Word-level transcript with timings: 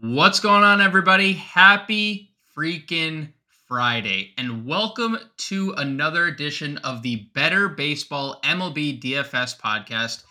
What's 0.00 0.38
going 0.38 0.62
on, 0.62 0.80
everybody? 0.80 1.32
Happy 1.32 2.30
freaking 2.56 3.32
Friday, 3.66 4.32
and 4.38 4.64
welcome 4.64 5.18
to 5.38 5.74
another 5.76 6.26
edition 6.26 6.78
of 6.78 7.02
the 7.02 7.28
Better 7.34 7.68
Baseball 7.68 8.38
MLB 8.44 9.02
DFS 9.02 9.58
podcast 9.58 10.22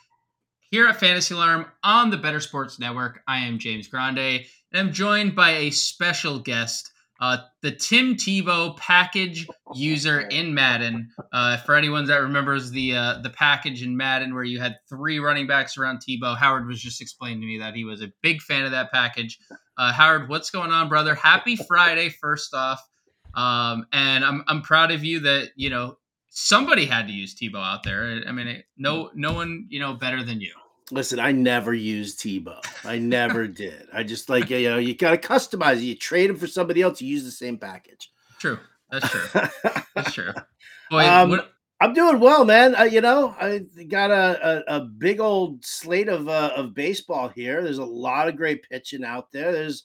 here 0.71 0.87
at 0.87 1.01
Fantasy 1.01 1.33
Alarm 1.33 1.65
on 1.83 2.09
the 2.11 2.15
Better 2.15 2.39
Sports 2.39 2.79
Network. 2.79 3.19
I 3.27 3.39
am 3.39 3.59
James 3.59 3.89
Grande, 3.89 4.45
and 4.71 4.87
I'm 4.87 4.93
joined 4.93 5.35
by 5.35 5.49
a 5.49 5.71
special 5.71 6.39
guest, 6.39 6.89
uh, 7.19 7.37
the 7.61 7.71
Tim 7.71 8.15
Tebow 8.15 8.77
package 8.77 9.47
user 9.73 10.21
in 10.21 10.53
Madden. 10.53 11.09
Uh, 11.31 11.57
for 11.57 11.75
anyone 11.75 12.05
that 12.05 12.17
remembers 12.17 12.71
the 12.71 12.95
uh, 12.95 13.19
the 13.21 13.29
package 13.29 13.83
in 13.83 13.97
Madden 13.97 14.33
where 14.33 14.43
you 14.43 14.59
had 14.59 14.77
three 14.89 15.19
running 15.19 15.47
backs 15.47 15.77
around 15.77 15.99
Tebow, 15.99 16.37
Howard 16.37 16.67
was 16.67 16.81
just 16.81 17.01
explaining 17.01 17.41
to 17.41 17.47
me 17.47 17.57
that 17.59 17.75
he 17.75 17.83
was 17.83 18.01
a 18.01 18.11
big 18.21 18.41
fan 18.41 18.65
of 18.65 18.71
that 18.71 18.91
package. 18.91 19.39
Uh, 19.77 19.91
Howard, 19.91 20.29
what's 20.29 20.49
going 20.51 20.71
on, 20.71 20.89
brother? 20.89 21.15
Happy 21.15 21.55
Friday, 21.55 22.09
first 22.09 22.53
off, 22.53 22.81
um, 23.33 23.85
and 23.91 24.23
I'm 24.23 24.43
I'm 24.47 24.61
proud 24.61 24.91
of 24.91 25.03
you 25.03 25.21
that 25.21 25.49
you 25.55 25.69
know 25.69 25.97
somebody 26.29 26.85
had 26.85 27.07
to 27.07 27.13
use 27.13 27.35
Tebow 27.35 27.63
out 27.63 27.83
there. 27.83 28.21
I 28.27 28.31
mean, 28.31 28.63
no 28.77 29.09
no 29.15 29.33
one 29.33 29.67
you 29.69 29.79
know 29.79 29.93
better 29.93 30.23
than 30.23 30.41
you. 30.41 30.53
Listen, 30.91 31.19
I 31.19 31.31
never 31.33 31.73
used 31.73 32.19
Tebow. 32.19 32.59
I 32.85 32.97
never 32.97 33.47
did. 33.63 33.87
I 33.93 34.03
just 34.03 34.29
like 34.29 34.49
you 34.49 34.69
know, 34.69 34.77
you 34.77 34.95
gotta 34.95 35.17
customize 35.17 35.77
it. 35.77 35.81
You 35.83 35.95
trade 35.95 36.29
him 36.29 36.37
for 36.37 36.47
somebody 36.47 36.81
else, 36.81 37.01
you 37.01 37.09
use 37.09 37.25
the 37.25 37.31
same 37.31 37.57
package. 37.57 38.09
True. 38.39 38.59
That's 38.89 39.09
true. 39.09 39.41
That's 39.95 40.13
true. 40.13 40.31
Boy, 40.89 41.05
Um, 41.05 41.29
what, 41.31 41.51
I'm 41.81 41.93
doing 41.93 42.21
well, 42.21 42.45
man. 42.45 42.73
I, 42.73 42.85
you 42.85 43.01
know, 43.01 43.35
I 43.37 43.65
got 43.89 44.09
a, 44.11 44.63
a, 44.71 44.77
a 44.77 44.79
big 44.85 45.19
old 45.19 45.65
slate 45.65 46.07
of 46.07 46.29
uh, 46.29 46.51
of 46.55 46.73
baseball 46.73 47.27
here. 47.27 47.61
There's 47.61 47.79
a 47.79 47.85
lot 47.85 48.29
of 48.29 48.37
great 48.37 48.63
pitching 48.69 49.03
out 49.03 49.31
there. 49.33 49.51
There's, 49.51 49.83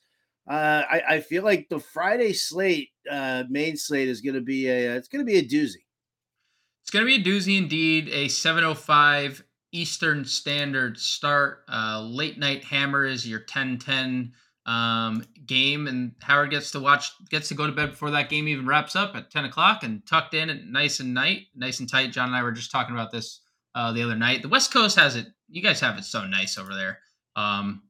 uh, 0.49 0.83
I, 0.89 1.03
I 1.09 1.21
feel 1.21 1.43
like 1.43 1.69
the 1.69 1.81
Friday 1.81 2.33
slate, 2.33 2.91
uh, 3.11 3.43
main 3.51 3.77
slate 3.77 4.09
is 4.09 4.21
going 4.21 4.37
to 4.37 4.41
be 4.41 4.69
a, 4.69 4.95
it's 4.95 5.09
going 5.09 5.27
to 5.27 5.31
be 5.31 5.39
a 5.39 5.45
doozy. 5.45 5.83
it's 6.83 6.91
gonna 6.91 7.05
be 7.07 7.17
a 7.17 7.23
doozy 7.23 7.59
indeed. 7.59 8.09
A 8.09 8.27
7:05 8.27 9.43
Eastern 9.73 10.25
Standard 10.25 10.99
start. 10.99 11.65
Uh, 11.69 12.01
late 12.03 12.39
night 12.39 12.65
hammer 12.65 13.05
is 13.05 13.27
your 13.27 13.41
10-10 13.41 14.31
um, 14.67 15.25
game, 15.45 15.89
and 15.89 16.13
Howard 16.21 16.51
gets 16.51 16.71
to 16.73 16.81
watch, 16.81 17.11
gets 17.31 17.49
to 17.49 17.55
go 17.55 17.67
to 17.67 17.73
bed 17.73 17.91
before 17.91 18.11
that 18.13 18.31
game 18.31 18.47
even 18.49 18.67
wraps 18.67 18.95
up 18.95 19.17
at 19.17 19.31
10 19.31 19.47
o'clock 19.47 19.83
and 19.83 20.07
tucked 20.07 20.35
in 20.35 20.51
and 20.51 20.73
nice 20.73 21.01
and 21.01 21.15
night, 21.15 21.47
nice 21.57 21.81
and 21.81 21.91
tight. 21.91 22.13
John 22.13 22.29
and 22.29 22.37
I 22.37 22.43
were 22.43 22.53
just 22.53 22.71
talking 22.71 22.95
about 22.95 23.11
this 23.11 23.41
uh, 23.75 23.93
the 23.93 24.03
other 24.03 24.15
night. 24.15 24.43
The 24.43 24.49
West 24.49 24.73
Coast 24.73 24.99
has 24.99 25.17
it. 25.17 25.27
You 25.49 25.63
guys 25.63 25.81
have 25.81 25.99
it 25.99 26.05
so 26.05 26.27
nice 26.27 26.59
over 26.59 26.75
there. 26.75 26.99
Um, 27.35 27.83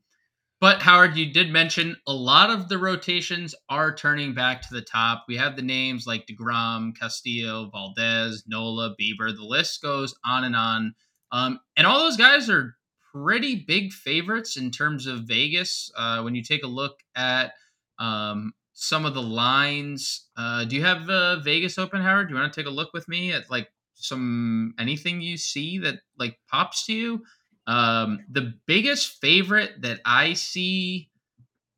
but 0.61 0.81
Howard, 0.81 1.17
you 1.17 1.33
did 1.33 1.51
mention 1.51 1.97
a 2.07 2.13
lot 2.13 2.49
of 2.49 2.69
the 2.69 2.79
rotations 2.79 3.53
are 3.69 3.93
turning 3.93 4.33
back 4.33 4.63
to 4.63 4.73
the 4.73 4.81
top. 4.81 5.25
We 5.27 5.37
have 5.37 5.57
the 5.57 5.63
names 5.63 6.07
like 6.07 6.27
DeGrom, 6.29 6.97
Castillo, 6.97 7.69
Valdez, 7.71 8.45
Nola, 8.47 8.95
Bieber. 8.95 9.35
The 9.35 9.43
list 9.43 9.83
goes 9.83 10.15
on 10.25 10.45
and 10.45 10.55
on. 10.55 10.95
Um, 11.33 11.61
and 11.77 11.87
all 11.87 11.99
those 11.99 12.17
guys 12.17 12.49
are 12.51 12.77
pretty 13.13 13.65
big 13.67 13.93
favorites 13.93 14.57
in 14.57 14.71
terms 14.71 15.07
of 15.07 15.21
Vegas. 15.21 15.91
Uh, 15.97 16.21
when 16.23 16.35
you 16.35 16.43
take 16.43 16.63
a 16.63 16.69
look 16.69 17.01
at 17.17 17.53
um, 17.99 18.53
some 18.75 19.05
of 19.05 19.15
the 19.15 19.23
lines, 19.23 20.29
uh, 20.37 20.65
do 20.65 20.77
you 20.77 20.83
have 20.83 21.09
uh, 21.09 21.41
Vegas 21.41 21.79
open, 21.79 22.03
Howard? 22.03 22.29
Do 22.29 22.35
you 22.35 22.41
want 22.41 22.53
to 22.53 22.61
take 22.61 22.69
a 22.69 22.75
look 22.75 22.93
with 22.93 23.09
me 23.09 23.33
at 23.33 23.51
like 23.51 23.69
some 23.95 24.75
anything 24.79 25.21
you 25.21 25.37
see 25.37 25.79
that 25.79 26.01
like 26.19 26.39
pops 26.51 26.87
to 26.87 26.93
you? 26.93 27.23
Um, 27.67 28.21
the 28.31 28.55
biggest 28.67 29.21
favorite 29.21 29.83
that 29.83 30.01
I 30.05 30.35
see 30.35 31.11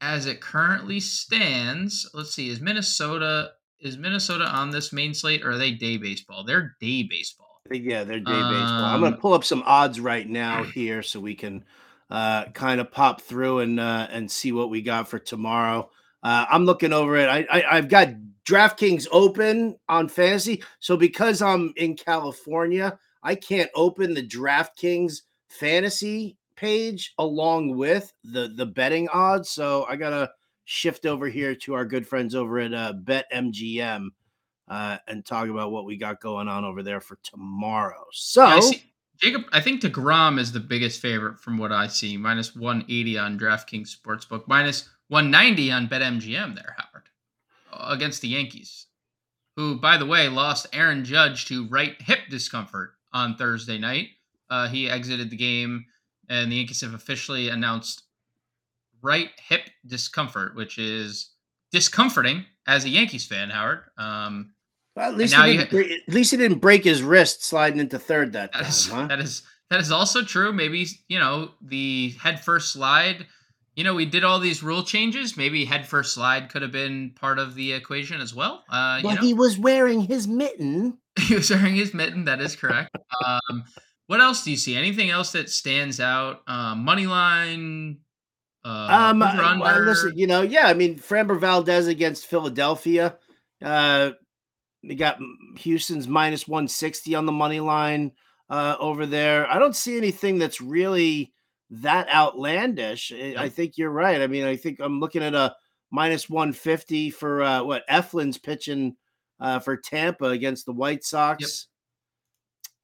as 0.01 0.27
it 0.27 0.41
currently 0.41 1.01
stands, 1.01 2.09
let's 2.15 2.35
see, 2.35 2.49
is 2.49 2.61
Minnesota. 2.61 3.53
Is 3.81 3.99
Minnesota 3.99 4.45
on 4.45 4.71
this 4.71 4.95
main 4.95 5.13
slate 5.13 5.45
or 5.45 5.53
are 5.53 5.59
they 5.59 5.73
day 5.73 5.99
baseball? 5.99 6.43
They're 6.43 6.75
day 6.81 7.03
baseball. 7.03 7.44
Yeah, 7.71 8.05
they're 8.05 8.19
day 8.21 8.25
baseball. 8.25 8.85
I'm 8.85 9.01
going 9.01 9.13
Um, 9.13 9.17
to 9.17 9.21
pull 9.23 9.33
up 9.33 9.45
some 9.45 9.63
odds 9.65 9.99
right 9.99 10.29
now 10.29 10.63
here 10.75 11.03
so 11.03 11.19
we 11.19 11.35
can 11.35 11.65
uh, 12.11 12.47
kind 12.51 12.81
of 12.81 12.91
pop 12.93 13.23
through 13.23 13.61
and 13.61 13.81
uh, 13.81 14.07
and 14.11 14.31
see 14.31 14.53
what 14.53 14.71
we 14.71 14.83
got 14.83 15.09
for 15.09 15.19
tomorrow. 15.19 15.89
Uh, 16.23 16.45
I'm 16.51 16.65
looking 16.67 16.93
over 16.93 17.17
it. 17.17 17.29
I, 17.29 17.47
I 17.51 17.77
I've 17.79 17.89
got 17.89 18.09
DraftKings 18.47 19.07
open 19.11 19.77
on 19.89 20.09
fantasy, 20.09 20.63
so 20.81 20.97
because 20.97 21.41
I'm 21.41 21.73
in 21.77 21.97
California, 21.97 22.99
I 23.23 23.35
can't 23.35 23.71
open 23.75 24.13
the 24.13 24.27
DraftKings 24.27 25.23
fantasy 25.49 26.37
page 26.57 27.15
along 27.19 27.77
with 27.77 28.13
the 28.25 28.53
the 28.55 28.67
betting 28.67 29.09
odds. 29.09 29.49
So 29.49 29.87
I 29.89 29.97
gotta 29.97 30.31
shift 30.67 31.07
over 31.07 31.29
here 31.29 31.55
to 31.55 31.75
our 31.75 31.87
good 31.87 32.07
friends 32.07 32.35
over 32.35 32.59
at 32.59 32.75
uh, 32.75 32.93
BetMGM 33.05 34.09
uh, 34.69 34.99
and 35.09 35.25
talk 35.25 35.49
about 35.49 35.71
what 35.71 35.85
we 35.85 35.97
got 35.97 36.21
going 36.21 36.49
on 36.49 36.65
over 36.65 36.83
there 36.83 37.01
for 37.01 37.19
tomorrow. 37.23 38.05
So 38.13 38.43
I 38.45 38.61
see, 38.61 38.83
Jacob, 39.19 39.43
I 39.53 39.61
think 39.61 39.83
DeGrom 39.83 40.39
is 40.39 40.53
the 40.53 40.61
biggest 40.61 41.01
favorite 41.01 41.39
from 41.39 41.59
what 41.59 41.73
I 41.73 41.87
see. 41.87 42.17
Minus 42.17 42.55
180 42.57 43.19
on 43.19 43.39
DraftKings 43.39 43.95
Sportsbook, 43.95 44.47
minus 44.47 44.89
190 45.09 45.71
on 45.71 45.89
BetMGM 45.89 46.55
there, 46.55 46.77
Howard, 46.79 47.09
against 47.93 48.23
the 48.23 48.29
Yankees, 48.29 48.87
who, 49.57 49.79
by 49.79 49.97
the 49.97 50.07
way, 50.07 50.29
lost 50.29 50.67
Aaron 50.73 51.05
Judge 51.05 51.45
to 51.47 51.69
right 51.69 52.01
hip 52.01 52.21
discomfort 52.31 52.95
on 53.13 53.37
Thursday 53.37 53.79
night. 53.79 54.09
Uh, 54.51 54.69
he 54.69 54.89
exited 54.89 55.31
the 55.31 55.37
game, 55.37 55.85
and 56.29 56.51
the 56.51 56.57
Yankees 56.57 56.81
have 56.81 56.95
officially 56.95 57.49
announced 57.51 58.05
right 59.03 59.31
hip 59.49 59.69
discomfort, 59.87 60.57
which 60.57 60.79
is 60.79 61.31
discomforting 61.71 62.45
as 62.67 62.85
a 62.85 62.89
Yankees 62.89 63.27
fan, 63.27 63.51
Howard. 63.51 63.83
Um, 63.99 64.54
well, 64.97 65.11
at 65.11 65.17
least 65.17 65.35
he 65.35 65.51
you 65.53 65.59
didn't 65.59 65.71
break, 65.71 65.91
at 66.09 66.15
least 66.15 66.31
he 66.31 66.37
didn't 66.37 66.59
break 66.59 66.85
his 66.85 67.03
wrist 67.03 67.45
sliding 67.45 67.81
into 67.81 67.99
third 67.99 68.33
that 68.33 68.53
That 68.53 68.59
time. 68.61 68.69
is 68.69 68.87
huh? 68.89 69.07
that 69.09 69.19
is 69.21 69.43
that 69.71 69.81
is 69.81 69.91
also 69.91 70.23
true. 70.23 70.53
Maybe 70.53 70.87
you 71.09 71.19
know 71.19 71.51
the 71.63 72.11
head 72.23 72.41
first 72.45 72.73
slide. 72.73 73.27
You 73.77 73.83
know 73.85 73.95
we 73.95 74.07
did 74.07 74.23
all 74.25 74.39
these 74.39 74.63
rule 74.63 74.83
changes. 74.85 75.37
Maybe 75.37 75.65
head 75.65 75.87
first 75.87 76.15
slide 76.15 76.49
could 76.49 76.63
have 76.63 76.71
been 76.73 77.11
part 77.21 77.39
of 77.39 77.55
the 77.55 77.73
equation 77.73 78.21
as 78.21 78.35
well. 78.35 78.63
Uh, 78.69 79.01
you 79.03 79.09
know 79.15 79.21
he 79.21 79.35
was 79.35 79.59
wearing 79.59 80.03
his 80.03 80.29
mitten. 80.29 80.99
he 81.21 81.35
was 81.35 81.51
wearing 81.51 81.75
his 81.75 81.93
mitten. 81.93 82.25
That 82.27 82.41
is 82.41 82.55
correct. 82.57 82.97
um, 83.27 83.65
what 84.07 84.21
else 84.21 84.45
do 84.45 84.51
you 84.51 84.57
see? 84.57 84.77
Anything 84.77 85.11
else 85.11 85.33
that 85.33 85.49
stands 85.51 85.99
out? 85.99 86.43
Uh, 86.47 86.75
money 86.75 87.07
line. 87.07 87.99
Uh, 88.65 89.11
Um, 89.13 89.19
well, 89.21 89.81
listen, 89.83 90.13
you 90.17 90.27
know, 90.27 90.43
yeah, 90.43 90.67
I 90.67 90.75
mean, 90.75 90.99
Framber 90.99 91.39
Valdez 91.41 91.87
against 91.87 92.27
Philadelphia. 92.27 93.17
Uh, 93.63 94.11
they 94.89 94.95
got 94.95 95.19
Houston's 95.59 96.09
minus 96.09 96.47
160 96.47 97.15
on 97.15 97.27
the 97.27 97.33
money 97.33 97.61
line 97.61 98.13
uh, 98.51 98.77
over 98.79 99.07
there. 99.07 99.51
I 99.51 99.59
don't 99.59 99.77
see 99.77 99.97
anything 99.97 100.39
that's 100.39 100.61
really 100.61 101.33
that 101.71 102.09
outlandish. 102.09 103.13
I- 103.13 103.49
think 103.49 103.79
you're 103.79 103.91
right. 103.91 104.21
I 104.21 104.27
mean, 104.27 104.45
I 104.45 104.57
think 104.57 104.81
I'm 104.81 105.01
looking 105.01 105.23
at 105.23 105.35
a 105.35 105.55
minus 105.91 106.29
150 106.29 107.11
for 107.11 107.43
uh, 107.43 107.63
what 107.63 107.87
Eflin's 107.89 108.39
pitching 108.39 108.97
uh, 109.41 109.59
for 109.59 109.77
Tampa 109.77 110.27
against 110.27 110.67
the 110.67 110.73
White 110.73 111.05
Sox. 111.05 111.41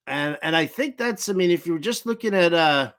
And 0.06 0.38
and 0.42 0.56
I 0.56 0.66
think 0.66 0.96
that's 0.96 1.28
I 1.28 1.34
mean, 1.34 1.50
if 1.50 1.66
you 1.66 1.74
were 1.74 1.78
just 1.78 2.06
looking 2.06 2.34
at 2.34 2.52
uh 2.52 2.92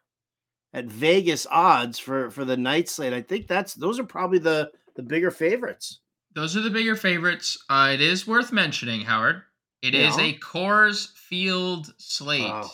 at 0.73 0.85
Vegas 0.85 1.45
odds 1.49 1.99
for 1.99 2.29
for 2.29 2.45
the 2.45 2.55
night 2.55 2.87
slate, 2.87 3.11
I 3.11 3.21
think 3.21 3.47
that's 3.47 3.73
those 3.73 3.99
are 3.99 4.05
probably 4.05 4.39
the 4.39 4.71
the 4.95 5.03
bigger 5.03 5.31
favorites. 5.31 5.99
Those 6.33 6.55
are 6.55 6.61
the 6.61 6.69
bigger 6.69 6.95
favorites. 6.95 7.57
Uh, 7.69 7.91
it 7.93 8.01
is 8.01 8.25
worth 8.27 8.51
mentioning, 8.51 9.01
Howard. 9.01 9.41
It 9.81 9.95
is 9.95 10.17
Yeah. 10.17 10.25
a 10.25 10.33
Coors 10.37 11.11
Field 11.15 11.91
slate 11.97 12.43
Oh, 12.45 12.69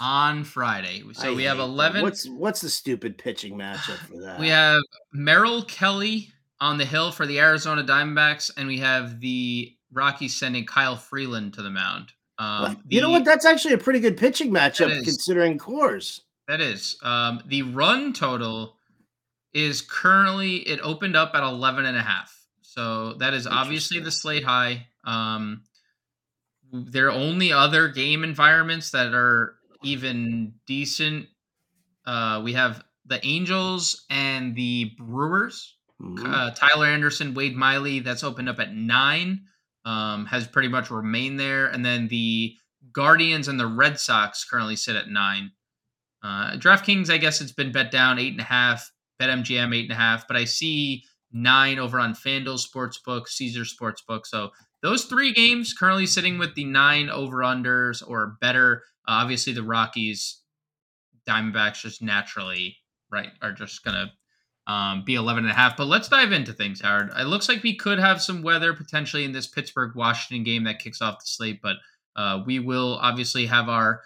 on 0.00 0.44
Friday. 0.44 1.02
So 1.14 1.32
I 1.32 1.34
we 1.34 1.44
have 1.44 1.56
hate 1.56 1.62
that. 1.62 1.68
11. 1.70 2.02
What's 2.02 2.28
what's 2.28 2.60
the 2.60 2.68
stupid 2.70 3.16
pitching 3.18 3.56
matchup 3.56 3.96
for 4.08 4.20
that? 4.20 4.38
We 4.40 4.48
have 4.48 4.82
Merrill 5.12 5.62
Kelly 5.64 6.32
on 6.60 6.76
the 6.78 6.84
hill 6.84 7.10
for 7.12 7.26
the 7.26 7.40
Arizona 7.40 7.82
Diamondbacks, 7.82 8.50
and 8.56 8.68
we 8.68 8.78
have 8.78 9.20
the 9.20 9.74
Rockies 9.92 10.36
sending 10.36 10.66
Kyle 10.66 10.96
Freeland 10.96 11.54
to 11.54 11.62
the 11.62 11.70
mound. 11.70 12.12
Um, 12.38 12.82
you 12.88 13.00
know 13.00 13.10
what? 13.10 13.24
That's 13.24 13.44
actually 13.46 13.74
a 13.74 13.78
pretty 13.78 13.98
good 14.00 14.16
pitching 14.16 14.50
matchup 14.52 14.90
is. 14.90 15.04
considering 15.04 15.58
Coors. 15.58 16.20
That 16.46 16.60
is. 16.60 16.96
Um, 17.02 17.42
the 17.46 17.62
run 17.62 18.12
total 18.12 18.76
is 19.52 19.80
currently, 19.80 20.56
it 20.58 20.78
opened 20.82 21.16
up 21.16 21.32
at 21.34 21.42
11 21.42 21.84
and 21.86 21.96
a 21.96 22.02
half. 22.02 22.34
So 22.78 23.14
that 23.14 23.34
is 23.34 23.48
obviously 23.48 23.98
the 23.98 24.12
slate 24.12 24.44
high. 24.44 24.86
Um, 25.04 25.64
there 26.72 27.08
are 27.08 27.10
only 27.10 27.52
other 27.52 27.88
game 27.88 28.22
environments 28.22 28.92
that 28.92 29.12
are 29.14 29.56
even 29.82 30.54
decent. 30.64 31.26
Uh, 32.06 32.40
we 32.44 32.52
have 32.52 32.84
the 33.04 33.18
Angels 33.26 34.04
and 34.10 34.54
the 34.54 34.92
Brewers. 34.96 35.74
Uh, 36.24 36.52
Tyler 36.52 36.86
Anderson, 36.86 37.34
Wade 37.34 37.56
Miley, 37.56 37.98
that's 37.98 38.22
opened 38.22 38.48
up 38.48 38.60
at 38.60 38.72
nine, 38.72 39.40
um, 39.84 40.26
has 40.26 40.46
pretty 40.46 40.68
much 40.68 40.88
remained 40.88 41.40
there. 41.40 41.66
And 41.66 41.84
then 41.84 42.06
the 42.06 42.54
Guardians 42.92 43.48
and 43.48 43.58
the 43.58 43.66
Red 43.66 43.98
Sox 43.98 44.44
currently 44.44 44.76
sit 44.76 44.94
at 44.94 45.08
nine. 45.08 45.50
Uh, 46.22 46.52
DraftKings, 46.52 47.10
I 47.10 47.18
guess 47.18 47.40
it's 47.40 47.50
been 47.50 47.72
bet 47.72 47.90
down 47.90 48.20
eight 48.20 48.34
and 48.34 48.40
a 48.40 48.44
half. 48.44 48.88
BetMGM 49.20 49.74
eight 49.74 49.90
and 49.90 49.92
a 49.92 49.96
half, 49.96 50.28
but 50.28 50.36
I 50.36 50.44
see 50.44 51.02
nine 51.32 51.78
over 51.78 52.00
on 52.00 52.14
FanDuel 52.14 52.58
Sportsbook, 52.64 53.28
Caesar 53.28 53.62
Sportsbook. 53.62 54.26
So 54.26 54.50
those 54.82 55.04
three 55.04 55.32
games 55.32 55.74
currently 55.74 56.06
sitting 56.06 56.38
with 56.38 56.54
the 56.54 56.64
nine 56.64 57.10
over 57.10 57.38
unders 57.38 58.02
or 58.06 58.36
better. 58.40 58.82
Uh, 59.06 59.22
obviously, 59.22 59.52
the 59.52 59.62
Rockies, 59.62 60.40
Diamondbacks 61.28 61.82
just 61.82 62.02
naturally 62.02 62.76
right 63.10 63.30
are 63.42 63.52
just 63.52 63.84
gonna 63.84 64.12
um, 64.66 65.02
be 65.04 65.14
11 65.14 65.44
and 65.44 65.50
a 65.50 65.54
half. 65.54 65.76
But 65.76 65.86
let's 65.86 66.08
dive 66.08 66.32
into 66.32 66.52
things, 66.52 66.80
Howard. 66.80 67.10
It 67.18 67.24
looks 67.24 67.48
like 67.48 67.62
we 67.62 67.74
could 67.74 67.98
have 67.98 68.22
some 68.22 68.42
weather 68.42 68.74
potentially 68.74 69.24
in 69.24 69.32
this 69.32 69.46
Pittsburgh 69.46 69.96
Washington 69.96 70.44
game 70.44 70.64
that 70.64 70.78
kicks 70.78 71.00
off 71.00 71.18
the 71.18 71.26
slate, 71.26 71.60
but 71.62 71.76
uh, 72.16 72.42
we 72.44 72.58
will 72.58 72.98
obviously 73.00 73.46
have 73.46 73.68
our 73.68 74.02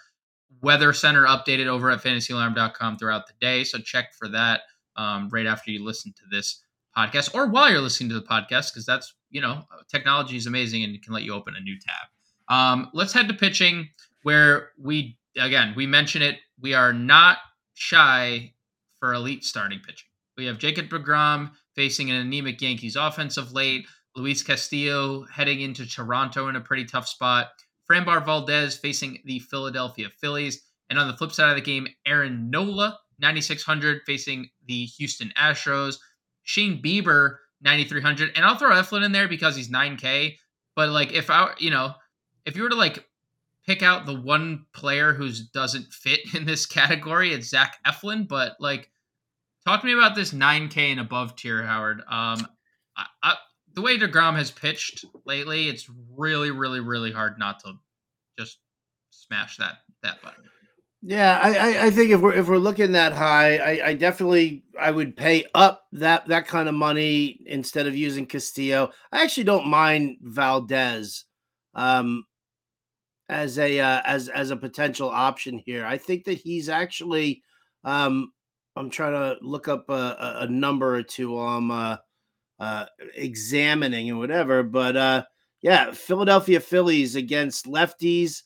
weather 0.61 0.93
center 0.93 1.25
updated 1.25 1.67
over 1.67 1.91
at 1.91 2.01
fantasyalarm.com 2.01 2.97
throughout 2.97 3.27
the 3.27 3.33
day. 3.41 3.63
So 3.63 3.79
check 3.79 4.13
for 4.17 4.29
that 4.29 4.61
um, 4.95 5.29
right 5.29 5.45
after 5.45 5.71
you 5.71 5.83
listen 5.83 6.13
to 6.13 6.23
this 6.31 6.63
podcast 6.95 7.33
or 7.33 7.47
while 7.47 7.69
you're 7.69 7.81
listening 7.81 8.09
to 8.09 8.15
the 8.15 8.25
podcast, 8.25 8.71
because 8.71 8.85
that's, 8.85 9.13
you 9.29 9.41
know, 9.41 9.63
technology 9.91 10.37
is 10.37 10.47
amazing 10.47 10.83
and 10.83 10.95
it 10.95 11.03
can 11.03 11.13
let 11.13 11.23
you 11.23 11.33
open 11.33 11.55
a 11.55 11.61
new 11.61 11.75
tab. 11.79 12.55
Um, 12.55 12.89
let's 12.93 13.13
head 13.13 13.27
to 13.27 13.33
pitching 13.33 13.89
where 14.23 14.69
we, 14.79 15.17
again, 15.37 15.73
we 15.75 15.85
mention 15.85 16.21
it. 16.21 16.37
We 16.59 16.73
are 16.73 16.93
not 16.93 17.37
shy 17.73 18.53
for 18.99 19.13
elite 19.13 19.43
starting 19.43 19.79
pitching. 19.79 20.07
We 20.37 20.45
have 20.45 20.57
Jacob 20.57 20.89
DeGrom 20.89 21.51
facing 21.75 22.09
an 22.09 22.17
anemic 22.17 22.61
Yankees 22.61 22.95
offensive 22.95 23.51
late. 23.53 23.85
Luis 24.15 24.43
Castillo 24.43 25.25
heading 25.31 25.61
into 25.61 25.87
Toronto 25.87 26.47
in 26.47 26.55
a 26.55 26.61
pretty 26.61 26.85
tough 26.85 27.07
spot. 27.07 27.49
Framber 27.89 28.23
Valdez 28.23 28.77
facing 28.77 29.19
the 29.25 29.39
Philadelphia 29.39 30.07
Phillies. 30.21 30.61
And 30.89 30.99
on 30.99 31.07
the 31.07 31.17
flip 31.17 31.31
side 31.31 31.49
of 31.49 31.55
the 31.55 31.61
game, 31.61 31.87
Aaron 32.05 32.49
Nola, 32.49 32.99
9,600, 33.19 34.01
facing 34.05 34.49
the 34.67 34.85
Houston 34.85 35.33
Astros. 35.37 35.95
Shane 36.43 36.81
Bieber, 36.81 37.37
9,300. 37.61 38.31
And 38.35 38.45
I'll 38.45 38.57
throw 38.57 38.71
Eflin 38.71 39.05
in 39.05 39.11
there 39.11 39.27
because 39.27 39.55
he's 39.55 39.69
9K. 39.69 40.37
But, 40.75 40.89
like, 40.89 41.13
if 41.13 41.29
I, 41.29 41.53
you 41.59 41.71
know, 41.71 41.93
if 42.45 42.55
you 42.55 42.63
were 42.63 42.69
to, 42.69 42.75
like, 42.75 43.05
pick 43.65 43.81
out 43.81 44.05
the 44.05 44.19
one 44.19 44.65
player 44.73 45.13
who 45.13 45.29
doesn't 45.53 45.93
fit 45.93 46.19
in 46.35 46.45
this 46.45 46.65
category, 46.65 47.33
it's 47.33 47.49
Zach 47.49 47.77
Eflin. 47.85 48.27
But, 48.27 48.57
like, 48.59 48.89
Talk 49.65 49.81
to 49.81 49.87
me 49.87 49.93
about 49.93 50.15
this 50.15 50.33
9K 50.33 50.91
and 50.91 50.99
above 50.99 51.35
tier, 51.35 51.63
Howard. 51.63 51.99
Um, 52.01 52.47
I, 52.97 53.05
I, 53.21 53.35
the 53.73 53.81
way 53.81 53.97
Degrom 53.97 54.35
has 54.35 54.51
pitched 54.51 55.05
lately, 55.25 55.69
it's 55.69 55.89
really, 56.15 56.51
really, 56.51 56.81
really 56.81 57.11
hard 57.11 57.39
not 57.39 57.59
to 57.61 57.73
just 58.37 58.57
smash 59.11 59.57
that 59.57 59.79
that 60.01 60.21
button. 60.21 60.43
Yeah, 61.05 61.37
I, 61.43 61.87
I 61.87 61.89
think 61.89 62.11
if 62.11 62.21
we're 62.21 62.33
if 62.33 62.47
we're 62.47 62.57
looking 62.57 62.93
that 62.93 63.11
high, 63.11 63.57
I, 63.57 63.87
I 63.89 63.93
definitely 63.93 64.63
I 64.79 64.89
would 64.89 65.17
pay 65.17 65.43
up 65.53 65.83
that 65.91 66.25
that 66.27 66.47
kind 66.47 66.69
of 66.69 66.75
money 66.75 67.41
instead 67.45 67.87
of 67.87 67.95
using 67.95 68.25
Castillo. 68.25 68.89
I 69.11 69.21
actually 69.21 69.43
don't 69.43 69.67
mind 69.67 70.15
Valdez 70.21 71.25
um, 71.75 72.23
as 73.27 73.59
a 73.59 73.81
uh, 73.81 74.01
as 74.05 74.29
as 74.29 74.51
a 74.51 74.55
potential 74.55 75.09
option 75.09 75.61
here. 75.65 75.85
I 75.85 75.97
think 75.97 76.23
that 76.23 76.37
he's 76.37 76.69
actually 76.69 77.43
um, 77.83 78.31
I'm 78.77 78.89
trying 78.89 79.13
to 79.13 79.37
look 79.45 79.67
up 79.67 79.89
a, 79.89 80.37
a 80.39 80.47
number 80.47 80.95
or 80.95 81.03
two 81.03 81.31
while 81.31 81.57
I'm 81.57 81.69
uh, 81.69 81.97
uh, 82.61 82.85
examining 83.15 84.09
and 84.09 84.19
whatever. 84.19 84.63
But 84.63 84.95
uh, 84.95 85.23
yeah, 85.61 85.91
Philadelphia 85.91 86.61
Phillies 86.61 87.17
against 87.17 87.65
lefties. 87.65 88.43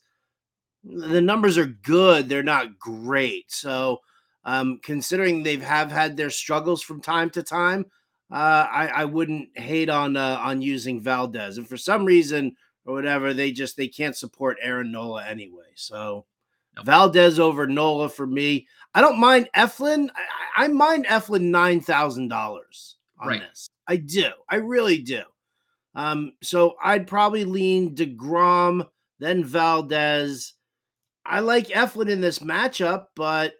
The 0.89 1.21
numbers 1.21 1.57
are 1.57 1.65
good. 1.65 2.29
They're 2.29 2.43
not 2.43 2.79
great. 2.79 3.51
So 3.51 4.01
um, 4.45 4.79
considering 4.81 5.43
they've 5.43 5.61
have 5.61 5.91
had 5.91 6.15
their 6.15 6.29
struggles 6.29 6.81
from 6.81 7.01
time 7.01 7.29
to 7.31 7.43
time, 7.43 7.85
uh, 8.31 8.67
I, 8.71 8.87
I 8.87 9.05
wouldn't 9.05 9.49
hate 9.57 9.89
on 9.89 10.15
uh, 10.17 10.39
on 10.41 10.61
using 10.61 11.01
Valdez. 11.01 11.57
And 11.57 11.67
for 11.67 11.77
some 11.77 12.05
reason 12.05 12.55
or 12.85 12.93
whatever, 12.93 13.33
they 13.33 13.51
just 13.51 13.75
they 13.77 13.87
can't 13.87 14.15
support 14.15 14.57
Aaron 14.61 14.91
Nola 14.91 15.25
anyway. 15.25 15.71
So 15.75 16.25
Valdez 16.83 17.39
over 17.39 17.67
Nola 17.67 18.09
for 18.09 18.27
me. 18.27 18.67
I 18.93 19.01
don't 19.01 19.19
mind 19.19 19.49
Eflin. 19.55 20.09
I, 20.15 20.65
I 20.65 20.67
mind 20.67 21.05
Eflin 21.07 21.43
nine 21.43 21.81
thousand 21.81 22.29
dollars 22.29 22.95
on 23.19 23.27
right. 23.27 23.41
this. 23.41 23.69
I 23.87 23.97
do. 23.97 24.29
I 24.49 24.57
really 24.57 24.99
do. 24.99 25.21
Um, 25.95 26.33
so 26.43 26.75
I'd 26.83 27.07
probably 27.07 27.43
lean 27.43 27.95
Degrom, 27.95 28.87
then 29.19 29.43
Valdez. 29.43 30.53
I 31.27 31.41
like 31.41 31.67
Eflin 31.67 32.09
in 32.09 32.21
this 32.21 32.39
matchup, 32.39 33.07
but 33.15 33.53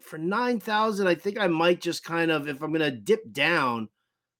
for 0.00 0.18
nine 0.18 0.58
thousand, 0.58 1.06
I 1.06 1.14
think 1.14 1.38
I 1.38 1.46
might 1.46 1.80
just 1.80 2.04
kind 2.04 2.30
of, 2.30 2.48
if 2.48 2.60
I'm 2.62 2.72
gonna 2.72 2.90
dip 2.90 3.32
down, 3.32 3.88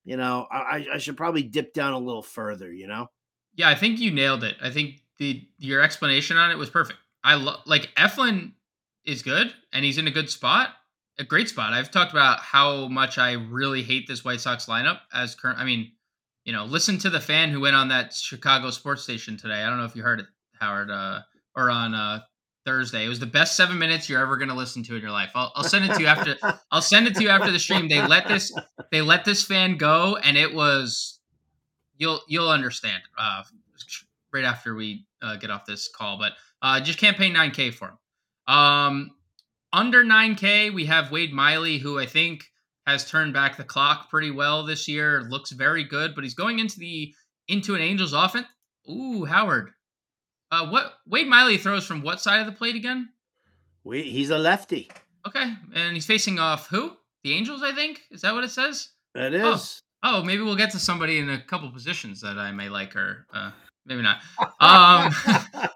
you 0.05 0.17
know, 0.17 0.47
I, 0.51 0.87
I 0.95 0.99
should 0.99 1.17
probably 1.17 1.43
dip 1.43 1.73
down 1.73 1.93
a 1.93 1.99
little 1.99 2.23
further. 2.23 2.73
You 2.73 2.89
know. 2.89 3.09
Yeah, 3.55 3.69
I 3.69 3.75
think 3.75 3.99
you 3.99 4.11
nailed 4.11 4.45
it. 4.45 4.57
I 4.63 4.71
think 4.71 5.03
the 5.19 5.47
your 5.59 5.83
explanation 5.83 6.37
on 6.37 6.51
it 6.51 6.59
was 6.59 6.71
perfect. 6.71 6.99
I 7.23 7.35
love 7.35 7.61
like 7.67 7.95
Eflin 7.97 8.53
is 9.05 9.23
good 9.23 9.53
and 9.73 9.85
he's 9.85 9.99
in 9.99 10.07
a 10.07 10.13
good 10.13 10.31
spot, 10.31 10.71
a 11.19 11.25
great 11.25 11.49
spot. 11.49 11.73
I've 11.73 11.91
talked 11.91 12.13
about 12.13 12.41
how 12.41 12.89
much 12.89 13.19
I 13.19 13.33
really 13.33 13.83
hate 13.83 14.07
this 14.07 14.25
White 14.25 14.41
Sox 14.41 14.67
lineup 14.67 15.01
as 15.13 15.35
current. 15.35 15.59
I 15.59 15.65
mean, 15.65 15.93
you 16.45 16.53
know, 16.53 16.65
listen 16.65 16.99
to 16.99 17.11
the 17.11 17.21
fan 17.21 17.51
who 17.51 17.61
went 17.61 17.77
on 17.77 17.89
that 17.89 18.15
Chicago 18.15 18.71
sports 18.71 19.03
station 19.03 19.37
today. 19.37 19.63
I 19.63 19.69
don't 19.69 19.79
know 19.79 19.85
if 19.85 19.97
you 19.97 20.03
heard 20.03 20.21
it, 20.21 20.27
Howard, 20.61 20.91
uh, 20.91 21.21
or 21.57 21.71
on 21.71 21.95
uh, 21.95 22.21
Thursday. 22.69 23.07
It 23.07 23.09
was 23.09 23.19
the 23.19 23.25
best 23.25 23.57
seven 23.57 23.79
minutes 23.79 24.11
you're 24.11 24.21
ever 24.21 24.37
going 24.37 24.51
to 24.51 24.55
listen 24.55 24.83
to 24.85 24.95
in 24.95 25.01
your 25.01 25.11
life. 25.11 25.31
I'll, 25.35 25.51
I'll 25.57 25.65
send 25.65 25.87
it 25.87 25.95
to 25.95 26.03
you 26.03 26.07
after. 26.07 26.37
I'll 26.71 26.83
send 26.83 27.07
it 27.07 27.15
to 27.15 27.23
you 27.23 27.31
after 27.31 27.51
the 27.51 27.59
stream. 27.59 27.89
They 27.89 28.07
let 28.07 28.29
this. 28.29 28.53
They 28.93 29.01
let 29.01 29.25
this 29.25 29.43
fan 29.43 29.79
go, 29.79 30.17
and 30.17 30.37
it 30.37 30.53
was. 30.53 31.19
You'll 31.97 32.21
you'll 32.29 32.51
understand 32.51 33.03
uh, 33.17 33.43
right 34.35 34.45
after 34.45 34.75
we 34.75 35.07
uh, 35.23 35.37
get 35.37 35.51
off 35.51 35.65
this 35.65 35.89
call, 35.89 36.19
but 36.19 36.33
uh, 36.61 36.81
just 36.81 36.99
can't 36.99 37.17
pay 37.17 37.31
9K 37.31 37.73
for 37.73 37.89
him. 37.89 38.55
Um, 38.55 39.11
under 39.73 40.05
9K, 40.05 40.73
we 40.75 40.85
have 40.87 41.11
Wade 41.11 41.33
Miley, 41.33 41.79
who 41.79 41.99
I 41.99 42.05
think 42.05 42.45
has 42.87 43.09
turned 43.09 43.33
back 43.33 43.57
the 43.57 43.65
clock 43.65 44.11
pretty 44.11 44.31
well 44.31 44.65
this 44.65 44.87
year. 44.87 45.27
Looks 45.31 45.53
very 45.53 45.85
good, 45.85 46.15
but 46.15 46.23
he's 46.23 46.35
going 46.35 46.59
into 46.59 46.79
the 46.79 47.15
into 47.49 47.75
an 47.75 47.81
Angels 47.81 48.13
offense. 48.13 48.47
Ooh, 48.91 49.25
Howard. 49.25 49.71
Uh, 50.51 50.69
what 50.69 50.95
Wade 51.07 51.29
Miley 51.29 51.59
throws 51.59 51.87
from 51.87 52.03
what 52.03 52.21
side 52.21 52.41
of 52.41 52.47
the 52.47 52.53
plate 52.53 52.77
again? 52.77 53.11
Wait, 53.85 54.07
he's 54.07 54.31
a 54.31 54.39
lefty. 54.39 54.91
Okay, 55.27 55.55
and 55.75 55.95
he's 55.95 56.07
facing 56.07 56.39
off 56.39 56.69
who? 56.69 56.93
The 57.23 57.35
Angels, 57.35 57.63
I 57.63 57.73
think. 57.73 58.03
Is 58.11 58.23
that 58.23 58.33
what 58.33 58.45
it 58.45 58.51
says? 58.51 58.91
It 59.15 59.35
is. 59.35 59.83
Oh, 60.03 60.21
oh 60.21 60.23
maybe 60.23 60.43
we'll 60.43 60.57
get 60.57 60.71
to 60.71 60.79
somebody 60.79 61.19
in 61.19 61.29
a 61.29 61.41
couple 61.41 61.71
positions 61.71 62.21
that 62.23 62.39
I 62.39 62.51
may 62.53 62.69
like 62.69 62.93
her. 62.95 63.27
Uh, 63.33 63.51
maybe 63.85 64.03
not. 64.03 64.21
Um, 64.61 65.15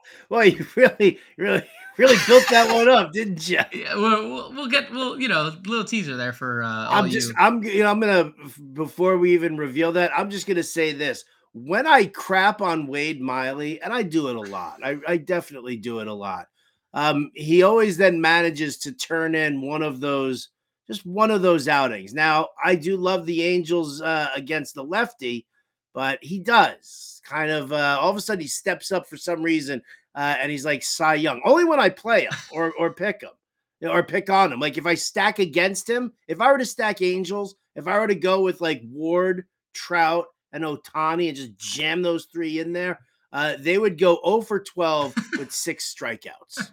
well, 0.28 0.44
you 0.44 0.66
really, 0.74 1.18
really, 1.36 1.62
really 1.96 2.16
built 2.26 2.44
that 2.50 2.74
one 2.74 2.88
up, 2.88 3.12
didn't 3.12 3.48
you? 3.48 3.60
Yeah, 3.72 3.94
we'll, 3.94 4.52
we'll 4.52 4.68
get, 4.68 4.90
we'll, 4.90 5.20
you 5.20 5.28
know, 5.28 5.52
little 5.66 5.84
teaser 5.84 6.16
there 6.16 6.32
for. 6.32 6.64
Uh, 6.64 6.88
I'm 6.90 7.08
just, 7.08 7.28
you. 7.28 7.34
I'm, 7.38 7.62
you 7.62 7.84
know, 7.84 7.90
I'm 7.90 8.00
gonna 8.00 8.32
before 8.72 9.18
we 9.18 9.34
even 9.34 9.56
reveal 9.56 9.92
that, 9.92 10.10
I'm 10.16 10.30
just 10.30 10.48
gonna 10.48 10.64
say 10.64 10.92
this: 10.92 11.24
when 11.52 11.86
I 11.86 12.06
crap 12.06 12.62
on 12.62 12.86
Wade 12.86 13.20
Miley, 13.20 13.80
and 13.82 13.92
I 13.92 14.02
do 14.02 14.28
it 14.28 14.36
a 14.36 14.50
lot, 14.50 14.78
I, 14.82 14.98
I 15.06 15.16
definitely 15.18 15.76
do 15.76 16.00
it 16.00 16.08
a 16.08 16.14
lot. 16.14 16.46
Um, 16.94 17.30
he 17.34 17.62
always 17.62 17.96
then 17.96 18.20
manages 18.20 18.78
to 18.78 18.92
turn 18.92 19.34
in 19.34 19.62
one 19.62 19.82
of 19.82 20.00
those, 20.00 20.50
just 20.86 21.06
one 21.06 21.30
of 21.30 21.42
those 21.42 21.68
outings. 21.68 22.12
Now, 22.12 22.48
I 22.62 22.74
do 22.74 22.96
love 22.96 23.26
the 23.26 23.42
Angels 23.42 24.02
uh, 24.02 24.28
against 24.36 24.74
the 24.74 24.84
lefty, 24.84 25.46
but 25.94 26.18
he 26.22 26.38
does 26.38 27.20
kind 27.24 27.50
of 27.50 27.72
uh, 27.72 27.98
all 28.00 28.10
of 28.10 28.16
a 28.16 28.20
sudden 28.20 28.42
he 28.42 28.48
steps 28.48 28.92
up 28.92 29.06
for 29.06 29.16
some 29.16 29.42
reason 29.42 29.80
uh, 30.14 30.36
and 30.40 30.50
he's 30.50 30.64
like 30.64 30.82
Cy 30.82 31.14
Young. 31.14 31.40
Only 31.44 31.64
when 31.64 31.80
I 31.80 31.88
play 31.88 32.22
him 32.22 32.32
or 32.50 32.72
or 32.78 32.92
pick 32.92 33.22
him 33.22 33.88
or 33.88 34.02
pick 34.02 34.30
on 34.30 34.52
him. 34.52 34.60
Like 34.60 34.78
if 34.78 34.86
I 34.86 34.94
stack 34.94 35.38
against 35.38 35.88
him, 35.88 36.12
if 36.28 36.40
I 36.40 36.50
were 36.50 36.58
to 36.58 36.66
stack 36.66 37.02
Angels, 37.02 37.54
if 37.76 37.86
I 37.86 37.98
were 37.98 38.06
to 38.06 38.14
go 38.14 38.42
with 38.42 38.60
like 38.60 38.82
Ward, 38.84 39.46
Trout, 39.74 40.26
and 40.52 40.64
Ohtani 40.64 41.28
and 41.28 41.36
just 41.36 41.56
jam 41.56 42.02
those 42.02 42.26
three 42.26 42.60
in 42.60 42.72
there, 42.72 43.00
uh, 43.32 43.54
they 43.58 43.78
would 43.78 43.98
go 43.98 44.20
0 44.24 44.42
for 44.42 44.60
12 44.60 45.14
with 45.38 45.52
six 45.52 45.94
strikeouts. 45.94 46.70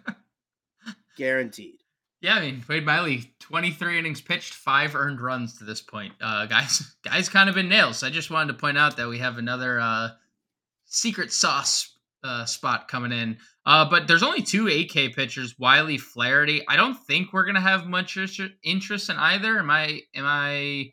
Guaranteed. 1.16 1.76
Yeah, 2.20 2.34
I 2.34 2.40
mean 2.40 2.62
Wade 2.68 2.84
Miley, 2.84 3.32
23 3.40 3.98
innings 3.98 4.20
pitched, 4.20 4.52
five 4.52 4.94
earned 4.94 5.20
runs 5.20 5.56
to 5.58 5.64
this 5.64 5.80
point. 5.80 6.12
Uh, 6.20 6.44
guys, 6.46 6.94
guys, 7.04 7.28
kind 7.28 7.48
of 7.48 7.56
in 7.56 7.68
nails. 7.68 8.02
I 8.02 8.10
just 8.10 8.30
wanted 8.30 8.52
to 8.52 8.58
point 8.58 8.76
out 8.76 8.96
that 8.98 9.08
we 9.08 9.18
have 9.18 9.38
another 9.38 9.80
uh, 9.80 10.10
secret 10.84 11.32
sauce 11.32 11.96
uh, 12.22 12.44
spot 12.44 12.88
coming 12.88 13.12
in. 13.12 13.38
Uh, 13.64 13.88
but 13.88 14.06
there's 14.06 14.22
only 14.22 14.42
two 14.42 14.68
AK 14.68 15.14
pitchers, 15.14 15.54
Miley 15.58 15.96
Flaherty. 15.96 16.62
I 16.68 16.76
don't 16.76 16.94
think 16.94 17.32
we're 17.32 17.46
gonna 17.46 17.60
have 17.60 17.86
much 17.86 18.18
interest 18.62 19.10
in 19.10 19.16
either. 19.16 19.58
Am 19.58 19.70
I? 19.70 20.00
Am 20.14 20.24
I 20.26 20.92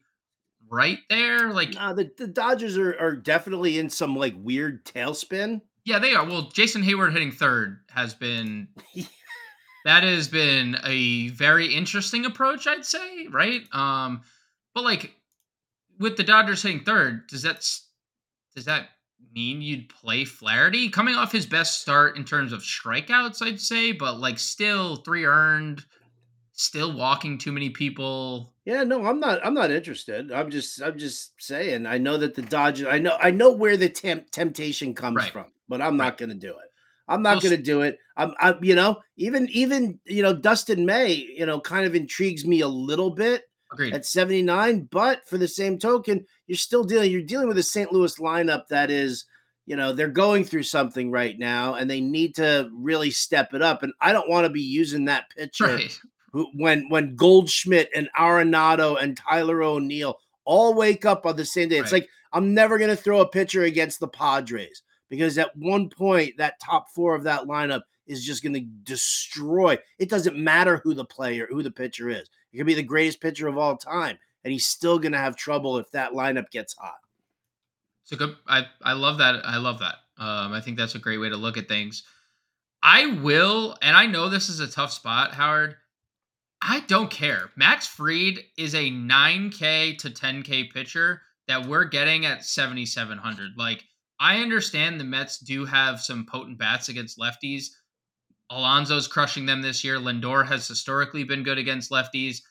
right 0.69 1.00
there? 1.09 1.51
Like, 1.51 1.74
nah, 1.74 1.93
the, 1.93 2.12
the 2.17 2.27
Dodgers 2.27 2.77
are, 2.77 2.97
are 3.00 3.15
definitely 3.15 3.79
in 3.79 3.89
some 3.89 4.15
like 4.15 4.36
weird 4.38 4.86
tailspin. 4.86 5.62
Yeah, 5.86 6.00
they 6.00 6.13
are. 6.13 6.25
Well, 6.25 6.50
Jason 6.53 6.83
Heyward 6.83 7.13
hitting 7.13 7.31
third 7.31 7.79
has 7.89 8.13
been 8.13 8.67
that 9.86 10.03
has 10.03 10.27
been 10.27 10.77
a 10.83 11.29
very 11.29 11.74
interesting 11.74 12.25
approach, 12.25 12.67
I'd 12.67 12.86
say. 12.86 13.27
Right? 13.29 13.62
Um, 13.74 14.24
But 14.74 14.83
like 14.83 15.15
with 16.00 16.17
the 16.17 16.24
Dodgers 16.24 16.62
hitting 16.62 16.83
third, 16.83 17.27
does 17.27 17.43
that 17.43 17.67
does 18.55 18.65
that 18.65 18.89
mean 19.33 19.62
you'd 19.62 19.89
play 19.89 20.25
Flaherty 20.25 20.89
coming 20.89 21.15
off 21.15 21.31
his 21.31 21.45
best 21.45 21.81
start 21.81 22.17
in 22.17 22.24
terms 22.25 22.51
of 22.51 22.62
strikeouts? 22.62 23.41
I'd 23.41 23.62
say, 23.62 23.91
but 23.91 24.19
like 24.19 24.39
still 24.39 24.97
three 24.97 25.25
earned, 25.25 25.86
still 26.57 26.91
walking 26.91 27.37
too 27.37 27.51
many 27.53 27.69
people. 27.69 28.51
Yeah, 28.65 28.83
no, 28.83 29.05
I'm 29.05 29.19
not. 29.21 29.39
I'm 29.45 29.53
not 29.53 29.71
interested. 29.71 30.31
I'm 30.31 30.49
just. 30.51 30.81
I'm 30.81 30.97
just 30.97 31.31
saying. 31.41 31.85
I 31.85 31.97
know 31.97 32.17
that 32.17 32.35
the 32.35 32.41
Dodgers. 32.41 32.87
I 32.89 32.99
know. 32.99 33.17
I 33.21 33.31
know 33.31 33.51
where 33.51 33.77
the 33.77 33.87
temp- 33.87 34.29
temptation 34.31 34.93
comes 34.93 35.15
Right. 35.15 35.31
from, 35.31 35.45
but 35.69 35.81
I'm 35.81 35.97
Right. 35.97 36.05
not 36.07 36.17
going 36.17 36.29
to 36.29 36.35
do 36.35 36.49
it. 36.49 36.71
I'm 37.07 37.21
not 37.21 37.35
Well, 37.35 37.41
going 37.43 37.55
to 37.57 37.63
do 37.63 37.81
it. 37.83 37.97
I'm. 38.17 38.33
I'm. 38.39 38.61
You 38.61 38.75
know, 38.75 38.97
even 39.15 39.47
even 39.51 39.97
you 40.05 40.21
know, 40.23 40.33
Dustin 40.33 40.85
May. 40.85 41.13
You 41.13 41.45
know, 41.45 41.61
kind 41.61 41.85
of 41.85 41.95
intrigues 41.95 42.45
me 42.45 42.59
a 42.61 42.67
little 42.67 43.11
bit 43.11 43.43
Agreed. 43.71 43.93
at 43.93 44.05
79. 44.05 44.89
But 44.91 45.25
for 45.27 45.37
the 45.37 45.47
same 45.47 45.77
token, 45.79 46.25
you're 46.47 46.57
still 46.57 46.83
dealing. 46.83 47.11
You're 47.11 47.21
dealing 47.21 47.47
with 47.47 47.57
a 47.59 47.63
St. 47.63 47.93
Louis 47.93 48.17
lineup 48.17 48.67
that 48.67 48.91
is. 48.91 49.25
You 49.69 49.75
know, 49.75 49.91
they're 49.91 50.07
going 50.07 50.45
through 50.45 50.63
something 50.63 51.11
right 51.11 51.37
now, 51.37 51.73
and 51.73 51.89
they 51.91 51.99
need 51.99 52.35
to 52.35 52.69
really 52.73 53.11
step 53.11 53.53
it 53.53 53.61
up. 53.61 53.83
And 53.83 53.91
I 53.99 54.13
don't 54.13 54.29
want 54.29 54.45
to 54.45 54.49
be 54.49 54.61
using 54.61 55.03
that 55.05 55.25
pitcher 55.35 55.65
right. 55.65 55.99
When 56.53 56.89
when 56.89 57.15
Goldschmidt 57.15 57.89
and 57.96 58.10
Arenado 58.17 59.01
and 59.01 59.17
Tyler 59.17 59.63
O'Neill 59.63 60.17
all 60.46 60.74
wake 60.74 61.06
up 61.06 61.25
on 61.25 61.36
the 61.36 61.46
same 61.46 61.70
day. 61.70 61.77
It's 61.77 61.91
Right. 61.91 62.03
like 62.03 62.10
I'm 62.34 62.53
never 62.53 62.77
going 62.77 62.89
to 62.89 62.96
throw 62.96 63.22
a 63.22 63.27
pitcher 63.27 63.63
against 63.63 64.00
the 64.00 64.08
Padres 64.08 64.82
because 65.10 65.38
at 65.38 65.56
one 65.56 65.89
point 65.89 66.38
that 66.38 66.60
top 66.60 66.88
four 66.94 67.15
of 67.15 67.24
that 67.24 67.44
lineup 67.44 67.82
is 68.06 68.24
just 68.25 68.44
going 68.44 68.53
to 68.53 68.62
destroy. 68.84 69.77
It 70.00 70.10
doesn't 70.10 70.38
matter 70.38 70.77
who 70.84 70.94
the 70.94 71.06
player, 71.06 71.48
who 71.50 71.63
the 71.63 71.72
pitcher 71.72 72.10
is. 72.10 72.29
It 72.53 72.58
could 72.58 72.65
be 72.65 72.74
the 72.74 72.84
greatest 72.84 73.22
pitcher 73.22 73.48
of 73.48 73.58
all 73.58 73.75
time, 73.77 74.17
and 74.44 74.51
he's 74.51 74.67
still 74.67 74.98
going 75.00 75.12
to 75.12 75.17
have 75.17 75.36
trouble 75.36 75.77
if 75.77 75.89
that 75.91 76.13
lineup 76.13 76.50
gets 76.51 76.74
hot. 76.77 76.96
So 78.06 78.15
good. 78.15 78.36
I 78.48 78.65
I 78.82 78.94
love 78.94 79.17
that. 79.17 79.46
I 79.46 79.58
love 79.58 79.79
that. 79.79 79.96
Um, 80.17 80.53
I 80.53 80.62
think 80.62 80.77
that's 80.77 80.96
a 80.96 81.00
great 81.00 81.17
way 81.17 81.29
to 81.29 81.38
look 81.38 81.58
at 81.58 81.67
things. 81.67 82.03
I 82.82 83.08
will, 83.08 83.77
and 83.82 83.98
I 83.98 84.06
know 84.06 84.29
this 84.29 84.50
is 84.50 84.60
a 84.60 84.67
tough 84.67 84.94
spot, 84.94 85.34
Howard. 85.34 85.75
I 86.61 86.81
don't 86.81 87.11
care. 87.11 87.51
Max 87.55 87.87
Fried 87.87 88.39
is 88.57 88.73
a 88.73 88.89
9K 88.89 89.97
to 89.99 90.09
10K 90.09 90.71
pitcher 90.71 91.21
that 91.47 91.65
we're 91.65 91.85
getting 91.85 92.25
at 92.25 92.43
7,700. 92.43 93.51
Like, 93.57 93.83
I 94.19 94.41
understand 94.41 94.99
the 94.99 95.05
Mets 95.05 95.37
do 95.37 95.65
have 95.65 96.01
some 96.01 96.25
potent 96.25 96.57
bats 96.57 96.89
against 96.89 97.19
lefties. 97.19 97.67
Alonso's 98.49 99.07
crushing 99.07 99.45
them 99.45 99.61
this 99.61 99.83
year. 99.83 99.97
Lindor 99.97 100.45
has 100.47 100.67
historically 100.67 101.23
been 101.23 101.43
good 101.43 101.57
against 101.57 101.91
lefties. 101.91 102.41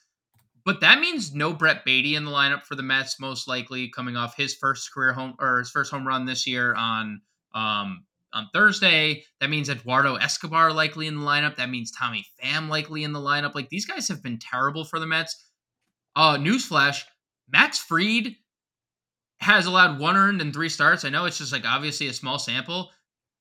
But 0.65 0.81
that 0.81 1.01
means 1.01 1.35
no 1.35 1.53
Brett 1.53 1.85
Baty 1.85 2.17
in 2.17 2.25
the 2.25 2.31
lineup 2.31 2.65
for 2.65 2.75
the 2.75 2.83
Mets, 2.83 3.21
most 3.21 3.49
likely 3.49 3.89
coming 3.89 4.17
off 4.17 4.37
his 4.37 4.55
first 4.55 4.93
career 4.93 5.13
home 5.13 5.35
or 5.39 5.61
his 5.61 5.71
first 5.71 5.91
home 5.91 6.07
run 6.07 6.27
this 6.27 6.47
year 6.47 6.75
on 6.75 7.21
um, 7.55 8.05
on 8.33 8.49
Thursday. 8.53 9.25
That 9.41 9.51
means 9.51 9.69
Eduardo 9.69 10.17
Escobar 10.17 10.73
likely 10.73 11.07
in 11.07 11.17
the 11.17 11.25
lineup. 11.25 11.57
That 11.57 11.71
means 11.71 11.91
Tommy 11.91 12.27
Pham 12.43 12.69
likely 12.69 13.05
in 13.05 13.13
the 13.13 13.21
lineup. 13.21 13.55
Like 13.55 13.69
these 13.69 13.87
guys 13.87 14.09
have 14.09 14.23
been 14.23 14.39
terrible 14.39 14.85
for 14.85 14.99
the 14.99 15.07
Mets. 15.07 15.45
Uh, 16.15 16.37
newsflash: 16.37 17.03
Max 17.49 17.79
Fried 17.79 18.37
has 19.41 19.67
allowed 19.67 19.99
one 19.99 20.17
earned 20.17 20.41
in 20.41 20.53
three 20.53 20.69
starts. 20.69 21.05
I 21.05 21.11
know 21.11 21.27
it's 21.27 21.39
just 21.39 21.53
like 21.53 21.65
obviously 21.67 22.09
a 22.09 22.13
small 22.13 22.39
sample. 22.39 22.91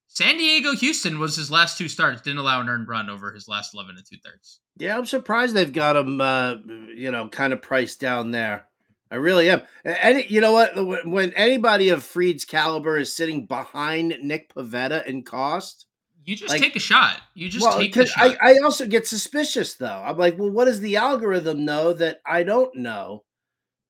San 0.07 0.37
Diego, 0.37 0.73
Houston 0.73 1.19
was 1.19 1.35
his 1.35 1.51
last 1.51 1.77
two 1.77 1.89
starts. 1.89 2.21
Didn't 2.21 2.39
allow 2.39 2.61
an 2.61 2.69
earned 2.69 2.87
run 2.87 3.09
over 3.09 3.33
his 3.33 3.47
last 3.47 3.73
eleven 3.73 3.95
and 3.97 4.05
two 4.05 4.17
thirds. 4.23 4.59
Yeah, 4.77 4.97
I'm 4.97 5.05
surprised 5.05 5.55
they've 5.55 5.71
got 5.71 5.95
him, 5.95 6.21
uh, 6.21 6.55
you 6.95 7.11
know, 7.11 7.27
kind 7.29 7.53
of 7.53 7.61
priced 7.61 7.99
down 7.99 8.31
there. 8.31 8.65
I 9.11 9.15
really 9.15 9.49
am. 9.49 9.61
And 9.83 10.29
you 10.29 10.41
know 10.41 10.51
what? 10.51 11.05
When- 11.05 11.33
anybody 11.33 11.89
of 11.89 12.03
Fried's 12.03 12.43
caliber 12.45 12.97
is 12.97 13.15
sitting 13.15 13.45
behind 13.45 14.17
Nick 14.21 14.53
Pivetta 14.53 15.05
in 15.05 15.23
cost, 15.23 15.85
You 16.27 16.35
just 16.35 16.49
Like- 16.49 16.61
take 16.61 16.75
a 16.75 16.79
shot. 16.79 17.21
You 17.35 17.49
just 17.49 17.63
well, 17.63 17.77
take 17.77 17.93
the 17.93 18.07
shot. 18.07 18.35
I, 18.41 18.53
I 18.53 18.57
also 18.63 18.87
get 18.87 19.05
suspicious 19.07 19.75
though. 19.75 20.03
I'm 20.03 20.17
like, 20.17 20.39
well, 20.39 20.49
what 20.49 20.65
does 20.65 20.79
the 20.79 20.95
algorithm 20.95 21.63
know 21.65 21.93
that 21.93 22.19
I 22.25 22.41
don't 22.41 22.75
know 22.75 23.23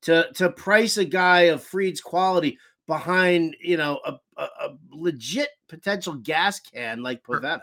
to 0.02 0.30
to 0.34 0.52
price 0.52 0.98
a 0.98 1.06
guy 1.06 1.44
of 1.44 1.64
Fried's 1.64 2.02
quality 2.02 2.60
behind, 2.88 3.56
you 3.62 3.78
know, 3.78 4.02
a, 4.06 4.20
a, 4.36 4.44
a 4.44 4.78
legit 4.92 5.48
potential 5.70 6.16
gas 6.16 6.60
can 6.60 7.02
like. 7.02 7.24
Pivetta? 7.24 7.62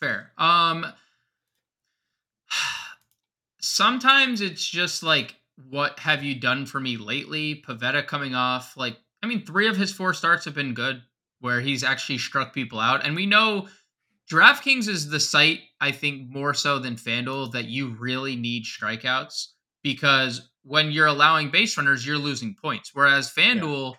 Fair. 0.00 0.32
Um 0.36 0.84
sometimes 3.60 4.40
it's 4.40 4.66
just 4.68 5.04
like 5.04 5.36
what 5.68 5.98
have 5.98 6.22
you 6.22 6.34
done 6.34 6.66
for 6.66 6.80
me 6.80 6.96
lately? 6.96 7.62
Pivetta 7.66 8.06
coming 8.06 8.34
off 8.34 8.76
like 8.76 8.96
I 9.22 9.26
mean 9.26 9.44
3 9.44 9.68
of 9.68 9.76
his 9.76 9.92
4 9.92 10.14
starts 10.14 10.44
have 10.44 10.54
been 10.54 10.74
good 10.74 11.02
where 11.40 11.60
he's 11.60 11.84
actually 11.84 12.18
struck 12.18 12.52
people 12.52 12.80
out. 12.80 13.04
And 13.04 13.14
we 13.14 13.26
know 13.26 13.68
DraftKings 14.30 14.88
is 14.88 15.08
the 15.08 15.20
site 15.20 15.60
I 15.80 15.92
think 15.92 16.30
more 16.30 16.54
so 16.54 16.78
than 16.78 16.96
FanDuel 16.96 17.52
that 17.52 17.66
you 17.66 17.96
really 17.98 18.36
need 18.36 18.64
strikeouts 18.64 19.48
because 19.82 20.48
when 20.62 20.90
you're 20.90 21.06
allowing 21.06 21.50
base 21.50 21.76
runners 21.76 22.06
you're 22.06 22.18
losing 22.18 22.54
points. 22.60 22.90
Whereas 22.94 23.32
FanDuel 23.32 23.94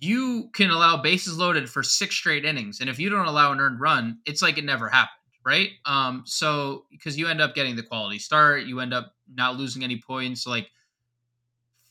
you 0.00 0.50
can 0.52 0.70
allow 0.70 1.00
bases 1.00 1.38
loaded 1.38 1.70
for 1.70 1.82
six 1.82 2.14
straight 2.16 2.44
innings. 2.44 2.80
And 2.80 2.90
if 2.90 2.98
you 2.98 3.08
don't 3.08 3.26
allow 3.26 3.52
an 3.52 3.60
earned 3.60 3.80
run 3.80 4.18
it's 4.26 4.42
like 4.42 4.58
it 4.58 4.64
never 4.64 4.88
happened 4.88 5.23
right 5.44 5.70
um 5.84 6.22
so 6.26 6.84
because 6.90 7.18
you 7.18 7.26
end 7.28 7.40
up 7.40 7.54
getting 7.54 7.76
the 7.76 7.82
quality 7.82 8.18
start 8.18 8.64
you 8.64 8.80
end 8.80 8.94
up 8.94 9.14
not 9.34 9.56
losing 9.56 9.84
any 9.84 9.98
points 10.00 10.46
like 10.46 10.70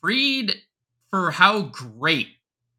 Fried 0.01 0.53
for 1.09 1.31
how 1.31 1.61
great 1.63 2.27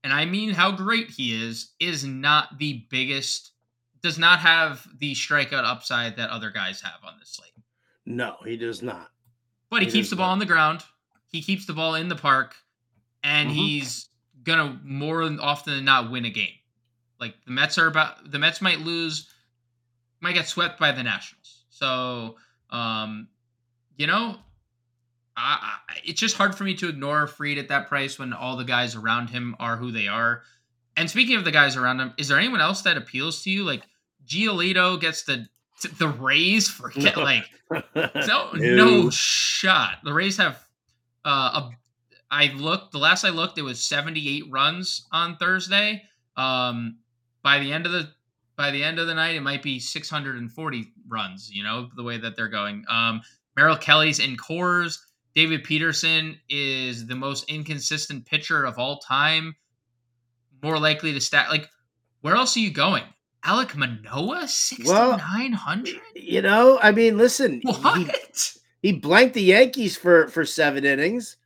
and 0.02 0.12
i 0.12 0.25
mean 0.25 0.50
how 0.50 0.71
great 0.71 1.11
he 1.11 1.33
is 1.47 1.71
is 1.81 2.04
not 2.04 2.59
the 2.59 2.85
biggest 2.90 3.52
does 4.02 4.19
not 4.19 4.40
have 4.40 4.87
the 4.99 5.14
strikeout 5.14 5.64
upside 5.64 6.16
that 6.16 6.28
other 6.31 6.50
guys 6.50 6.81
have 6.83 7.02
on 7.07 7.14
this 7.19 7.31
slate 7.31 7.52
No, 8.04 8.37
he 8.45 8.57
does 8.59 8.83
not. 8.83 9.11
but 9.71 9.81
he 9.81 9.87
He 9.87 9.93
keeps 9.93 10.11
the 10.11 10.16
ball 10.16 10.26
not. 10.28 10.33
on 10.33 10.38
the 10.40 10.47
ground. 10.47 10.83
He 11.33 11.40
keeps 11.40 11.64
the 11.66 11.73
ball 11.73 11.95
in 11.95 12.09
the 12.09 12.14
park, 12.16 12.54
and 13.25 13.49
Mhm. 13.50 13.54
he's 13.54 14.09
gonna 14.43 14.78
more 14.85 15.23
often 15.40 15.75
than 15.76 15.85
not 15.87 16.11
win 16.11 16.26
a 16.26 16.31
game. 16.31 16.52
Like 17.19 17.43
the 17.47 17.50
Mets 17.50 17.78
are 17.78 17.87
about 17.87 18.31
the 18.31 18.38
Mets 18.38 18.61
might 18.61 18.81
lose, 18.81 19.31
might 20.25 20.35
get 20.35 20.49
swept 20.49 20.81
by 20.81 20.90
the 20.90 21.02
Nationals. 21.02 21.64
So, 21.69 22.37
um, 22.71 23.28
you 23.97 24.07
know, 24.07 24.37
I, 25.37 25.78
I, 25.88 25.95
it's 26.04 26.19
just 26.19 26.37
hard 26.37 26.54
for 26.54 26.64
me 26.64 26.75
to 26.76 26.88
ignore 26.88 27.26
Fried 27.26 27.59
at 27.59 27.69
that 27.69 27.88
price 27.88 28.19
when 28.19 28.33
all 28.33 28.57
the 28.57 28.64
guys 28.64 28.97
around 28.97 29.28
him 29.28 29.54
are 29.61 29.76
who 29.76 29.93
they 29.93 30.09
are. 30.09 30.43
And 30.97 31.11
speaking 31.11 31.37
of 31.37 31.45
the 31.45 31.50
guys 31.50 31.76
around 31.76 32.00
him, 32.00 32.14
is 32.16 32.28
there 32.28 32.38
anyone 32.38 32.62
else 32.62 32.83
that 32.83 32.97
appeals 32.97 33.43
to 33.43 33.50
you? 33.50 33.64
Like 33.64 33.83
Giolito 34.26 34.99
gets 35.00 35.25
the 35.25 35.47
the 35.99 36.09
Rays 36.09 36.69
for 36.69 36.90
like 37.16 37.45
no, 37.95 38.50
no 38.54 39.11
shot. 39.11 39.99
The 40.04 40.12
Rays 40.12 40.38
have 40.38 40.64
uh, 41.25 41.62
a. 41.62 41.71
I 42.31 42.47
looked. 42.54 42.93
The 42.93 42.99
last 42.99 43.25
I 43.25 43.31
looked, 43.31 43.59
it 43.59 43.62
was 43.62 43.81
78 43.81 44.45
runs 44.50 45.07
on 45.12 45.37
Thursday. 45.37 46.02
Um, 46.37 46.99
by 47.43 47.59
the 47.59 47.73
end 47.73 47.87
of 47.87 47.93
the 47.93 48.09
by 48.56 48.70
the 48.70 48.82
end 48.82 48.99
of 48.99 49.06
the 49.06 49.14
night, 49.14 49.34
it 49.34 49.40
might 49.40 49.62
be 49.62 49.78
640 49.78 50.92
runs. 51.08 51.50
You 51.52 51.62
know 51.62 51.88
the 51.96 52.02
way 52.02 52.18
that 52.18 52.37
they're 52.37 52.49
going. 52.49 52.84
Um, 52.88 53.20
Merrill 53.56 53.76
Kelly's 53.76 54.18
in 54.18 54.37
Coors. 54.37 54.99
David 55.34 55.64
Peterson 55.64 56.38
is 56.49 57.06
the 57.06 57.16
most 57.16 57.50
inconsistent 57.50 58.25
pitcher 58.25 58.64
of 58.64 58.78
all 58.78 58.99
time. 58.99 59.56
More 60.62 60.78
likely 60.78 61.12
to 61.12 61.20
stat. 61.20 61.50
Like, 61.50 61.68
where 62.20 62.37
else 62.37 62.56
are 62.56 62.61
you 62.61 62.70
going? 62.70 63.02
Alek 63.44 63.75
Manoah, 63.75 64.49
6,900. 64.49 66.00
You 66.14 66.40
know, 66.40 66.78
I 66.82 66.92
mean, 66.92 67.18
listen, 67.18 67.61
he, 67.62 67.68
What? 67.73 68.54
he 68.80 68.92
blanked 68.92 69.34
the 69.34 69.42
Yankees 69.42 69.96
for 69.96 70.28
for 70.28 70.46
seven 70.46 70.84
innings. 70.84 71.37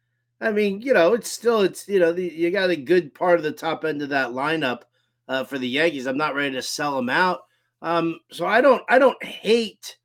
I 0.40 0.52
mean, 0.52 0.80
you 0.80 0.92
know, 0.94 1.14
it's 1.14 1.30
still 1.30 1.62
it's 1.62 1.88
you 1.88 1.98
know 1.98 2.12
the, 2.12 2.22
you 2.24 2.50
got 2.50 2.70
a 2.70 2.76
good 2.76 3.14
part 3.14 3.38
of 3.38 3.42
the 3.42 3.52
top 3.52 3.84
end 3.84 4.02
of 4.02 4.10
that 4.10 4.30
lineup 4.30 4.82
uh, 5.28 5.44
for 5.44 5.58
the 5.58 5.68
Yankees. 5.68 6.06
I'm 6.06 6.16
not 6.16 6.34
ready 6.34 6.54
to 6.54 6.62
sell 6.62 6.98
him 6.98 7.08
out. 7.08 7.40
Um, 7.82 8.18
so 8.32 8.46
I 8.46 8.60
don't 8.60 8.82
I 8.88 8.98
don't 8.98 9.22
hate 9.22 9.96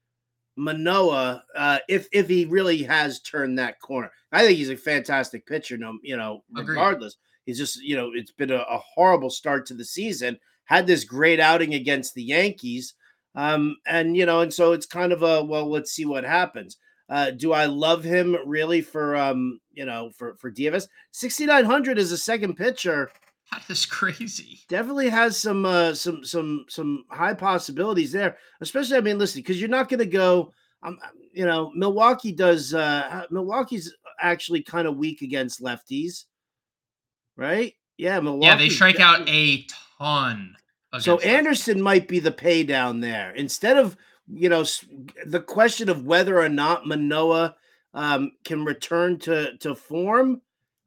Manoah 0.56 1.44
uh, 1.56 1.80
if 1.90 2.08
if 2.12 2.28
he 2.28 2.46
really 2.46 2.84
has 2.84 3.20
turned 3.22 3.58
that 3.58 3.80
corner. 3.80 4.12
I 4.32 4.46
think 4.46 4.58
he's 4.58 4.70
a 4.70 4.78
fantastic 4.78 5.46
pitcher. 5.46 5.78
No, 5.78 5.98
you 6.04 6.18
know, 6.18 6.44
Agreed. 6.56 6.70
regardless, 6.70 7.18
he's 7.46 7.58
just 7.58 7.82
you 7.82 7.96
know 7.96 8.12
it's 8.14 8.32
been 8.32 8.52
a, 8.52 8.60
a 8.70 8.78
horrible 8.78 9.30
start 9.30 9.66
to 9.68 9.74
the 9.74 9.86
season. 9.86 10.38
Had 10.66 10.88
this 10.88 11.04
great 11.04 11.40
outing 11.40 11.74
against 11.74 12.14
the 12.14 12.24
Yankees. 12.24 12.94
Um, 13.36 13.78
and 13.88 14.16
you 14.16 14.26
know, 14.26 14.42
and 14.42 14.54
so 14.54 14.74
it's 14.74 14.86
kind 14.86 15.12
of 15.12 15.24
a 15.24 15.44
well, 15.44 15.70
let's 15.70 15.92
see 15.92 16.06
what 16.06 16.24
happens. 16.24 16.78
Uh, 17.10 17.32
do 17.32 17.52
I 17.52 17.66
love 17.66 18.04
him 18.04 18.38
really 18.46 18.82
for 18.82 19.16
um, 19.16 19.60
you 19.72 19.86
know, 19.86 20.12
for 20.16 20.36
for 20.36 20.52
DFS? 20.52 20.88
6900 21.12 21.98
is 21.98 22.12
a 22.12 22.18
second 22.18 22.56
pitcher. 22.56 23.12
That 23.54 23.70
is 23.70 23.86
crazy. 23.86 24.62
Definitely 24.68 25.10
has 25.10 25.40
some 25.40 25.66
uh 25.66 25.94
some 25.94 26.24
some 26.24 26.66
some 26.70 27.06
high 27.10 27.34
possibilities 27.34 28.12
there. 28.12 28.38
Especially, 28.62 28.98
I 28.98 29.02
mean, 29.02 29.18
listen, 29.18 29.42
because 29.42 29.60
you're 29.60 29.70
not 29.70 29.90
gonna 29.90 30.06
go 30.06 30.52
um, 30.82 30.98
you 31.34 31.46
know, 31.46 31.72
Milwaukee 31.76 32.32
does 32.32 32.74
uh 32.74 33.26
Milwaukee's 33.30 33.94
actually 34.20 34.64
kind 34.64 34.88
of 34.88 34.98
weak 34.98 35.22
against 35.22 35.62
lefties, 35.62 36.26
right? 37.38 37.74
Yeah, 37.98 38.20
Milwaukee. 38.20 38.48
Yeah, 38.48 38.58
they 38.58 38.70
strike 38.70 39.00
out 39.00 39.28
a 39.30 39.66
ton. 40.00 40.56
So 41.00 41.20
Anderson 41.20 41.82
might 41.82 42.08
be 42.08 42.20
the 42.20 42.32
pay 42.32 42.64
down 42.64 43.00
there 43.00 43.32
instead 43.36 43.78
of 43.78 43.98
you 44.28 44.50
know 44.50 44.64
the 45.26 45.42
question 45.42 45.90
of 45.90 46.06
whether 46.06 46.40
or 46.40 46.50
not 46.50 46.88
Manoah 46.88 47.56
um, 47.94 48.32
can 48.44 48.66
return 48.66 49.20
to 49.20 49.58
to 49.58 49.76
form. 49.76 50.42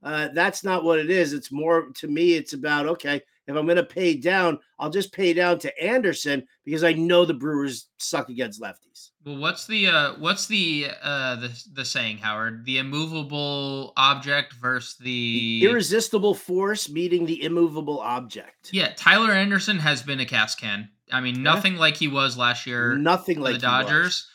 Uh, 0.06 0.28
that's 0.32 0.62
not 0.64 0.84
what 0.84 0.98
it 0.98 1.10
is. 1.10 1.32
It's 1.32 1.50
more 1.50 1.90
to 1.96 2.08
me. 2.08 2.34
It's 2.34 2.52
about 2.52 2.86
okay 2.86 3.22
if 3.46 3.56
I'm 3.56 3.66
going 3.66 3.76
to 3.76 3.84
pay 3.84 4.14
down, 4.14 4.58
I'll 4.78 4.90
just 4.90 5.12
pay 5.12 5.32
down 5.32 5.58
to 5.60 5.82
Anderson 5.82 6.46
because 6.64 6.82
I 6.82 6.92
know 6.92 7.25
the 7.25 7.34
Brewers 7.34 7.88
suck 7.98 8.28
against 8.28 8.60
lefties. 8.60 9.10
Well, 9.25 9.38
what's 9.38 9.66
the 9.66 9.86
uh, 9.88 10.14
what's 10.18 10.46
the 10.46 10.88
uh, 11.02 11.36
the 11.36 11.64
the 11.72 11.84
saying, 11.84 12.18
Howard? 12.18 12.64
The 12.64 12.78
immovable 12.78 13.92
object 13.96 14.54
versus 14.54 14.96
the... 14.98 15.60
the 15.60 15.66
irresistible 15.66 16.34
force 16.34 16.88
meeting 16.88 17.26
the 17.26 17.42
immovable 17.44 18.00
object. 18.00 18.70
Yeah, 18.72 18.92
Tyler 18.96 19.32
Anderson 19.32 19.78
has 19.78 20.02
been 20.02 20.20
a 20.20 20.26
cast 20.26 20.58
can. 20.60 20.88
I 21.12 21.20
mean, 21.20 21.42
nothing 21.42 21.75
yeah. 21.75 21.80
like 21.80 21.96
he 21.96 22.08
was 22.08 22.36
last 22.36 22.66
year. 22.66 22.96
Nothing 22.96 23.40
like 23.40 23.54
the 23.54 23.60
Dodgers. 23.60 24.28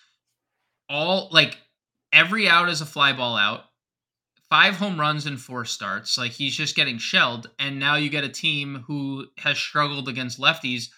All 0.90 1.30
like 1.32 1.58
every 2.14 2.48
out 2.48 2.70
is 2.70 2.82
a 2.82 2.86
fly 2.86 3.14
ball 3.14 3.36
out 3.36 3.64
five 4.52 4.76
home 4.76 5.00
runs 5.00 5.26
in 5.26 5.38
four 5.38 5.64
starts. 5.64 6.18
Like 6.18 6.34
he's 6.34 6.54
just 6.54 6.76
getting 6.76 6.98
shelled. 6.98 7.50
And 7.58 7.80
now 7.80 7.96
you 7.96 8.10
get 8.10 8.26
a 8.26 8.30
team 8.30 8.84
who 8.86 9.28
has 9.38 9.58
struggled 9.58 10.10
against 10.10 10.42
lefties. 10.42 10.90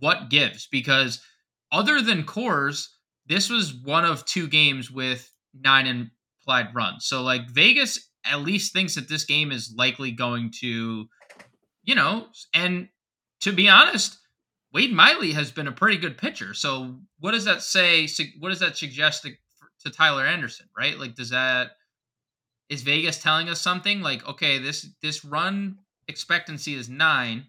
What 0.00 0.28
gives? 0.28 0.66
Because 0.66 1.22
other 1.70 2.02
than 2.02 2.24
Coors, 2.24 2.88
this 3.26 3.48
was 3.48 3.72
one 3.72 4.04
of 4.04 4.24
two 4.24 4.48
games 4.48 4.90
with 4.90 5.30
nine 5.54 5.86
implied 5.86 6.74
runs. 6.74 7.06
So 7.06 7.22
like 7.22 7.48
Vegas 7.48 8.10
at 8.24 8.40
least 8.40 8.72
thinks 8.72 8.96
that 8.96 9.08
this 9.08 9.24
game 9.24 9.52
is 9.52 9.72
likely 9.78 10.10
going 10.10 10.50
to, 10.60 11.06
you 11.84 11.94
know, 11.94 12.26
and 12.52 12.88
to 13.42 13.52
be 13.52 13.68
honest, 13.68 14.18
Wade 14.74 14.92
Miley 14.92 15.30
has 15.30 15.52
been 15.52 15.68
a 15.68 15.72
pretty 15.72 15.96
good 15.96 16.18
pitcher. 16.18 16.54
So 16.54 16.96
what 17.20 17.30
does 17.30 17.44
that 17.44 17.62
say? 17.62 18.08
What 18.40 18.48
does 18.48 18.58
that 18.58 18.76
suggest 18.76 19.22
to, 19.22 19.30
to 19.84 19.90
Tyler 19.92 20.26
Anderson, 20.26 20.66
right? 20.76 20.98
Like, 20.98 21.14
does 21.14 21.30
that 21.30 21.70
is 22.68 22.82
Vegas 22.82 23.22
telling 23.22 23.48
us 23.48 23.60
something 23.60 24.00
like, 24.00 24.26
okay, 24.28 24.58
this 24.58 24.88
this 25.02 25.24
run 25.24 25.78
expectancy 26.08 26.74
is 26.74 26.88
nine. 26.88 27.46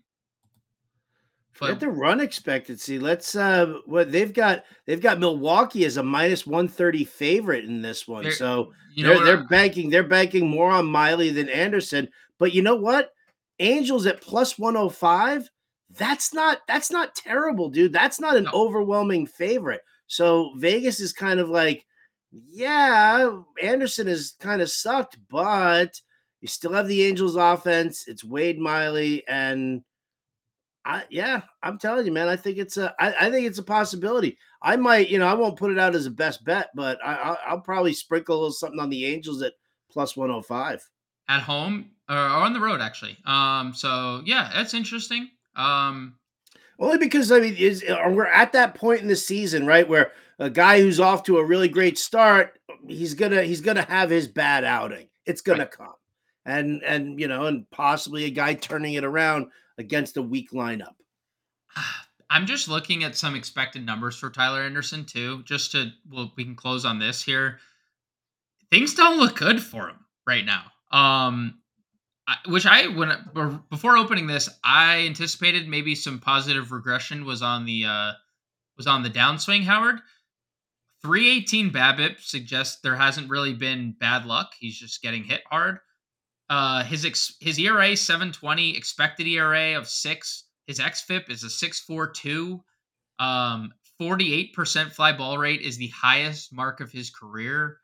But 1.60 1.80
the 1.80 1.90
run 1.90 2.20
expectancy. 2.20 3.00
Let's 3.00 3.36
uh 3.36 3.80
what 3.86 4.12
they've 4.12 4.34
got 4.34 4.66
they've 4.86 5.02
got 5.02 5.20
Milwaukee 5.20 5.86
as 5.86 5.98
a 5.98 6.04
minus 6.04 6.46
130 6.46 7.04
favorite 7.04 7.66
in 7.66 7.82
this 7.82 8.08
one. 8.08 8.32
So 8.32 8.74
you 8.94 9.04
know 9.04 9.16
they're, 9.16 9.38
they're 9.38 9.44
I, 9.44 9.48
banking 9.48 9.90
they're 9.90 10.04
banking 10.04 10.48
more 10.48 10.70
on 10.70 10.86
Miley 10.86 11.32
than 11.32 11.50
Anderson. 11.50 12.10
But 12.38 12.54
you 12.54 12.62
know 12.62 12.76
what? 12.76 13.12
Angels 13.60 14.06
at 14.06 14.22
plus 14.22 14.60
105. 14.60 15.50
That's 15.98 16.32
not 16.32 16.60
that's 16.68 16.92
not 16.92 17.16
terrible, 17.16 17.70
dude. 17.70 17.94
That's 17.94 18.20
not 18.20 18.38
an 18.38 18.44
no. 18.44 18.52
overwhelming 18.54 19.26
favorite. 19.26 19.82
So 20.06 20.52
Vegas 20.58 21.00
is 21.00 21.12
kind 21.12 21.40
of 21.40 21.50
like 21.50 21.87
yeah, 22.50 23.30
Anderson 23.62 24.08
has 24.08 24.34
kind 24.40 24.62
of 24.62 24.70
sucked, 24.70 25.18
but 25.30 26.00
you 26.42 26.48
still 26.48 26.74
have 26.74 26.88
the 26.88 27.04
Angels 27.04 27.36
offense. 27.36 28.06
It's 28.08 28.24
Wade 28.24 28.60
Miley, 28.60 29.28
and 29.28 29.84
I 30.86 31.04
yeah, 31.10 31.42
I'm 31.64 31.78
telling 31.78 32.06
you, 32.06 32.12
man, 32.12 32.28
I 32.28 32.36
think 32.36 32.58
it's 32.58 32.78
a 32.78 32.94
I, 33.00 33.28
I 33.28 33.32
think 33.32 33.48
it's 33.48 33.60
a 33.60 33.64
possibility. 33.64 34.38
I 34.62 34.76
might, 34.76 35.10
you 35.10 35.20
know, 35.20 35.28
I 35.28 35.34
won't 35.34 35.58
put 35.58 35.72
it 35.72 35.80
out 35.80 35.96
as 35.96 36.06
a 36.06 36.12
best 36.12 36.44
bet, 36.44 36.70
but 36.76 37.00
I, 37.06 37.38
I'll 37.46 37.62
probably 37.62 37.94
sprinkle 37.94 38.36
a 38.36 38.38
little 38.38 38.52
something 38.52 38.80
on 38.80 38.90
the 38.90 39.06
Angels 39.06 39.42
at 39.42 39.54
plus 39.92 40.18
105 40.18 40.84
at 41.30 41.42
home 41.42 41.92
or 42.10 42.16
on 42.16 42.54
the 42.54 42.60
road, 42.60 42.82
actually. 42.82 43.18
Um, 43.26 43.74
so 43.74 44.22
yeah, 44.26 44.50
that's 44.54 44.74
interesting. 44.74 45.30
Um, 45.56 46.16
only 46.80 46.98
because 46.98 47.32
I 47.32 47.40
mean, 47.40 47.56
is 47.56 47.84
we're 47.88 48.28
at 48.28 48.54
that 48.54 48.76
point 48.76 49.02
in 49.02 49.08
the 49.08 49.16
season, 49.16 49.66
right, 49.66 49.88
where 49.88 50.12
a 50.40 50.50
guy 50.50 50.82
who's 50.82 51.00
off 51.00 51.24
to 51.24 51.38
a 51.38 51.46
really 51.46 51.68
great 51.68 51.98
start, 51.98 52.60
he's 52.88 53.14
gonna 53.14 53.44
he's 53.44 53.62
gonna 53.62 53.86
have 53.86 54.10
his 54.10 54.28
bad 54.28 54.64
outing. 54.64 55.08
It's 55.26 55.42
gonna 55.42 55.60
right. 55.60 55.72
come, 55.72 55.94
and 56.46 56.84
and 56.84 57.20
you 57.20 57.28
know, 57.28 57.46
and 57.46 57.70
possibly 57.72 58.26
a 58.26 58.30
guy 58.30 58.54
turning 58.54 58.94
it 58.94 59.04
around 59.04 59.48
against 59.78 60.18
a 60.18 60.22
weak 60.22 60.52
lineup. 60.52 60.96
I'm 62.30 62.46
just 62.46 62.68
looking 62.68 63.06
at 63.06 63.16
some 63.16 63.36
expected 63.36 63.86
numbers 63.86 64.18
for 64.18 64.30
Tyler 64.30 64.62
Anderson 64.62 65.06
too, 65.06 65.44
just 65.44 65.72
to 65.72 65.92
well, 66.10 66.32
we 66.36 66.44
can 66.44 66.56
close 66.56 66.84
on 66.84 67.00
this 67.00 67.24
here. 67.24 67.60
Things 68.70 68.96
don't 68.96 69.18
look 69.18 69.38
good 69.38 69.64
for 69.64 69.88
him 69.88 70.06
right 70.26 70.46
now. 70.46 70.64
Um, 70.92 71.60
which 72.48 72.66
I 72.66 72.88
when 72.88 73.12
before 73.70 73.98
opening 73.98 74.28
this, 74.28 74.50
I 74.64 75.06
anticipated 75.06 75.68
maybe 75.68 75.96
some 75.96 76.20
positive 76.20 76.72
regression 76.72 77.24
was 77.24 77.42
on 77.42 77.66
the 77.66 77.86
uh 77.86 78.12
was 78.76 78.88
on 78.88 79.04
the 79.04 79.10
downswing. 79.10 79.64
Howard, 79.64 80.02
318 81.04 81.72
BABIP 81.72 82.20
suggests 82.20 82.80
there 82.82 82.96
hasn't 82.96 83.30
really 83.30 83.54
been 83.54 83.96
bad 84.00 84.26
luck. 84.26 84.54
He's 84.60 84.78
just 84.78 85.02
getting 85.02 85.24
hit 85.24 85.42
hard. 85.50 85.80
Uh, 86.50 86.84
his 86.84 87.06
ex- 87.06 87.36
his 87.40 87.60
ERA 87.60 87.96
720, 87.96 88.76
expected 88.76 89.28
ERA 89.28 89.78
of 89.78 89.88
six. 89.88 90.46
His 90.66 90.80
xFIP 90.80 91.30
is 91.30 91.44
a 91.44 91.50
642. 91.50 92.64
Um, 93.20 93.72
48% 94.02 94.92
fly 94.92 95.12
ball 95.12 95.38
rate 95.38 95.62
is 95.62 95.78
the 95.78 95.88
highest 95.88 96.54
mark 96.54 96.80
of 96.80 96.92
his 96.92 97.10
career. 97.10 97.80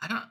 I 0.00 0.08
don't. 0.08 0.24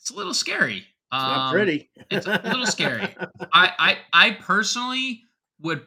It's 0.00 0.10
a 0.10 0.16
little 0.16 0.34
scary. 0.34 0.86
Um, 1.12 1.20
it's 1.20 1.36
not 1.36 1.52
pretty. 1.52 1.90
it's 2.10 2.26
a 2.26 2.40
little 2.44 2.66
scary. 2.66 3.02
I, 3.52 3.72
I 3.78 3.98
I 4.12 4.30
personally 4.32 5.22
would 5.60 5.82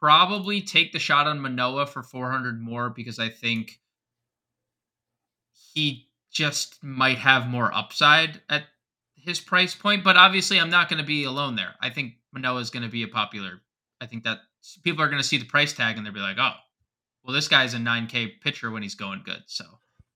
probably 0.00 0.62
take 0.62 0.92
the 0.92 0.98
shot 0.98 1.26
on 1.26 1.40
Manoah 1.40 1.86
for 1.86 2.02
400 2.02 2.60
more 2.60 2.90
because 2.90 3.18
I 3.18 3.28
think 3.28 3.78
he 5.74 6.08
just 6.32 6.82
might 6.82 7.18
have 7.18 7.46
more 7.46 7.72
upside 7.74 8.40
at 8.48 8.64
his 9.16 9.40
price 9.40 9.74
point. 9.74 10.04
But 10.04 10.16
obviously, 10.16 10.60
I'm 10.60 10.70
not 10.70 10.88
going 10.88 11.00
to 11.00 11.06
be 11.06 11.24
alone 11.24 11.56
there. 11.56 11.74
I 11.80 11.90
think 11.90 12.14
Manoah 12.32 12.60
is 12.60 12.70
going 12.70 12.82
to 12.82 12.88
be 12.88 13.02
a 13.02 13.08
popular. 13.08 13.60
I 14.00 14.06
think 14.06 14.24
that 14.24 14.38
people 14.82 15.02
are 15.02 15.08
going 15.08 15.22
to 15.22 15.26
see 15.26 15.38
the 15.38 15.44
price 15.44 15.72
tag 15.72 15.96
and 15.96 16.06
they'll 16.06 16.12
be 16.12 16.20
like, 16.20 16.38
oh, 16.38 16.52
well, 17.24 17.34
this 17.34 17.48
guy's 17.48 17.74
a 17.74 17.78
9K 17.78 18.40
pitcher 18.40 18.70
when 18.70 18.82
he's 18.82 18.94
going 18.94 19.22
good. 19.24 19.42
So, 19.46 19.64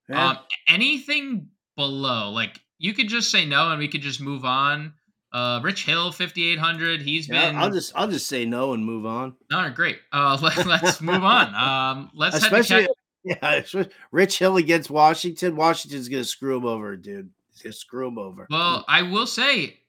yeah. 0.08 0.30
um, 0.30 0.38
anything 0.68 1.48
below, 1.76 2.30
like 2.30 2.60
you 2.78 2.92
could 2.92 3.08
just 3.08 3.30
say 3.30 3.46
no 3.46 3.70
and 3.70 3.78
we 3.78 3.88
could 3.88 4.02
just 4.02 4.20
move 4.20 4.44
on. 4.44 4.94
Uh, 5.30 5.60
Rich 5.62 5.84
Hill, 5.84 6.10
5,800. 6.10 7.02
He's 7.02 7.28
yeah, 7.28 7.48
been. 7.48 7.56
I'll 7.56 7.70
just 7.70 7.92
I'll 7.94 8.08
just 8.08 8.26
say 8.26 8.46
no 8.46 8.72
and 8.72 8.84
move 8.84 9.04
on. 9.04 9.36
All 9.52 9.60
right, 9.60 9.74
great. 9.74 9.98
Uh, 10.10 10.38
let, 10.42 10.82
us 10.82 11.00
move 11.00 11.22
on. 11.22 11.54
Um, 11.54 12.10
let's 12.14 12.36
especially 12.36 12.88
yeah, 13.24 13.62
Rich 14.12 14.38
Hill 14.38 14.56
against 14.56 14.90
Washington. 14.90 15.56
Washington's 15.56 16.08
gonna 16.08 16.24
screw 16.24 16.56
him 16.56 16.64
over, 16.64 16.96
dude. 16.96 17.30
He's 17.52 17.62
gonna 17.62 17.72
screw 17.72 18.08
him 18.08 18.18
over. 18.18 18.46
Well, 18.50 18.84
I 18.88 19.02
will 19.02 19.26
say, 19.26 19.80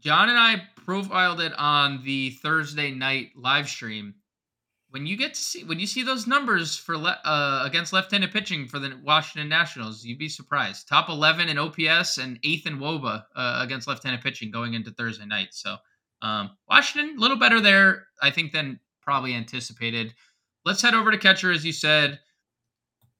John 0.00 0.28
and 0.28 0.38
I 0.38 0.62
profiled 0.84 1.40
it 1.40 1.52
on 1.58 2.02
the 2.04 2.30
Thursday 2.30 2.90
night 2.90 3.30
live 3.36 3.68
stream. 3.68 4.14
When 4.90 5.06
you 5.06 5.16
get 5.16 5.34
to 5.34 5.40
see 5.40 5.64
when 5.64 5.78
you 5.78 5.86
see 5.86 6.02
those 6.02 6.26
numbers 6.26 6.76
for 6.76 6.96
le- 6.96 7.20
uh, 7.24 7.62
against 7.64 7.92
left-handed 7.92 8.32
pitching 8.32 8.66
for 8.66 8.80
the 8.80 8.98
Washington 9.04 9.48
Nationals, 9.48 10.04
you'd 10.04 10.18
be 10.18 10.28
surprised. 10.28 10.88
Top 10.88 11.08
11 11.08 11.48
in 11.48 11.58
OPS 11.58 12.18
and 12.18 12.40
eighth 12.42 12.66
in 12.66 12.78
WOBA 12.78 13.24
uh, 13.36 13.60
against 13.62 13.86
left-handed 13.86 14.20
pitching 14.20 14.50
going 14.50 14.74
into 14.74 14.90
Thursday 14.90 15.26
night. 15.26 15.48
So 15.52 15.76
um, 16.22 16.50
Washington 16.68 17.16
a 17.16 17.20
little 17.20 17.36
better 17.36 17.60
there, 17.60 18.08
I 18.20 18.30
think, 18.30 18.52
than 18.52 18.80
probably 19.00 19.34
anticipated. 19.34 20.14
Let's 20.64 20.82
head 20.82 20.94
over 20.94 21.10
to 21.10 21.18
catcher, 21.18 21.50
as 21.50 21.64
you 21.64 21.72
said. 21.72 22.20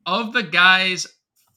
Of 0.06 0.32
the 0.32 0.42
guys 0.42 1.06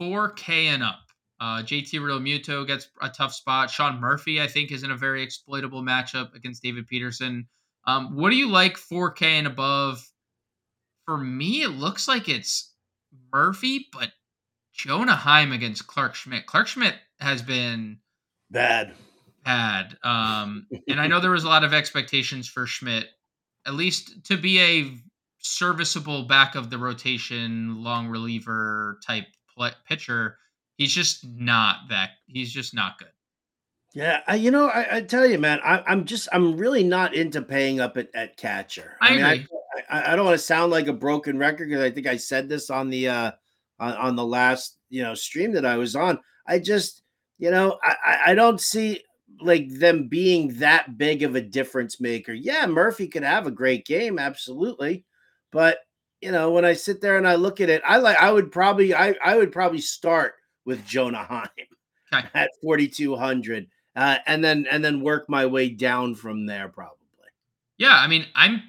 4K 0.01 0.65
and 0.65 0.83
up, 0.83 0.99
uh, 1.39 1.61
JT 1.63 1.93
Realmuto 1.93 2.65
gets 2.65 2.87
a 3.01 3.09
tough 3.09 3.33
spot. 3.33 3.69
Sean 3.69 3.99
Murphy, 3.99 4.41
I 4.41 4.47
think, 4.47 4.71
is 4.71 4.83
in 4.83 4.91
a 4.91 4.97
very 4.97 5.23
exploitable 5.23 5.81
matchup 5.81 6.33
against 6.35 6.63
David 6.63 6.87
Peterson. 6.87 7.47
Um, 7.85 8.15
what 8.15 8.29
do 8.29 8.35
you 8.35 8.49
like 8.49 8.77
4K 8.77 9.23
and 9.23 9.47
above? 9.47 10.07
For 11.05 11.17
me, 11.17 11.63
it 11.63 11.69
looks 11.69 12.07
like 12.07 12.29
it's 12.29 12.73
Murphy, 13.33 13.87
but 13.91 14.11
Jonah 14.73 15.15
Heim 15.15 15.51
against 15.51 15.87
Clarke 15.87 16.15
Schmidt. 16.15 16.45
Clarke 16.45 16.67
Schmidt 16.67 16.95
has 17.19 17.41
been 17.41 17.99
bad. 18.49 18.93
Bad. 19.43 19.97
Um, 20.03 20.67
and 20.87 20.99
I 20.99 21.07
know 21.07 21.19
there 21.19 21.31
was 21.31 21.43
a 21.43 21.49
lot 21.49 21.65
of 21.65 21.73
expectations 21.73 22.47
for 22.47 22.65
Schmidt, 22.65 23.07
at 23.67 23.73
least 23.73 24.23
to 24.25 24.37
be 24.37 24.59
a 24.61 24.97
serviceable 25.43 26.23
back 26.23 26.55
of 26.55 26.69
the 26.69 26.77
rotation, 26.77 27.83
long 27.83 28.07
reliever 28.07 28.99
type 29.05 29.25
pitcher. 29.87 30.37
He's 30.77 30.93
just 30.93 31.25
not 31.25 31.89
that. 31.89 32.11
He's 32.25 32.51
just 32.51 32.73
not 32.73 32.97
good. 32.97 33.09
Yeah, 33.93 34.21
I, 34.27 34.35
you 34.35 34.49
know, 34.49 34.69
I, 34.69 34.97
I, 34.97 35.01
tell 35.01 35.27
you, 35.27 35.37
man, 35.37 35.59
I, 35.63 35.83
am 35.91 36.05
just, 36.05 36.27
I'm 36.33 36.57
really 36.57 36.83
not 36.83 37.13
into 37.13 37.43
paying 37.43 37.79
up 37.79 37.95
at, 37.95 38.09
at 38.15 38.37
catcher. 38.37 38.97
I, 38.99 39.07
I 39.07 39.11
mean, 39.11 39.25
agree. 39.25 39.47
I, 39.89 40.13
I, 40.13 40.15
don't 40.15 40.25
want 40.25 40.37
to 40.37 40.43
sound 40.43 40.71
like 40.71 40.87
a 40.87 40.93
broken 40.93 41.37
record 41.37 41.69
because 41.69 41.83
I 41.83 41.91
think 41.91 42.07
I 42.07 42.17
said 42.17 42.49
this 42.49 42.71
on 42.71 42.89
the 42.89 43.09
uh 43.09 43.31
on, 43.79 43.93
on 43.93 44.15
the 44.15 44.25
last 44.25 44.77
you 44.89 45.03
know 45.03 45.13
stream 45.13 45.51
that 45.53 45.65
I 45.65 45.77
was 45.77 45.95
on. 45.95 46.19
I 46.47 46.59
just 46.59 47.03
you 47.37 47.51
know, 47.51 47.77
I, 47.83 48.19
I 48.27 48.35
don't 48.35 48.61
see 48.61 49.03
like 49.41 49.67
them 49.69 50.07
being 50.07 50.59
that 50.59 50.97
big 50.97 51.23
of 51.23 51.35
a 51.35 51.41
difference 51.41 51.99
maker. 51.99 52.33
Yeah, 52.33 52.65
Murphy 52.65 53.07
could 53.07 53.23
have 53.23 53.47
a 53.47 53.51
great 53.51 53.85
game, 53.85 54.17
absolutely. 54.17 55.05
But 55.53 55.79
you 56.21 56.31
know, 56.31 56.51
when 56.51 56.65
I 56.65 56.73
sit 56.73 57.01
there 57.01 57.17
and 57.17 57.27
I 57.27 57.35
look 57.35 57.61
at 57.61 57.69
it, 57.69 57.81
I 57.85 57.97
like 57.97 58.17
I 58.17 58.31
would 58.31 58.51
probably 58.51 58.93
I, 58.93 59.15
I 59.23 59.37
would 59.37 59.51
probably 59.51 59.81
start 59.81 60.35
with 60.65 60.85
Jonah 60.85 61.23
Heim 61.23 61.47
okay. 62.13 62.27
at 62.33 62.49
4200 62.61 63.67
uh, 63.95 64.17
and 64.25 64.43
then 64.43 64.65
and 64.71 64.83
then 64.83 65.01
work 65.01 65.29
my 65.29 65.45
way 65.45 65.69
down 65.69 66.15
from 66.15 66.45
there 66.45 66.67
probably. 66.67 66.97
Yeah, 67.77 67.95
I 67.95 68.07
mean, 68.07 68.25
I'm 68.35 68.63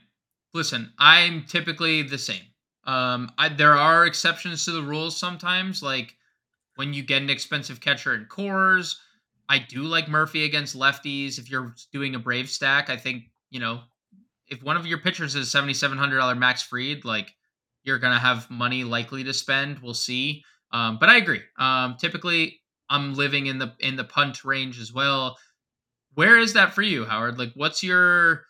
listen, 0.52 0.92
I'm 0.98 1.44
typically 1.44 2.02
the 2.02 2.18
same. 2.18 2.44
Um 2.84 3.32
I, 3.38 3.48
there 3.48 3.76
are 3.76 4.06
exceptions 4.06 4.64
to 4.64 4.72
the 4.72 4.82
rules 4.82 5.16
sometimes 5.16 5.82
like 5.82 6.16
when 6.76 6.92
you 6.92 7.02
get 7.02 7.22
an 7.22 7.30
expensive 7.30 7.80
catcher 7.80 8.14
in 8.14 8.26
Coors. 8.26 8.96
I 9.48 9.58
do 9.58 9.82
like 9.82 10.08
Murphy 10.08 10.44
against 10.44 10.76
lefties. 10.76 11.38
If 11.38 11.50
you're 11.50 11.74
doing 11.92 12.14
a 12.14 12.18
Brave 12.18 12.48
stack, 12.48 12.90
I 12.90 12.96
think, 12.96 13.24
you 13.50 13.60
know, 13.60 13.80
if 14.54 14.62
one 14.62 14.76
of 14.76 14.86
your 14.86 14.98
pitchers 14.98 15.34
is 15.34 15.52
$7,700 15.52 16.38
Max 16.38 16.62
Fried, 16.62 17.04
like 17.04 17.34
you're 17.82 17.98
going 17.98 18.14
to 18.14 18.18
have 18.18 18.50
money 18.50 18.84
likely 18.84 19.24
to 19.24 19.34
spend. 19.34 19.80
We'll 19.80 19.94
see. 19.94 20.42
Um, 20.72 20.98
but 20.98 21.08
I 21.08 21.16
agree. 21.16 21.42
Um, 21.58 21.96
typically, 21.98 22.60
I'm 22.88 23.14
living 23.14 23.46
in 23.46 23.58
the 23.58 23.74
in 23.80 23.96
the 23.96 24.04
punt 24.04 24.44
range 24.44 24.80
as 24.80 24.92
well. 24.92 25.36
Where 26.14 26.38
is 26.38 26.54
that 26.54 26.72
for 26.74 26.82
you, 26.82 27.04
Howard? 27.04 27.38
Like, 27.38 27.52
what's 27.54 27.82
your 27.82 28.44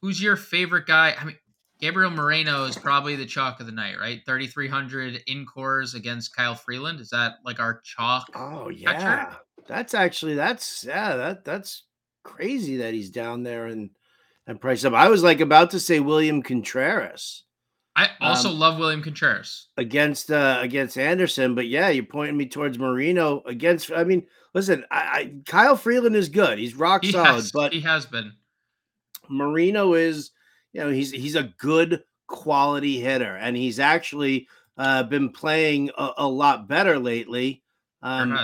who's 0.00 0.22
your 0.22 0.36
favorite 0.36 0.86
guy? 0.86 1.14
I 1.18 1.24
mean, 1.24 1.36
Gabriel 1.80 2.10
Moreno 2.10 2.64
is 2.64 2.76
probably 2.76 3.16
the 3.16 3.26
chalk 3.26 3.60
of 3.60 3.66
the 3.66 3.72
night, 3.72 3.98
right? 3.98 4.20
3,300 4.24 5.22
in 5.26 5.44
Coors 5.44 5.94
against 5.94 6.34
Kyle 6.34 6.54
Freeland. 6.54 7.00
Is 7.00 7.10
that 7.10 7.34
like 7.44 7.60
our 7.60 7.80
chalk? 7.82 8.28
Oh 8.34 8.68
yeah, 8.68 8.92
catcher? 8.92 9.36
that's 9.66 9.94
actually 9.94 10.34
that's 10.34 10.84
yeah 10.86 11.16
that 11.16 11.44
that's 11.44 11.84
crazy 12.22 12.78
that 12.78 12.94
he's 12.94 13.10
down 13.10 13.42
there 13.42 13.66
and 13.66 13.90
and 14.46 14.60
price 14.60 14.84
up. 14.84 14.92
I 14.92 15.08
was 15.08 15.22
like 15.22 15.40
about 15.40 15.70
to 15.70 15.80
say 15.80 16.00
William 16.00 16.42
Contreras. 16.42 17.44
I 17.96 18.08
also 18.20 18.50
um, 18.50 18.58
love 18.58 18.78
William 18.78 19.02
Contreras 19.02 19.68
against 19.76 20.30
uh 20.32 20.58
against 20.60 20.98
Anderson, 20.98 21.54
but 21.54 21.68
yeah, 21.68 21.90
you're 21.90 22.04
pointing 22.04 22.36
me 22.36 22.46
towards 22.46 22.78
Moreno 22.78 23.42
against. 23.46 23.92
I 23.92 24.02
mean, 24.02 24.26
listen, 24.52 24.84
I, 24.90 24.96
I 24.96 25.32
Kyle 25.46 25.76
Freeland 25.76 26.16
is 26.16 26.28
good. 26.28 26.58
He's 26.58 26.74
rock 26.74 27.04
he 27.04 27.12
solid, 27.12 27.26
has, 27.26 27.52
but 27.52 27.72
he 27.72 27.80
has 27.82 28.04
been. 28.04 28.32
Moreno 29.28 29.94
is, 29.94 30.32
you 30.72 30.80
know, 30.80 30.90
he's 30.90 31.12
he's 31.12 31.36
a 31.36 31.54
good 31.58 32.02
quality 32.26 32.98
hitter, 32.98 33.36
and 33.36 33.56
he's 33.56 33.78
actually 33.78 34.48
uh, 34.76 35.04
been 35.04 35.30
playing 35.30 35.90
a, 35.96 36.10
a 36.18 36.28
lot 36.28 36.66
better 36.66 36.98
lately. 36.98 37.62
Um, 38.02 38.36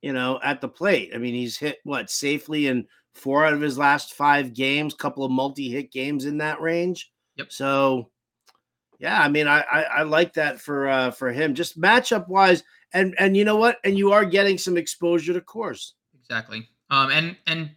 you 0.00 0.12
know, 0.12 0.40
at 0.42 0.60
the 0.60 0.68
plate. 0.68 1.12
I 1.14 1.18
mean, 1.18 1.34
he's 1.34 1.56
hit 1.56 1.78
what 1.84 2.10
safely 2.10 2.66
in 2.66 2.86
four 3.14 3.44
out 3.44 3.52
of 3.52 3.60
his 3.60 3.78
last 3.78 4.14
five 4.14 4.54
games, 4.54 4.94
couple 4.94 5.24
of 5.24 5.30
multi-hit 5.30 5.92
games 5.92 6.24
in 6.24 6.38
that 6.38 6.60
range. 6.60 7.12
Yep. 7.36 7.52
So 7.52 8.10
yeah, 8.98 9.20
I 9.20 9.28
mean, 9.28 9.46
I, 9.46 9.60
I, 9.60 9.82
I 9.82 10.02
like 10.02 10.34
that 10.34 10.60
for 10.60 10.88
uh 10.88 11.10
for 11.10 11.30
him, 11.32 11.54
just 11.54 11.80
matchup 11.80 12.28
wise, 12.28 12.62
and 12.92 13.14
and 13.18 13.36
you 13.36 13.44
know 13.44 13.56
what, 13.56 13.78
and 13.84 13.98
you 13.98 14.12
are 14.12 14.24
getting 14.24 14.58
some 14.58 14.76
exposure 14.76 15.32
to 15.32 15.40
Coors. 15.40 15.92
Exactly. 16.20 16.68
Um, 16.90 17.10
and 17.10 17.36
and 17.46 17.70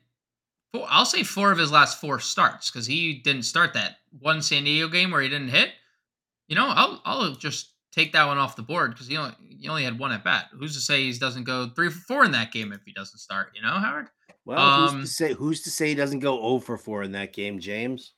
four, 0.74 0.86
I'll 0.90 1.06
say 1.06 1.24
four 1.24 1.52
of 1.52 1.58
his 1.58 1.72
last 1.72 2.00
four 2.00 2.20
starts 2.20 2.70
because 2.70 2.86
he 2.86 3.16
didn't 3.16 3.44
start 3.44 3.74
that 3.74 3.98
one 4.20 4.42
San 4.42 4.64
Diego 4.64 4.88
game 4.88 5.12
where 5.12 5.22
he 5.22 5.30
didn't 5.30 5.50
hit. 5.50 5.72
You 6.48 6.56
know, 6.56 6.68
I'll 6.68 7.02
I'll 7.04 7.36
just 7.36 7.72
take 7.92 8.14
that 8.14 8.28
one 8.28 8.38
off 8.38 8.56
the 8.56 8.62
board 8.62 8.92
because 8.92 9.08
he 9.08 9.18
only 9.18 9.34
he 9.60 9.68
only 9.68 9.84
had 9.84 10.00
one 10.00 10.12
at 10.12 10.24
bat. 10.24 10.46
Who's 10.54 10.76
to 10.76 10.82
say 10.82 11.04
he 11.04 11.18
doesn't 11.18 11.46
go 11.46 11.70
three 11.76 11.90
for 11.90 12.00
four 12.00 12.26
in 12.26 12.32
that 12.32 12.52
game 12.52 12.72
if 12.72 12.82
he 12.86 12.94
doesn't 12.94 13.20
start? 13.20 13.52
You 13.56 13.62
know, 13.62 13.72
Howard. 13.72 14.10
Well, 14.48 14.60
um, 14.60 15.00
who's 15.00 15.10
to 15.10 15.14
say 15.14 15.34
who's 15.34 15.62
to 15.64 15.70
say 15.70 15.90
he 15.90 15.96
doesn't 15.96 16.20
go 16.20 16.38
0 16.38 16.60
for 16.60 16.78
4 16.78 17.04
in 17.04 17.12
that 17.12 17.34
game, 17.34 17.60
James? 17.60 18.14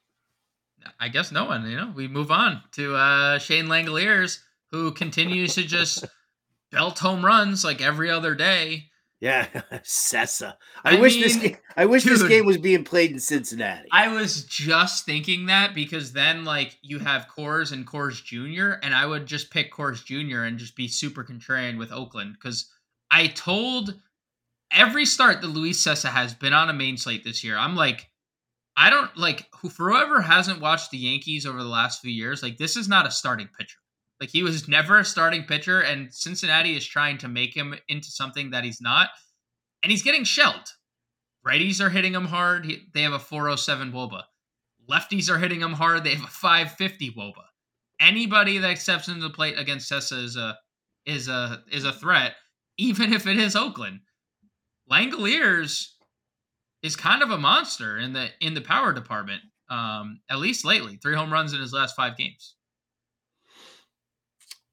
I 1.00 1.10
guess 1.10 1.32
no 1.32 1.46
one. 1.46 1.68
You 1.68 1.76
know, 1.76 1.92
we 1.96 2.08
move 2.08 2.30
on 2.30 2.62
to 2.74 2.96
uh, 2.96 3.40
Shea 3.40 3.64
Langeliers, 3.64 4.38
who 4.70 4.92
continues 4.92 5.56
to 5.56 5.64
just 5.64 6.06
belt 6.72 7.00
home 7.00 7.26
runs 7.26 7.66
like 7.66 7.82
every 7.82 8.12
other 8.12 8.36
day. 8.36 8.86
Yeah, 9.20 9.48
Cessa. 9.84 10.54
I, 10.86 10.98
I 10.98 11.00
wish 11.02 11.16
mean, 11.16 11.24
this 11.24 11.36
game, 11.36 11.58
I 11.76 11.86
wish 11.88 12.04
dude, 12.04 12.14
this 12.14 12.28
game 12.28 12.46
was 12.46 12.60
being 12.60 12.84
played 12.84 13.10
in 13.10 13.20
Cincinnati. 13.20 13.90
I 13.92 14.10
was 14.10 14.44
just 14.46 15.08
thinking 15.08 15.48
that 15.48 15.74
because 15.74 16.14
then 16.14 16.46
like 16.46 16.78
you 16.84 17.00
have 17.00 17.28
Coors 17.28 17.72
and 17.72 17.88
Coors 17.88 18.24
Jr. 18.24 18.80
and 18.84 18.94
I 18.94 19.08
would 19.08 19.26
just 19.26 19.50
pick 19.50 19.74
Coors 19.74 20.06
Jr. 20.06 20.44
and 20.44 20.60
just 20.60 20.76
be 20.76 20.88
super 20.88 21.24
contrarian 21.24 21.80
with 21.80 21.92
Oakland 21.92 22.36
because 22.40 22.72
I 23.10 23.28
told 23.28 23.96
every 24.72 25.06
start 25.06 25.42
that 25.42 25.48
Luis 25.48 25.84
Cessa 25.84 26.10
has 26.10 26.34
been 26.34 26.54
on 26.54 26.70
a 26.70 26.74
main 26.74 26.98
slate 26.98 27.24
this 27.24 27.44
year. 27.44 27.58
I'm 27.58 27.76
like, 27.76 28.10
I 28.78 28.90
don't 28.90 29.16
like 29.18 29.46
who 29.62 29.70
for 29.70 29.90
whoever 29.90 30.22
hasn't 30.22 30.62
watched 30.62 30.92
the 30.92 30.98
Yankees 30.98 31.46
over 31.46 31.58
the 31.58 31.70
last 31.70 32.02
few 32.02 32.12
years, 32.12 32.42
like 32.42 32.58
this 32.58 32.78
is 32.78 32.88
not 32.88 33.06
a 33.06 33.12
starting 33.12 33.50
pitcher. 33.58 33.80
Like 34.20 34.30
he 34.30 34.44
was 34.44 34.68
never 34.70 35.00
a 35.00 35.06
starting 35.06 35.44
pitcher, 35.44 35.82
and 35.82 36.14
Cincinnati 36.14 36.76
is 36.76 36.86
trying 36.86 37.18
to 37.20 37.28
make 37.28 37.56
him 37.56 37.76
into 37.88 38.10
something 38.10 38.52
that 38.52 38.64
he's 38.64 38.82
not, 38.82 39.10
and 39.84 39.92
he's 39.92 40.04
getting 40.04 40.24
shelled. 40.24 40.74
Righties 41.46 41.82
are 41.82 41.90
hitting 41.90 42.14
him 42.14 42.26
hard. 42.26 42.66
He, 42.66 42.84
they 42.94 43.02
have 43.02 43.14
a 43.14 43.20
407 43.20 43.92
woba. 43.92 44.24
Lefties 44.90 45.30
are 45.30 45.40
hitting 45.40 45.62
him 45.62 45.74
hard. 45.74 46.04
They 46.04 46.16
have 46.16 46.26
a 46.26 46.28
550 46.28 47.12
woba. 47.12 47.44
Anybody 48.00 48.58
that 48.58 48.78
steps 48.78 49.08
into 49.08 49.22
the 49.22 49.30
plate 49.30 49.58
against 49.58 49.92
Cessa 49.92 50.24
is 50.24 50.36
a 50.36 50.58
is 51.06 51.28
a 51.28 51.64
is 51.72 51.86
a 51.86 51.94
threat, 51.94 52.36
even 52.78 53.14
if 53.14 53.28
it 53.28 53.38
is 53.38 53.56
Oakland. 53.56 54.00
Langeliers 54.92 55.90
is 56.82 56.96
kind 56.96 57.22
of 57.22 57.32
a 57.32 57.38
monster 57.38 57.98
in 57.98 58.14
the 58.14 58.30
in 58.42 58.54
the 58.54 58.62
power 58.62 58.94
department. 58.94 59.42
Um, 59.70 60.22
at 60.30 60.40
least 60.40 60.66
lately, 60.66 60.98
three 60.98 61.16
home 61.16 61.32
runs 61.32 61.54
in 61.54 61.62
his 61.62 61.74
last 61.74 61.96
five 61.96 62.18
games. 62.18 62.56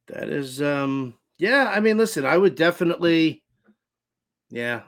That 0.08 0.28
is, 0.28 0.62
um, 0.62 1.14
yeah. 1.38 1.70
I 1.74 1.80
mean, 1.80 1.98
listen, 1.98 2.24
I 2.24 2.38
would 2.38 2.54
definitely, 2.54 3.42
yeah. 4.50 4.82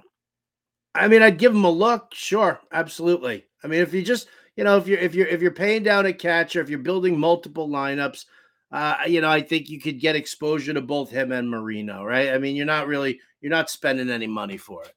I 0.95 1.09
mean, 1.09 1.23
I'd 1.23 1.39
give 1.39 1.53
him 1.53 1.65
a 1.65 1.71
look. 1.71 2.15
Sure, 2.15 2.59
absolutely. 2.73 3.45
I 3.63 3.67
mean, 3.67 3.81
if 3.81 3.93
you 3.93 4.03
just, 4.03 4.29
you 4.57 4.65
know, 4.65 4.77
if 4.79 4.87
you're 4.87 4.99
if 4.99 5.15
you're 5.15 5.27
if 5.27 5.43
you're 5.43 5.51
paying 5.51 5.83
down 5.83 6.07
a 6.07 6.13
catcher, 6.13 6.61
if 6.61 6.71
you're 6.71 6.79
building 6.79 7.19
multiple 7.19 7.69
lineups, 7.69 8.25
uh, 8.73 8.97
you 9.07 9.21
know, 9.21 9.31
I 9.31 9.43
think 9.43 9.69
you 9.69 9.81
could 9.81 10.01
get 10.01 10.17
exposure 10.17 10.73
to 10.73 10.81
both 10.81 11.11
him 11.11 11.33
and 11.33 11.51
Moreno, 11.51 12.05
right? 12.05 12.31
I 12.31 12.39
mean, 12.39 12.57
you're 12.57 12.67
not 12.67 12.87
really 12.87 13.21
you're 13.41 13.51
not 13.51 13.71
spending 13.71 14.11
any 14.11 14.27
money 14.27 14.57
for 14.57 14.85
it. 14.85 14.93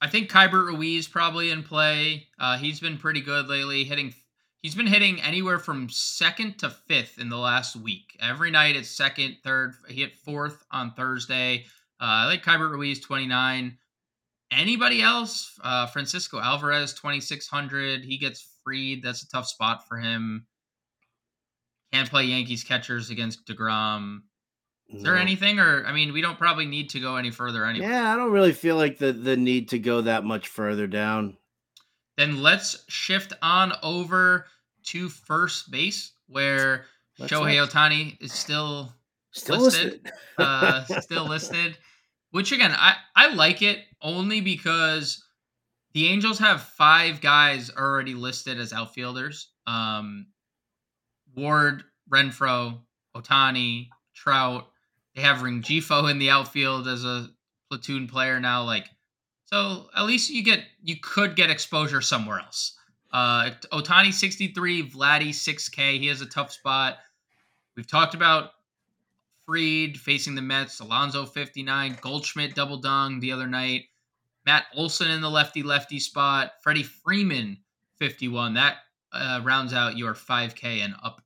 I 0.00 0.08
think 0.08 0.30
Keibert 0.30 0.66
Ruiz 0.66 1.08
probably 1.08 1.50
in 1.50 1.62
play. 1.62 2.28
Uh, 2.38 2.58
he's 2.58 2.80
been 2.80 2.98
pretty 2.98 3.20
good 3.20 3.48
lately, 3.48 3.84
hitting. 3.84 4.14
He's 4.62 4.74
been 4.74 4.86
hitting 4.86 5.20
anywhere 5.20 5.58
from 5.58 5.88
second 5.88 6.58
to 6.58 6.70
fifth 6.70 7.18
in 7.18 7.28
the 7.28 7.38
last 7.38 7.76
week. 7.76 8.16
Every 8.20 8.50
night 8.50 8.76
it's 8.76 8.88
second, 8.90 9.36
third. 9.44 9.74
He 9.88 10.00
hit 10.00 10.18
fourth 10.18 10.64
on 10.70 10.92
Thursday. 10.92 11.66
Uh, 12.00 12.04
I 12.04 12.26
like 12.26 12.42
Keibert 12.42 12.70
Ruiz, 12.70 13.00
29. 13.00 13.78
Anybody 14.50 15.02
else? 15.02 15.52
Uh, 15.62 15.86
Francisco 15.86 16.38
Alvarez, 16.38 16.94
2,600. 16.94 18.04
He 18.04 18.18
gets 18.18 18.46
Fried. 18.64 19.02
That's 19.02 19.22
a 19.22 19.28
tough 19.28 19.46
spot 19.46 19.86
for 19.88 19.98
him. 19.98 20.46
Can't 21.92 22.10
play 22.10 22.24
Yankees 22.24 22.64
catchers 22.64 23.10
against 23.10 23.46
DeGrom. 23.46 24.20
Is 24.88 25.02
there 25.02 25.16
anything, 25.16 25.58
or 25.58 25.84
I 25.86 25.92
mean, 25.92 26.12
we 26.12 26.20
don't 26.20 26.38
probably 26.38 26.66
need 26.66 26.90
to 26.90 27.00
go 27.00 27.16
any 27.16 27.30
further 27.30 27.64
anyway. 27.64 27.86
Yeah, 27.86 28.12
I 28.12 28.16
don't 28.16 28.30
really 28.30 28.52
feel 28.52 28.76
like 28.76 28.98
the 28.98 29.12
the 29.12 29.36
need 29.36 29.70
to 29.70 29.78
go 29.78 30.02
that 30.02 30.24
much 30.24 30.48
further 30.48 30.86
down. 30.86 31.36
Then 32.16 32.42
let's 32.42 32.84
shift 32.88 33.32
on 33.42 33.72
over 33.82 34.46
to 34.84 35.08
first 35.08 35.70
base, 35.70 36.12
where 36.28 36.84
let's 37.18 37.32
Shohei 37.32 37.66
Ohtani 37.66 38.20
is 38.22 38.32
still 38.32 38.94
still 39.32 39.62
listed. 39.62 40.02
listed. 40.04 40.12
uh, 40.38 40.84
still 41.00 41.26
listed. 41.26 41.76
Which 42.30 42.52
again, 42.52 42.72
I 42.76 42.96
I 43.16 43.34
like 43.34 43.62
it 43.62 43.80
only 44.02 44.40
because 44.40 45.24
the 45.92 46.08
Angels 46.08 46.38
have 46.40 46.62
five 46.62 47.20
guys 47.20 47.70
already 47.70 48.14
listed 48.14 48.60
as 48.60 48.72
outfielders. 48.72 49.48
Um, 49.66 50.26
Ward, 51.34 51.84
Renfro, 52.12 52.80
Ohtani, 53.16 53.88
Trout, 54.14 54.68
they 55.14 55.22
have 55.22 55.38
Rengifo 55.38 56.10
in 56.10 56.18
the 56.18 56.30
outfield 56.30 56.88
as 56.88 57.04
a 57.04 57.28
platoon 57.68 58.06
player 58.06 58.40
now. 58.40 58.64
Like, 58.64 58.86
so 59.46 59.88
at 59.96 60.04
least 60.04 60.30
you 60.30 60.42
get 60.42 60.64
you 60.82 60.96
could 61.00 61.36
get 61.36 61.50
exposure 61.50 62.00
somewhere 62.00 62.40
else. 62.40 62.76
Uh, 63.12 63.50
Ohtani 63.72 64.12
63, 64.12 64.90
Vladdy 64.90 65.28
6K. 65.28 66.00
He 66.00 66.08
has 66.08 66.20
a 66.20 66.26
tough 66.26 66.50
spot. 66.52 66.98
We've 67.76 67.86
talked 67.86 68.14
about 68.14 68.50
Fried 69.46 69.98
facing 69.98 70.34
the 70.34 70.42
Mets, 70.42 70.80
Alonso 70.80 71.26
59, 71.26 71.98
Goldschmidt 72.00 72.54
double 72.54 72.78
dong 72.78 73.20
the 73.20 73.30
other 73.30 73.46
night, 73.46 73.84
Matt 74.46 74.66
Olson 74.74 75.10
in 75.10 75.20
the 75.20 75.30
lefty 75.30 75.62
lefty 75.62 76.00
spot, 76.00 76.52
Freddie 76.62 76.82
Freeman 76.82 77.58
51. 77.98 78.54
That 78.54 78.76
uh, 79.12 79.40
rounds 79.44 79.72
out 79.72 79.98
your 79.98 80.14
5K 80.14 80.84
and 80.84 80.94
up. 81.02 81.20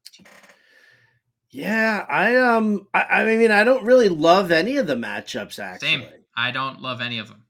Yeah, 1.51 2.05
I 2.09 2.37
um, 2.37 2.87
I, 2.93 3.03
I, 3.03 3.37
mean, 3.37 3.51
I 3.51 3.65
don't 3.65 3.85
really 3.85 4.09
love 4.09 4.53
any 4.53 4.77
of 4.77 4.87
the 4.87 4.95
matchups. 4.95 5.59
Actually, 5.59 5.89
Same. 5.89 6.05
I 6.37 6.51
don't 6.51 6.83
love 6.83 7.01
any 7.01 7.19
of 7.19 7.29
them 7.29 7.45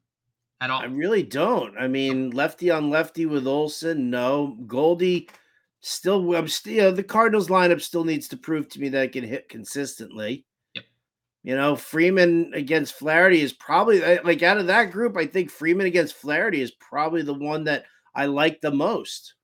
at 0.61 0.71
all. 0.71 0.81
I 0.81 0.87
really 0.87 1.23
don't. 1.23 1.77
I 1.77 1.89
mean, 1.89 2.31
lefty 2.31 2.71
on 2.71 2.91
lefty 2.91 3.27
with 3.27 3.47
Olson, 3.47 4.11
no. 4.11 4.57
Goldie 4.67 5.29
still 5.81 6.35
I'm 6.35 6.49
still 6.49 6.73
you 6.73 6.81
know, 6.83 6.91
the 6.93 7.03
Cardinals 7.03 7.49
lineup 7.49 7.81
still 7.81 8.05
needs 8.05 8.29
to 8.29 8.37
prove 8.37 8.69
to 8.71 8.81
me 8.81 8.89
that 8.91 9.05
it 9.05 9.13
can 9.13 9.25
hit 9.25 9.49
consistently. 9.49 10.45
Yep. 10.75 10.85
You 11.43 11.57
know, 11.57 11.77
Freeman 11.77 12.53
against 12.55 12.95
Flaherty 12.95 13.41
is 13.41 13.53
probably 13.53 14.01
like 14.21 14.43
out 14.43 14.59
of 14.59 14.69
that 14.69 14.93
group, 14.93 15.17
I 15.17 15.27
think 15.27 15.51
Freeman 15.51 15.87
against 15.87 16.15
Flaherty 16.15 16.61
is 16.61 16.73
probably 16.73 17.23
the 17.23 17.35
one 17.35 17.65
that 17.65 17.85
I 18.15 18.27
like 18.27 18.61
the 18.61 18.71
most. 18.71 19.35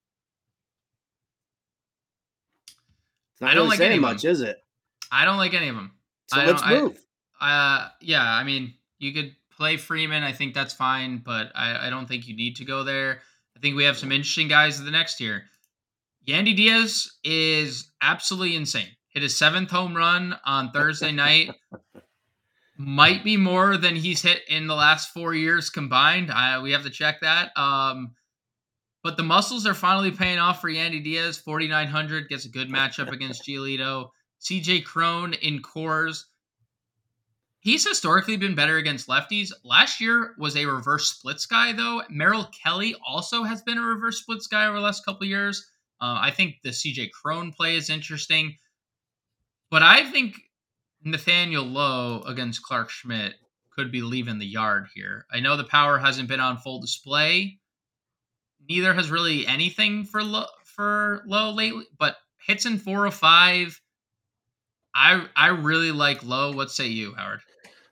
I 3.44 3.54
don't 3.54 3.64
really 3.64 3.78
like 3.78 3.80
any 3.80 3.98
much, 3.98 4.24
is 4.24 4.40
it? 4.40 4.62
I 5.10 5.24
don't 5.24 5.36
like 5.36 5.54
any 5.54 5.68
of 5.68 5.76
them. 5.76 5.92
So 6.28 6.40
I 6.40 6.46
let's 6.46 6.66
move. 6.66 6.98
I, 7.40 7.52
uh, 7.52 7.88
yeah, 8.00 8.22
I 8.22 8.44
mean, 8.44 8.74
you 8.98 9.12
could 9.12 9.34
play 9.56 9.76
Freeman. 9.76 10.22
I 10.22 10.32
think 10.32 10.54
that's 10.54 10.74
fine, 10.74 11.18
but 11.24 11.52
I, 11.54 11.86
I 11.86 11.90
don't 11.90 12.06
think 12.06 12.26
you 12.26 12.36
need 12.36 12.56
to 12.56 12.64
go 12.64 12.84
there. 12.84 13.20
I 13.56 13.60
think 13.60 13.76
we 13.76 13.84
have 13.84 13.96
some 13.96 14.12
interesting 14.12 14.48
guys 14.48 14.82
the 14.82 14.90
next 14.90 15.20
year. 15.20 15.44
Yandy 16.26 16.56
Diaz 16.56 17.12
is 17.22 17.90
absolutely 18.00 18.56
insane. 18.56 18.88
Hit 19.08 19.22
his 19.22 19.36
seventh 19.36 19.70
home 19.70 19.94
run 19.96 20.36
on 20.44 20.70
Thursday 20.70 21.12
night. 21.12 21.50
Might 22.76 23.22
be 23.22 23.36
more 23.36 23.76
than 23.76 23.94
he's 23.94 24.22
hit 24.22 24.40
in 24.48 24.66
the 24.66 24.74
last 24.74 25.12
four 25.12 25.34
years 25.34 25.70
combined. 25.70 26.32
I, 26.32 26.60
we 26.60 26.72
have 26.72 26.82
to 26.82 26.90
check 26.90 27.20
that. 27.20 27.56
Um, 27.56 28.14
but 29.04 29.18
the 29.18 29.22
muscles 29.22 29.66
are 29.66 29.74
finally 29.74 30.10
paying 30.10 30.38
off 30.38 30.62
for 30.62 30.70
Yandy 30.70 31.04
Diaz. 31.04 31.36
4,900 31.36 32.28
gets 32.28 32.46
a 32.46 32.48
good 32.48 32.70
matchup 32.70 33.12
against 33.12 33.44
Giolito. 33.48 34.08
CJ 34.40 34.84
Cron 34.84 35.34
in 35.34 35.60
Coors. 35.60 36.24
He's 37.60 37.86
historically 37.86 38.36
been 38.38 38.54
better 38.54 38.78
against 38.78 39.06
lefties. 39.06 39.52
Last 39.62 40.00
year 40.00 40.34
was 40.38 40.56
a 40.56 40.64
reverse 40.64 41.10
splits 41.10 41.44
guy, 41.44 41.72
though. 41.72 42.02
Merrill 42.08 42.48
Kelly 42.64 42.96
also 43.06 43.42
has 43.42 43.62
been 43.62 43.78
a 43.78 43.82
reverse 43.82 44.20
splits 44.20 44.46
guy 44.46 44.66
over 44.66 44.76
the 44.76 44.82
last 44.82 45.04
couple 45.04 45.26
years. 45.26 45.70
Uh, 46.00 46.18
I 46.20 46.30
think 46.30 46.56
the 46.62 46.70
CJ 46.70 47.10
Cron 47.10 47.52
play 47.52 47.76
is 47.76 47.90
interesting. 47.90 48.56
But 49.70 49.82
I 49.82 50.10
think 50.10 50.36
Nathaniel 51.04 51.64
Lowe 51.64 52.22
against 52.22 52.62
Clarke 52.62 52.90
Schmidt 52.90 53.34
could 53.70 53.92
be 53.92 54.02
leaving 54.02 54.38
the 54.38 54.46
yard 54.46 54.88
here. 54.94 55.26
I 55.30 55.40
know 55.40 55.56
the 55.56 55.64
power 55.64 55.98
hasn't 55.98 56.28
been 56.28 56.40
on 56.40 56.58
full 56.58 56.80
display. 56.80 57.58
Neither 58.68 58.94
has 58.94 59.10
really 59.10 59.46
anything 59.46 60.04
for 60.04 60.22
Lowe 60.22 60.46
for 60.64 61.22
Lowe 61.26 61.50
lately, 61.50 61.86
but 61.98 62.16
hits 62.46 62.66
in 62.66 62.78
405. 62.78 63.80
I 64.94 65.26
I 65.36 65.48
really 65.48 65.92
like 65.92 66.24
Lowe. 66.24 66.52
What 66.52 66.70
say 66.70 66.86
you, 66.86 67.14
Howard? 67.14 67.40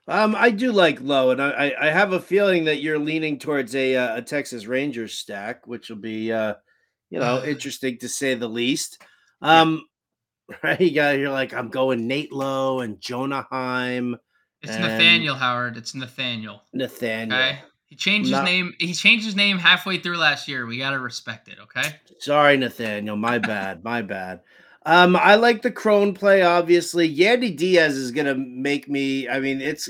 Um, 0.07 0.35
I 0.35 0.49
do 0.49 0.71
like 0.71 0.99
Lowe, 1.01 1.31
and 1.31 1.41
I, 1.41 1.73
I 1.79 1.89
have 1.89 2.11
a 2.11 2.19
feeling 2.19 2.65
that 2.65 2.81
you're 2.81 2.99
leaning 2.99 3.39
towards 3.39 3.73
a 3.75 3.95
uh, 3.95 4.17
a 4.17 4.21
Texas 4.21 4.65
Rangers 4.65 5.13
stack, 5.13 5.65
which 5.67 5.89
will 5.89 5.97
be 5.97 6.31
uh, 6.31 6.55
you 7.09 7.19
know 7.19 7.43
interesting 7.45 7.97
to 7.99 8.09
say 8.09 8.35
the 8.35 8.47
least. 8.47 9.01
Um, 9.41 9.85
right? 10.63 10.79
You 10.79 10.93
got 10.93 11.17
you're 11.17 11.31
like 11.31 11.53
I'm 11.53 11.69
going 11.69 12.07
Nate 12.07 12.33
Lowe 12.33 12.81
and 12.81 12.99
Jonah 12.99 13.45
Heim. 13.49 14.17
It's 14.61 14.77
Nathaniel 14.77 15.35
Howard. 15.35 15.75
It's 15.75 15.93
Nathaniel. 15.93 16.63
Nathaniel. 16.73 17.37
Okay. 17.37 17.59
He 17.93 17.97
changed 17.97 18.31
his 18.31 18.41
name. 18.41 18.73
He 18.79 18.91
changed 18.91 19.23
his 19.23 19.35
name 19.35 19.59
halfway 19.59 19.99
through 19.99 20.17
last 20.17 20.47
year. 20.47 20.65
We 20.65 20.79
gotta 20.79 20.97
respect 20.97 21.47
it, 21.47 21.59
okay? 21.61 21.95
Sorry, 22.17 22.57
Nathaniel. 22.57 23.15
My 23.15 23.37
bad. 23.53 23.83
My 23.83 24.01
bad. 24.01 24.41
Um, 24.87 25.15
I 25.15 25.35
like 25.35 25.61
the 25.61 25.69
Cron 25.69 26.15
play, 26.15 26.41
obviously. 26.41 27.15
Yandy 27.15 27.55
Diaz 27.55 27.95
is 27.95 28.09
gonna 28.09 28.33
make 28.33 28.89
me. 28.89 29.29
I 29.29 29.39
mean, 29.39 29.61
it's 29.61 29.89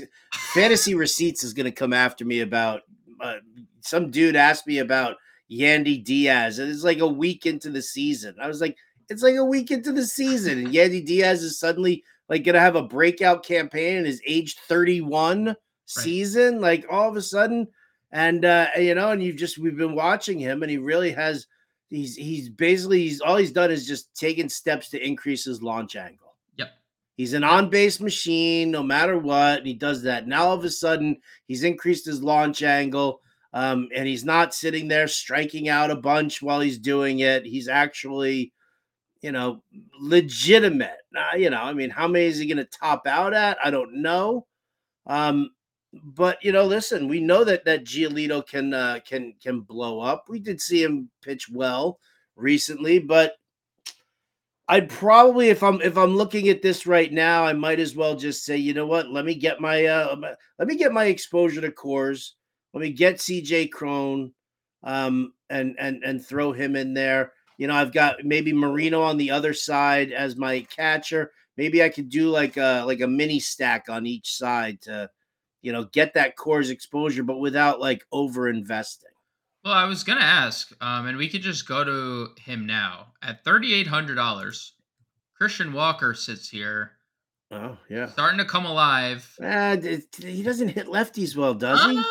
fantasy 0.52 0.94
receipts 0.94 1.42
is 1.44 1.54
gonna 1.54 1.72
come 1.72 1.94
after 1.94 2.26
me 2.26 2.40
about 2.40 2.82
uh, 3.22 3.36
some 3.80 4.10
dude 4.10 4.36
asked 4.36 4.66
me 4.66 4.80
about 4.80 5.16
Yandy 5.50 6.04
Diaz. 6.04 6.58
It's 6.58 6.84
like 6.84 6.98
a 6.98 7.08
week 7.08 7.46
into 7.46 7.70
the 7.70 7.80
season. 7.80 8.34
I 8.38 8.48
was 8.48 8.60
like, 8.60 8.76
it's 9.08 9.22
like 9.22 9.36
a 9.36 9.44
week 9.46 9.70
into 9.70 9.92
the 9.92 10.04
season, 10.04 10.58
and 10.58 10.74
Yandy 10.74 11.02
Diaz 11.02 11.42
is 11.42 11.58
suddenly 11.58 12.04
like 12.28 12.44
gonna 12.44 12.60
have 12.60 12.76
a 12.76 12.82
breakout 12.82 13.46
campaign 13.46 13.96
in 13.96 14.04
his 14.04 14.20
age 14.26 14.56
31 14.68 15.46
right. 15.46 15.56
season. 15.86 16.60
Like 16.60 16.84
all 16.90 17.08
of 17.08 17.16
a 17.16 17.22
sudden, 17.22 17.66
and 18.14 18.44
uh, 18.44 18.68
you 18.78 18.94
know, 18.94 19.10
and 19.10 19.22
you've 19.22 19.36
just 19.36 19.58
we've 19.58 19.76
been 19.76 19.96
watching 19.96 20.38
him, 20.38 20.62
and 20.62 20.70
he 20.70 20.78
really 20.78 21.10
has 21.10 21.48
he's 21.90 22.14
he's 22.14 22.48
basically 22.48 23.00
he's 23.00 23.20
all 23.20 23.36
he's 23.36 23.52
done 23.52 23.72
is 23.72 23.86
just 23.86 24.14
taken 24.14 24.48
steps 24.48 24.88
to 24.90 25.04
increase 25.04 25.44
his 25.44 25.62
launch 25.62 25.96
angle. 25.96 26.36
Yep. 26.56 26.70
He's 27.16 27.34
an 27.34 27.42
on-base 27.42 27.98
machine 28.00 28.70
no 28.70 28.84
matter 28.84 29.18
what, 29.18 29.58
and 29.58 29.66
he 29.66 29.74
does 29.74 30.02
that. 30.04 30.28
Now 30.28 30.46
all 30.46 30.54
of 30.54 30.64
a 30.64 30.70
sudden 30.70 31.16
he's 31.48 31.64
increased 31.64 32.06
his 32.06 32.22
launch 32.22 32.62
angle. 32.62 33.20
Um, 33.52 33.88
and 33.94 34.08
he's 34.08 34.24
not 34.24 34.52
sitting 34.52 34.88
there 34.88 35.06
striking 35.06 35.68
out 35.68 35.92
a 35.92 35.94
bunch 35.94 36.42
while 36.42 36.58
he's 36.58 36.76
doing 36.76 37.20
it. 37.20 37.46
He's 37.46 37.68
actually, 37.68 38.52
you 39.20 39.30
know, 39.30 39.62
legitimate. 40.00 40.98
Uh, 41.16 41.36
you 41.36 41.50
know, 41.50 41.60
I 41.60 41.72
mean, 41.72 41.90
how 41.90 42.08
many 42.08 42.24
is 42.24 42.38
he 42.38 42.48
going 42.48 42.56
to 42.56 42.64
top 42.64 43.06
out 43.06 43.32
at? 43.32 43.56
I 43.64 43.70
don't 43.70 44.02
know. 44.02 44.46
Um, 45.06 45.50
but 46.02 46.42
you 46.42 46.52
know, 46.52 46.64
listen, 46.64 47.08
we 47.08 47.20
know 47.20 47.44
that 47.44 47.64
that 47.64 47.84
Giolito 47.84 48.46
can 48.46 48.74
uh, 48.74 49.00
can 49.06 49.34
can 49.42 49.60
blow 49.60 50.00
up. 50.00 50.26
We 50.28 50.38
did 50.38 50.60
see 50.60 50.82
him 50.82 51.10
pitch 51.22 51.48
well 51.48 51.98
recently, 52.36 52.98
but 52.98 53.36
I'd 54.66 54.88
probably 54.88 55.48
if 55.48 55.62
I'm 55.62 55.80
if 55.82 55.98
I'm 55.98 56.16
looking 56.16 56.48
at 56.48 56.62
this 56.62 56.86
right 56.86 57.12
now, 57.12 57.44
I 57.44 57.52
might 57.52 57.80
as 57.80 57.94
well 57.94 58.16
just 58.16 58.44
say, 58.44 58.56
you 58.56 58.72
know 58.72 58.86
what? 58.86 59.10
Let 59.10 59.24
me 59.24 59.34
get 59.34 59.60
my 59.60 59.84
uh 59.84 60.16
let 60.58 60.68
me 60.68 60.76
get 60.76 60.92
my 60.92 61.04
exposure 61.04 61.60
to 61.60 61.70
Coors. 61.70 62.30
Let 62.72 62.80
me 62.80 62.90
get 62.90 63.16
CJ 63.16 63.70
Cron 63.70 64.32
um 64.82 65.34
and 65.50 65.76
and 65.78 66.02
and 66.02 66.24
throw 66.24 66.52
him 66.52 66.76
in 66.76 66.94
there. 66.94 67.32
You 67.58 67.66
know, 67.68 67.74
I've 67.74 67.92
got 67.92 68.24
maybe 68.24 68.52
Moreno 68.52 69.02
on 69.02 69.16
the 69.18 69.30
other 69.30 69.52
side 69.52 70.12
as 70.12 70.36
my 70.36 70.60
catcher. 70.74 71.32
Maybe 71.56 71.82
I 71.82 71.88
could 71.88 72.08
do 72.08 72.30
like 72.30 72.56
a 72.56 72.84
like 72.86 73.00
a 73.00 73.06
mini 73.06 73.40
stack 73.40 73.88
on 73.90 74.06
each 74.06 74.34
side 74.34 74.80
to 74.82 75.10
you 75.64 75.72
know, 75.72 75.84
get 75.84 76.12
that 76.12 76.36
Coors 76.36 76.68
exposure, 76.68 77.22
but 77.22 77.38
without 77.38 77.80
like 77.80 78.04
over 78.12 78.48
investing. 78.48 79.10
Well, 79.64 79.72
I 79.72 79.86
was 79.86 80.04
gonna 80.04 80.20
ask, 80.20 80.70
um, 80.82 81.06
and 81.06 81.16
we 81.16 81.28
could 81.28 81.40
just 81.40 81.66
go 81.66 81.82
to 81.82 82.28
him 82.38 82.66
now 82.66 83.14
at 83.22 83.42
thirty 83.44 83.72
eight 83.72 83.86
hundred 83.86 84.16
dollars. 84.16 84.74
Christian 85.38 85.72
Walker 85.72 86.12
sits 86.12 86.50
here. 86.50 86.92
Oh 87.50 87.78
yeah, 87.88 88.06
starting 88.06 88.38
to 88.38 88.44
come 88.44 88.66
alive. 88.66 89.34
Uh, 89.42 89.78
he 90.18 90.42
doesn't 90.42 90.68
hit 90.68 90.86
lefties 90.86 91.34
well, 91.34 91.54
does 91.54 91.82
he? 91.82 91.98
Uh, 91.98 92.02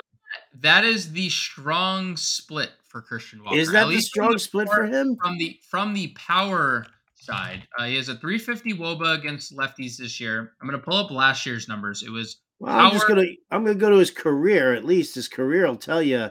that 0.61 0.83
is 0.83 1.11
the 1.11 1.29
strong 1.29 2.17
split 2.17 2.71
for 2.87 3.03
Christian 3.03 3.43
Walker. 3.43 3.57
Is 3.57 3.71
that 3.71 3.87
the 3.87 4.01
strong 4.01 4.39
split 4.39 4.67
for 4.67 4.85
him 4.85 5.15
from 5.21 5.37
the 5.37 5.59
from 5.69 5.93
the 5.93 6.07
power 6.15 6.87
side? 7.13 7.67
Uh, 7.77 7.85
he 7.85 7.97
has 7.97 8.09
a 8.09 8.15
350 8.15 8.73
WOBA 8.73 9.19
against 9.19 9.55
lefties 9.55 9.97
this 9.97 10.19
year. 10.19 10.53
I'm 10.59 10.67
going 10.67 10.79
to 10.79 10.83
pull 10.83 10.97
up 10.97 11.11
last 11.11 11.45
year's 11.45 11.67
numbers. 11.67 12.01
It 12.01 12.09
was 12.09 12.37
well, 12.63 12.77
I'm 12.77 12.93
just 12.93 13.09
gonna 13.09 13.25
I'm 13.51 13.65
gonna 13.65 13.75
go 13.75 13.89
to 13.89 13.97
his 13.97 14.09
career. 14.09 14.73
At 14.73 14.85
least 14.85 15.15
his 15.15 15.27
career 15.27 15.67
will 15.67 15.75
tell 15.75 16.01
you 16.01 16.29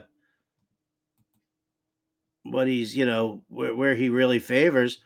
what 2.41 2.67
he's 2.67 2.97
you 2.97 3.05
know 3.05 3.43
where, 3.49 3.75
where 3.75 3.93
he 3.93 4.09
really 4.09 4.39
favors. 4.39 4.97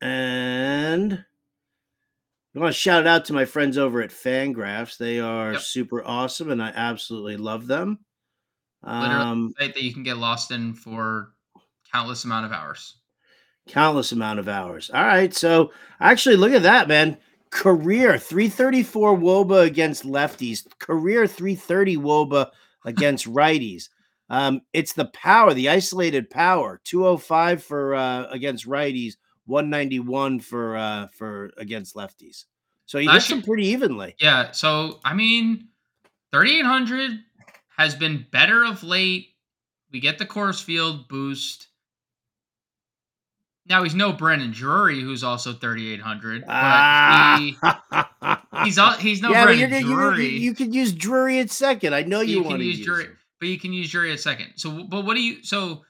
And 0.00 1.24
I 2.54 2.58
want 2.60 2.72
to 2.72 2.78
shout 2.78 3.08
out 3.08 3.24
to 3.24 3.32
my 3.32 3.44
friends 3.44 3.76
over 3.76 4.00
at 4.02 4.10
Fangraphs. 4.10 4.96
They 4.96 5.18
are 5.18 5.54
yep. 5.54 5.62
super 5.62 6.04
awesome, 6.04 6.52
and 6.52 6.62
I 6.62 6.68
absolutely 6.68 7.36
love 7.36 7.66
them. 7.66 7.98
Um, 8.84 9.52
site 9.58 9.74
that 9.74 9.82
you 9.82 9.92
can 9.92 10.04
get 10.04 10.18
lost 10.18 10.52
in 10.52 10.74
for 10.74 11.32
countless 11.92 12.22
amount 12.22 12.46
of 12.46 12.52
hours. 12.52 12.98
Countless 13.66 14.12
amount 14.12 14.38
of 14.38 14.48
hours. 14.48 14.90
All 14.94 15.02
right, 15.02 15.34
so 15.34 15.72
actually, 16.00 16.36
look 16.36 16.52
at 16.52 16.62
that, 16.62 16.86
man 16.86 17.18
career 17.50 18.18
334 18.18 19.16
woba 19.16 19.64
against 19.64 20.04
lefties. 20.04 20.66
Career 20.78 21.26
330 21.26 21.96
woba 21.98 22.50
against 22.84 23.26
righties. 23.26 23.88
Um, 24.28 24.62
it's 24.72 24.92
the 24.92 25.06
power 25.06 25.52
the 25.52 25.68
isolated 25.68 26.30
power. 26.30 26.80
205 26.84 27.62
for 27.62 27.94
uh, 27.94 28.26
against 28.30 28.66
righties 28.66 29.14
191 29.46 30.40
for 30.40 30.76
uh, 30.76 31.08
for 31.12 31.50
against 31.56 31.96
lefties. 31.96 32.44
So 32.86 32.98
he 32.98 33.06
hits 33.06 33.28
them 33.28 33.42
pretty 33.42 33.66
evenly. 33.66 34.16
Yeah 34.18 34.50
so 34.50 34.98
i 35.04 35.14
mean 35.14 35.68
3800 36.32 37.20
has 37.76 37.94
been 37.94 38.26
better 38.30 38.64
of 38.64 38.82
late. 38.82 39.28
We 39.90 40.00
get 40.00 40.18
the 40.18 40.26
Coors 40.26 40.62
Field 40.62 41.08
boost 41.08 41.68
now 43.66 43.82
he's 43.82 43.94
no 43.94 44.12
Brandon 44.12 44.50
Drury, 44.50 45.00
who's 45.00 45.22
also 45.22 45.52
3,800. 45.52 46.44
Ah. 46.48 47.36
He, 47.38 47.56
he's 48.64 48.78
he's 49.00 49.22
no 49.22 49.30
yeah, 49.30 49.80
Drury. 49.80 50.26
You, 50.26 50.38
you, 50.40 50.54
can 50.54 50.72
use 50.72 50.92
Drury 50.92 51.38
at 51.40 51.50
second. 51.50 51.94
I 51.94 52.02
know 52.02 52.20
you, 52.20 52.38
you 52.38 52.42
want 52.42 52.58
to 52.58 52.64
use, 52.64 52.78
use 52.78 52.86
Drury, 52.86 53.08
but 53.38 53.48
you 53.48 53.58
can 53.58 53.72
use 53.72 53.90
Drury 53.90 54.12
at 54.12 54.20
second. 54.20 54.52
So, 54.56 54.84
but 54.84 55.04
what 55.04 55.14
do 55.14 55.22
you? 55.22 55.42
So, 55.42 55.84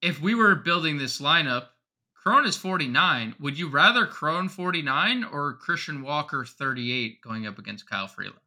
if 0.00 0.20
we 0.20 0.34
were 0.34 0.54
building 0.56 0.98
this 0.98 1.20
lineup, 1.20 1.68
Cron 2.14 2.46
is 2.46 2.56
49. 2.56 3.34
Would 3.40 3.58
you 3.58 3.68
rather 3.68 4.06
Cron 4.06 4.48
49 4.48 5.24
or 5.24 5.54
Christian 5.54 6.02
Walker 6.02 6.44
38 6.44 7.20
going 7.20 7.46
up 7.46 7.58
against 7.58 7.88
Kyle 7.88 8.06
Freeland? 8.06 8.38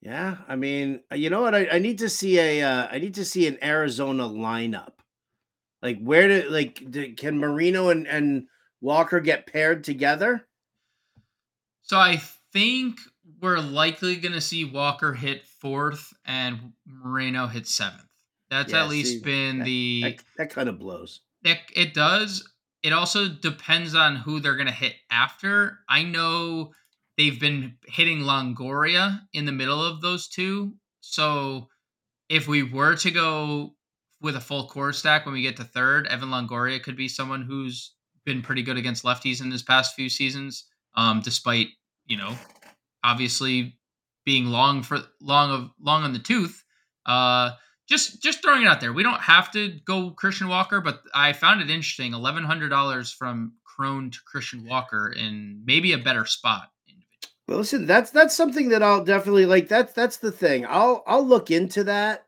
Yeah, 0.00 0.36
I 0.48 0.56
mean, 0.56 1.00
you 1.12 1.28
know 1.28 1.42
what? 1.42 1.54
I, 1.54 1.68
I 1.72 1.78
need 1.78 1.98
to 1.98 2.08
see 2.08 2.38
a 2.38 2.62
uh, 2.62 2.88
I 2.90 2.98
need 2.98 3.14
to 3.14 3.24
see 3.24 3.46
an 3.46 3.58
Arizona 3.62 4.24
lineup. 4.24 4.92
Like 5.82 6.00
where 6.00 6.28
did 6.28 6.50
like 6.50 6.82
do, 6.90 7.14
can 7.14 7.38
Moreno 7.38 7.88
and, 7.88 8.06
and 8.06 8.46
Walker 8.80 9.20
get 9.20 9.46
paired 9.46 9.84
together? 9.84 10.46
So 11.82 11.98
I 11.98 12.20
think 12.52 12.98
we're 13.40 13.58
likely 13.58 14.16
going 14.16 14.32
to 14.32 14.40
see 14.40 14.64
Walker 14.64 15.14
hit 15.14 15.46
fourth 15.46 16.12
and 16.24 16.72
Moreno 16.86 17.46
hit 17.46 17.66
seventh. 17.66 18.06
That's 18.50 18.72
Yeah, 18.72 18.84
at 18.84 18.90
least 18.90 19.14
see, 19.14 19.20
been 19.20 19.58
that 19.58 19.64
the 19.64 20.00
that, 20.02 20.24
that 20.36 20.50
kind 20.50 20.68
of 20.68 20.78
blows. 20.78 21.20
it, 21.44 21.58
it 21.74 21.94
does. 21.94 22.46
It 22.82 22.92
also 22.92 23.28
depends 23.28 23.94
on 23.94 24.16
who 24.16 24.40
they're 24.40 24.56
going 24.56 24.66
to 24.66 24.72
hit 24.72 24.94
after. 25.10 25.80
I 25.88 26.02
know 26.02 26.72
they've 27.16 27.38
been 27.38 27.76
hitting 27.86 28.20
Longoria 28.20 29.20
in 29.32 29.44
the 29.44 29.52
middle 29.52 29.84
of 29.84 30.00
those 30.00 30.28
two. 30.28 30.74
So 31.00 31.68
if 32.28 32.48
we 32.48 32.62
were 32.62 32.96
to 32.96 33.10
go 33.10 33.74
with 34.20 34.36
a 34.36 34.40
full 34.40 34.66
core 34.66 34.92
stack 34.92 35.24
when 35.24 35.34
we 35.34 35.42
get 35.42 35.56
to 35.56 35.64
third, 35.64 36.06
Evan 36.08 36.28
Longoria 36.28 36.82
could 36.82 36.96
be 36.96 37.08
someone 37.08 37.42
who's 37.42 37.94
been 38.24 38.42
pretty 38.42 38.62
good 38.62 38.76
against 38.76 39.04
lefties 39.04 39.40
in 39.40 39.50
his 39.50 39.62
past 39.62 39.94
few 39.94 40.08
seasons, 40.08 40.64
um, 40.94 41.20
despite 41.20 41.68
you 42.06 42.16
know 42.16 42.34
obviously 43.02 43.78
being 44.24 44.46
long 44.46 44.82
for 44.82 45.00
long 45.20 45.50
of 45.50 45.70
long 45.80 46.02
on 46.02 46.12
the 46.12 46.18
tooth. 46.18 46.62
Uh, 47.06 47.52
just 47.88 48.22
just 48.22 48.42
throwing 48.42 48.62
it 48.62 48.68
out 48.68 48.80
there. 48.80 48.92
We 48.92 49.02
don't 49.02 49.20
have 49.20 49.50
to 49.52 49.80
go 49.84 50.10
Christian 50.10 50.48
Walker, 50.48 50.80
but 50.80 51.00
I 51.14 51.32
found 51.32 51.60
it 51.60 51.70
interesting. 51.70 52.14
Eleven 52.14 52.44
hundred 52.44 52.68
dollars 52.68 53.12
from 53.12 53.54
Cron 53.64 54.10
to 54.10 54.18
Christian 54.26 54.66
Walker 54.66 55.12
in 55.16 55.62
maybe 55.64 55.92
a 55.92 55.98
better 55.98 56.26
spot. 56.26 56.70
But 57.46 57.56
listen, 57.56 57.84
that's 57.84 58.12
that's 58.12 58.36
something 58.36 58.68
that 58.68 58.82
I'll 58.82 59.04
definitely 59.04 59.44
like. 59.44 59.66
That's 59.66 59.92
that's 59.92 60.18
the 60.18 60.30
thing. 60.30 60.64
I'll 60.68 61.02
I'll 61.06 61.26
look 61.26 61.50
into 61.50 61.82
that 61.84 62.26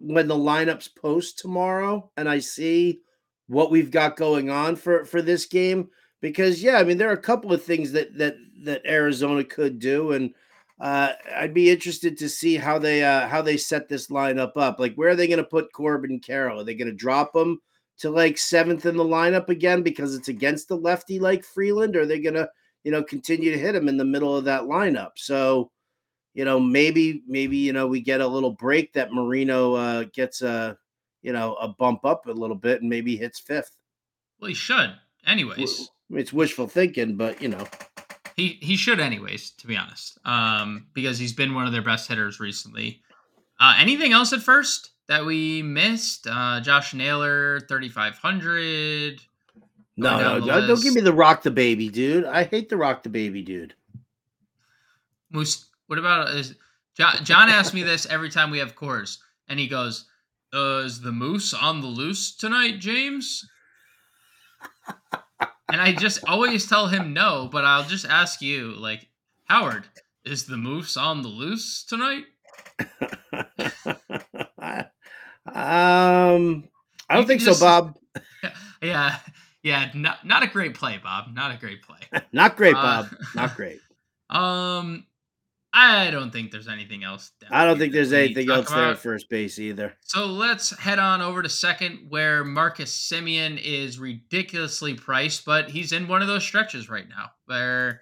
when 0.00 0.26
the 0.26 0.34
lineups 0.34 0.94
post 0.96 1.38
tomorrow 1.38 2.10
and 2.16 2.28
I 2.28 2.38
see 2.38 3.00
what 3.46 3.70
we've 3.70 3.90
got 3.90 4.16
going 4.16 4.50
on 4.50 4.76
for 4.76 5.04
for 5.04 5.22
this 5.22 5.46
game 5.46 5.88
because 6.20 6.62
yeah, 6.62 6.78
I 6.78 6.84
mean 6.84 6.98
there 6.98 7.10
are 7.10 7.14
a 7.14 7.18
couple 7.18 7.52
of 7.52 7.62
things 7.62 7.92
that 7.92 8.16
that 8.16 8.36
that 8.64 8.86
Arizona 8.86 9.44
could 9.44 9.78
do 9.78 10.12
and 10.12 10.34
uh, 10.80 11.12
I'd 11.36 11.52
be 11.52 11.70
interested 11.70 12.16
to 12.18 12.28
see 12.28 12.56
how 12.56 12.78
they 12.78 13.04
uh, 13.04 13.28
how 13.28 13.42
they 13.42 13.58
set 13.58 13.88
this 13.88 14.08
lineup 14.08 14.52
up. 14.56 14.80
Like 14.80 14.94
where 14.94 15.10
are 15.10 15.16
they 15.16 15.28
going 15.28 15.38
to 15.38 15.44
put 15.44 15.72
Corbin 15.72 16.18
Carroll? 16.20 16.60
Are 16.60 16.64
they 16.64 16.74
going 16.74 16.88
to 16.88 16.94
drop 16.94 17.36
him 17.36 17.60
to 17.98 18.08
like 18.08 18.38
seventh 18.38 18.86
in 18.86 18.96
the 18.96 19.04
lineup 19.04 19.50
again 19.50 19.82
because 19.82 20.14
it's 20.14 20.28
against 20.28 20.68
the 20.68 20.76
lefty 20.76 21.18
like 21.18 21.44
Freeland? 21.44 21.96
Or 21.96 22.02
are 22.02 22.06
they 22.06 22.18
going 22.18 22.34
to 22.34 22.48
you 22.82 22.90
know 22.90 23.02
continue 23.02 23.50
to 23.50 23.58
hit 23.58 23.74
him 23.74 23.88
in 23.88 23.98
the 23.98 24.04
middle 24.06 24.34
of 24.34 24.44
that 24.44 24.62
lineup? 24.62 25.10
So 25.16 25.70
you 26.34 26.44
know, 26.44 26.60
maybe 26.60 27.22
maybe 27.26 27.56
you 27.56 27.72
know 27.72 27.86
we 27.86 28.00
get 28.00 28.20
a 28.20 28.26
little 28.26 28.52
break 28.52 28.92
that 28.92 29.12
Moreno 29.12 29.74
uh, 29.74 30.04
gets 30.14 30.42
a 30.42 30.76
you 31.22 31.32
know 31.32 31.54
a 31.56 31.68
bump 31.68 32.04
up 32.04 32.26
a 32.26 32.32
little 32.32 32.56
bit 32.56 32.80
and 32.80 32.90
maybe 32.90 33.16
hits 33.16 33.40
fifth. 33.40 33.76
Well, 34.40 34.48
he 34.48 34.54
should, 34.54 34.94
anyways. 35.26 35.90
It's 36.12 36.32
wishful 36.32 36.66
thinking, 36.66 37.16
but 37.16 37.40
you 37.42 37.48
know, 37.48 37.66
He 38.36 38.58
he 38.62 38.76
should, 38.76 39.00
anyways. 39.00 39.50
To 39.52 39.66
be 39.66 39.76
honest, 39.76 40.18
um, 40.24 40.86
because 40.94 41.18
he's 41.18 41.32
been 41.32 41.54
one 41.54 41.66
of 41.66 41.72
their 41.72 41.82
best 41.82 42.08
hitters 42.08 42.40
recently. 42.40 43.02
Uh, 43.58 43.74
anything 43.78 44.12
else 44.12 44.32
at 44.32 44.40
first 44.40 44.92
that 45.08 45.24
we 45.24 45.62
missed? 45.62 46.26
Uh, 46.26 46.60
Josh 46.60 46.94
Naylor, 46.94 47.60
thirty 47.68 47.88
five 47.88 48.14
hundred. 48.16 49.20
no, 49.96 50.18
no, 50.18 50.46
don't 50.46 50.66
don't 50.66 50.82
give 50.82 50.94
me 50.94 51.00
the 51.00 51.12
rock 51.12 51.42
the 51.42 51.50
baby, 51.50 51.88
dude. 51.88 52.24
I 52.24 52.44
hate 52.44 52.68
the 52.68 52.76
rock 52.76 53.02
the 53.02 53.08
baby, 53.10 53.42
dude. 53.42 53.74
Moose. 55.30 55.66
What 55.90 55.98
about 55.98 56.30
is 56.36 56.54
John? 56.96 57.24
John 57.24 57.48
asks 57.48 57.74
me 57.74 57.82
this 57.82 58.06
every 58.06 58.30
time 58.30 58.52
we 58.52 58.60
have 58.60 58.76
Coors, 58.76 59.18
and 59.48 59.58
he 59.58 59.66
goes, 59.66 60.04
uh, 60.54 60.82
"Is 60.84 61.00
the 61.00 61.10
moose 61.10 61.52
on 61.52 61.80
the 61.80 61.88
loose 61.88 62.36
tonight, 62.36 62.78
James?" 62.78 63.44
And 65.68 65.80
I 65.80 65.90
just 65.92 66.20
always 66.28 66.68
tell 66.68 66.86
him 66.86 67.12
no, 67.12 67.48
but 67.50 67.64
I'll 67.64 67.82
just 67.82 68.06
ask 68.06 68.40
you, 68.40 68.72
like 68.76 69.08
Howard, 69.46 69.88
is 70.24 70.46
the 70.46 70.56
moose 70.56 70.96
on 70.96 71.22
the 71.22 71.28
loose 71.28 71.82
tonight? 71.82 72.24
um, 75.46 76.68
I 77.08 77.14
don't 77.16 77.26
think 77.26 77.40
just- 77.40 77.58
so, 77.58 77.66
Bob. 77.66 77.96
Yeah, 78.82 79.16
yeah, 79.64 79.90
not 79.94 80.24
not 80.24 80.42
a 80.44 80.46
great 80.46 80.74
play, 80.74 80.98
Bob. 81.02 81.34
Not 81.34 81.52
a 81.54 81.58
great 81.58 81.82
play. 81.82 81.98
Not 82.32 82.56
great, 82.56 82.74
Uh, 82.76 83.02
Bob. 83.02 83.08
Not 83.34 83.56
great. 83.56 83.80
Um, 84.30 85.04
I 85.72 86.10
don't 86.10 86.32
think 86.32 86.50
there's 86.50 86.68
anything 86.68 87.04
else. 87.04 87.30
down 87.40 87.50
I 87.52 87.64
don't 87.64 87.78
think 87.78 87.92
there's 87.92 88.10
we 88.10 88.16
need 88.16 88.34
to 88.34 88.40
anything 88.40 88.50
else 88.50 88.70
there 88.70 88.90
at 88.90 88.98
first 88.98 89.28
base 89.28 89.58
either. 89.58 89.94
So 90.00 90.26
let's 90.26 90.76
head 90.76 90.98
on 90.98 91.22
over 91.22 91.42
to 91.42 91.48
second, 91.48 92.06
where 92.08 92.44
Marcus 92.44 92.92
Semien 92.92 93.60
is 93.62 93.98
ridiculously 93.98 94.94
priced, 94.94 95.44
but 95.44 95.70
he's 95.70 95.92
in 95.92 96.08
one 96.08 96.22
of 96.22 96.28
those 96.28 96.42
stretches 96.42 96.90
right 96.90 97.08
now 97.08 97.30
where 97.46 98.00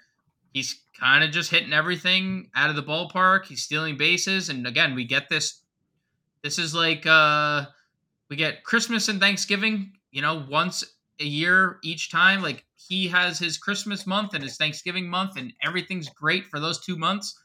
he's 0.55 0.81
kind 0.99 1.23
of 1.23 1.31
just 1.31 1.51
hitting 1.51 1.73
everything 1.75 2.51
out 2.55 2.71
of 2.71 2.77
the 2.77 2.83
ballpark. 2.83 3.45
He's 3.45 3.63
stealing 3.63 3.99
bases, 3.99 4.49
and 4.49 4.67
again, 4.67 4.95
we 4.95 5.05
get 5.05 5.29
this. 5.29 5.63
This 6.43 6.59
is 6.59 6.75
like 6.75 7.05
uh, 7.05 7.67
we 8.31 8.37
get 8.37 8.65
Christmas 8.65 9.09
and 9.09 9.21
Thanksgiving, 9.21 9.93
you 10.11 10.23
know, 10.23 10.47
once 10.49 10.85
a 11.21 11.25
year 11.25 11.79
each 11.83 12.11
time. 12.11 12.41
Like 12.41 12.65
he 12.77 13.09
has 13.09 13.39
his 13.39 13.59
Christmas 13.59 14.07
month 14.07 14.33
and 14.33 14.43
his 14.43 14.57
Thanksgiving 14.57 15.09
month, 15.09 15.37
and 15.37 15.53
everything's 15.63 16.09
great 16.09 16.47
for 16.47 16.61
those 16.61 16.81
two 16.81 16.97
months. 16.97 17.39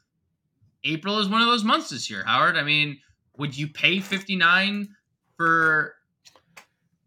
April 0.84 1.18
is 1.18 1.28
one 1.28 1.40
of 1.42 1.48
those 1.48 1.64
months 1.64 1.90
this 1.90 2.10
year, 2.10 2.24
Howard. 2.24 2.56
I 2.56 2.62
mean, 2.62 2.98
would 3.38 3.56
you 3.56 3.68
pay 3.68 4.00
59 4.00 4.88
for 5.36 5.94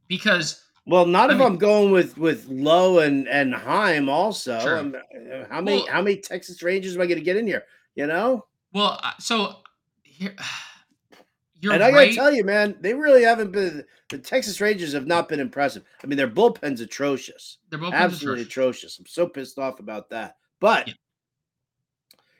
because 0.07 0.63
Well, 0.85 1.05
not 1.05 1.29
I 1.29 1.33
if 1.33 1.39
mean- 1.39 1.47
I'm 1.47 1.57
going 1.57 1.91
with 1.91 2.17
with 2.17 2.45
Lowe 2.47 2.99
and 2.99 3.27
and 3.27 3.53
Heim 3.53 4.09
also. 4.09 4.59
Sure. 4.59 4.77
Uh, 4.79 5.45
how 5.49 5.61
many 5.61 5.77
Well- 5.77 5.87
how 5.91 6.01
many 6.01 6.17
Texas 6.17 6.61
Rangers 6.63 6.95
am 6.95 7.01
I 7.01 7.05
going 7.05 7.19
to 7.19 7.23
get 7.23 7.37
in 7.37 7.45
here? 7.47 7.63
You 7.95 8.07
know, 8.07 8.45
well, 8.73 8.99
uh, 9.03 9.11
so 9.19 9.57
here 10.03 10.35
you're 11.59 11.73
and 11.73 11.83
I 11.83 11.91
got 11.91 12.01
to 12.05 12.13
tell 12.13 12.33
you, 12.33 12.43
man, 12.43 12.77
they 12.81 12.93
really 12.93 13.23
haven't 13.23 13.51
been. 13.51 13.83
The 14.09 14.17
Texas 14.19 14.61
Rangers 14.61 14.93
have 14.93 15.05
not 15.07 15.27
been 15.27 15.41
impressive. 15.41 15.83
I 16.01 16.07
mean, 16.07 16.17
their 16.17 16.29
bullpen's 16.29 16.79
atrocious, 16.79 17.57
They're 17.69 17.79
both 17.79 17.93
absolutely 17.93 18.43
atrocious. 18.43 18.93
atrocious. 18.95 18.99
I'm 18.99 19.05
so 19.07 19.27
pissed 19.27 19.59
off 19.59 19.79
about 19.81 20.09
that. 20.11 20.37
But 20.61 20.87
Yeah. 20.87 20.93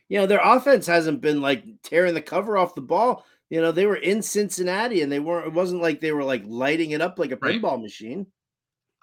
You 0.09 0.19
know, 0.19 0.25
their 0.25 0.41
offense 0.41 0.87
hasn't 0.87 1.21
been 1.21 1.41
like 1.41 1.65
tearing 1.83 2.13
the 2.13 2.21
cover 2.21 2.57
off 2.57 2.75
the 2.75 2.81
ball. 2.81 3.25
You 3.49 3.61
know, 3.61 3.71
they 3.71 3.85
were 3.85 3.95
in 3.97 4.21
Cincinnati 4.21 5.01
and 5.01 5.11
they 5.11 5.19
weren't. 5.19 5.47
It 5.47 5.53
wasn't 5.53 5.81
like 5.81 5.99
they 6.01 6.11
were 6.11 6.23
like 6.23 6.43
lighting 6.45 6.91
it 6.91 7.01
up 7.01 7.19
like 7.19 7.31
a 7.31 7.37
Right. 7.37 7.61
pinball 7.61 7.81
machine. 7.81 8.27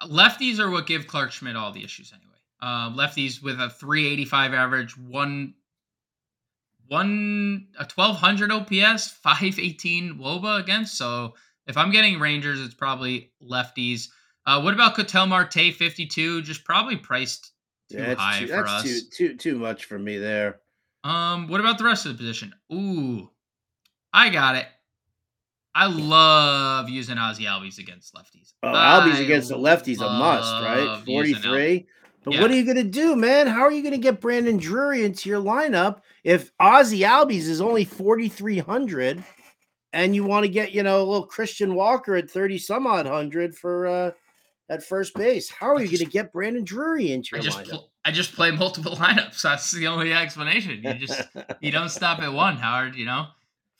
Lefties 0.03 0.59
are 0.59 0.69
what 0.69 0.87
give 0.87 1.07
Clarke 1.07 1.31
Schmidt 1.31 1.55
all 1.55 1.71
the 1.71 1.83
issues 1.83 2.11
anyway. 2.13 2.31
Uh, 2.61 2.89
lefties 2.91 3.41
with 3.41 3.59
a 3.59 3.69
385 3.69 4.53
average, 4.53 4.97
one 4.97 5.53
one 6.87 7.67
a 7.79 7.83
1200 7.83 8.51
OPS, 8.51 9.09
518 9.11 10.19
WOBA 10.19 10.59
against. 10.59 10.97
So 10.97 11.33
if 11.67 11.77
I'm 11.77 11.91
getting 11.91 12.19
Rangers, 12.19 12.61
it's 12.61 12.73
probably 12.75 13.31
lefties. 13.41 14.09
Uh, 14.45 14.61
what 14.61 14.73
about 14.75 14.95
Ketel 14.95 15.25
Marte 15.25 15.73
52? 15.75 16.43
Just 16.43 16.63
probably 16.63 16.95
priced 16.95 17.51
too 17.89 17.97
Yeah, 17.97 18.15
high 18.15 18.41
too, 18.41 18.47
for 18.47 18.67
us. 18.67 18.83
too 18.83 19.01
too 19.11 19.35
too 19.37 19.57
much 19.57 19.85
for 19.85 19.97
me 19.97 20.17
there. 20.17 20.59
Um, 21.05 21.47
what 21.47 21.59
about 21.59 21.77
the 21.77 21.83
rest 21.83 22.05
of 22.05 22.11
the 22.13 22.17
position? 22.17 22.53
Ooh, 22.73 23.29
I 24.11 24.29
got 24.29 24.55
it. 24.55 24.65
I 25.75 25.85
love 25.87 26.89
using 26.89 27.17
Ozzy 27.17 27.41
Albies 27.45 27.77
against 27.79 28.15
lefties. 28.15 28.53
Oh, 28.63 28.67
Albies 28.69 29.21
against 29.23 29.49
the 29.49 29.57
lefties 29.57 29.97
a 29.97 30.09
must, 30.09 30.51
right? 30.63 30.87
Al- 30.87 31.01
43. 31.01 31.85
But 32.23 32.33
Yeah. 32.33 32.41
what 32.41 32.49
are 32.49 32.55
you 32.55 32.63
going 32.63 32.77
to 32.77 32.83
do, 32.83 33.15
man? 33.15 33.45
How 33.45 33.61
are 33.61 33.71
you 33.71 33.83
going 33.83 33.91
to 33.93 33.99
get 33.99 34.19
Brandon 34.19 34.57
Drury 34.57 35.03
into 35.03 35.29
your 35.29 35.41
lineup 35.41 36.01
if 36.23 36.51
Ozzy 36.57 37.05
Albies 37.05 37.47
is 37.47 37.61
only 37.61 37.85
4,300 37.85 39.23
and 39.93 40.15
you 40.15 40.23
want 40.23 40.43
to 40.43 40.49
get, 40.49 40.71
you 40.71 40.81
know, 40.81 40.97
a 41.01 41.05
little 41.05 41.27
Christian 41.27 41.75
Walker 41.75 42.15
at 42.15 42.31
30 42.31 42.57
some 42.57 42.87
odd 42.87 43.05
hundred 43.05 43.55
for 43.55 43.85
uh 43.85 44.11
at 44.69 44.81
first 44.83 45.13
base? 45.13 45.51
How 45.51 45.67
are 45.67 45.77
I 45.77 45.81
you 45.81 45.87
going 45.87 45.97
to 45.99 46.05
get 46.05 46.31
Brandon 46.33 46.63
Drury 46.63 47.11
into 47.11 47.35
I 47.35 47.39
your 47.39 47.43
just 47.43 47.59
lineup? 47.59 47.69
pl- 47.69 47.91
I 48.05 48.11
just 48.11 48.33
play 48.35 48.51
multiple 48.51 48.95
lineups. 48.95 49.41
That's 49.41 49.71
the 49.71 49.87
only 49.87 50.13
explanation. 50.13 50.81
You 50.83 50.93
just 50.93 51.21
you 51.59 51.71
don't 51.71 51.89
stop 51.89 52.19
at 52.19 52.31
one, 52.31 52.55
Howard. 52.57 52.95
You 52.95 53.05
know, 53.05 53.25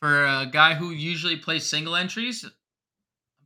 for 0.02 0.26
a 0.26 0.50
guy 0.52 0.74
who 0.74 0.90
usually 0.90 1.38
plays 1.38 1.66
single 1.66 1.96
entries, 1.96 2.44
I'm 2.44 2.52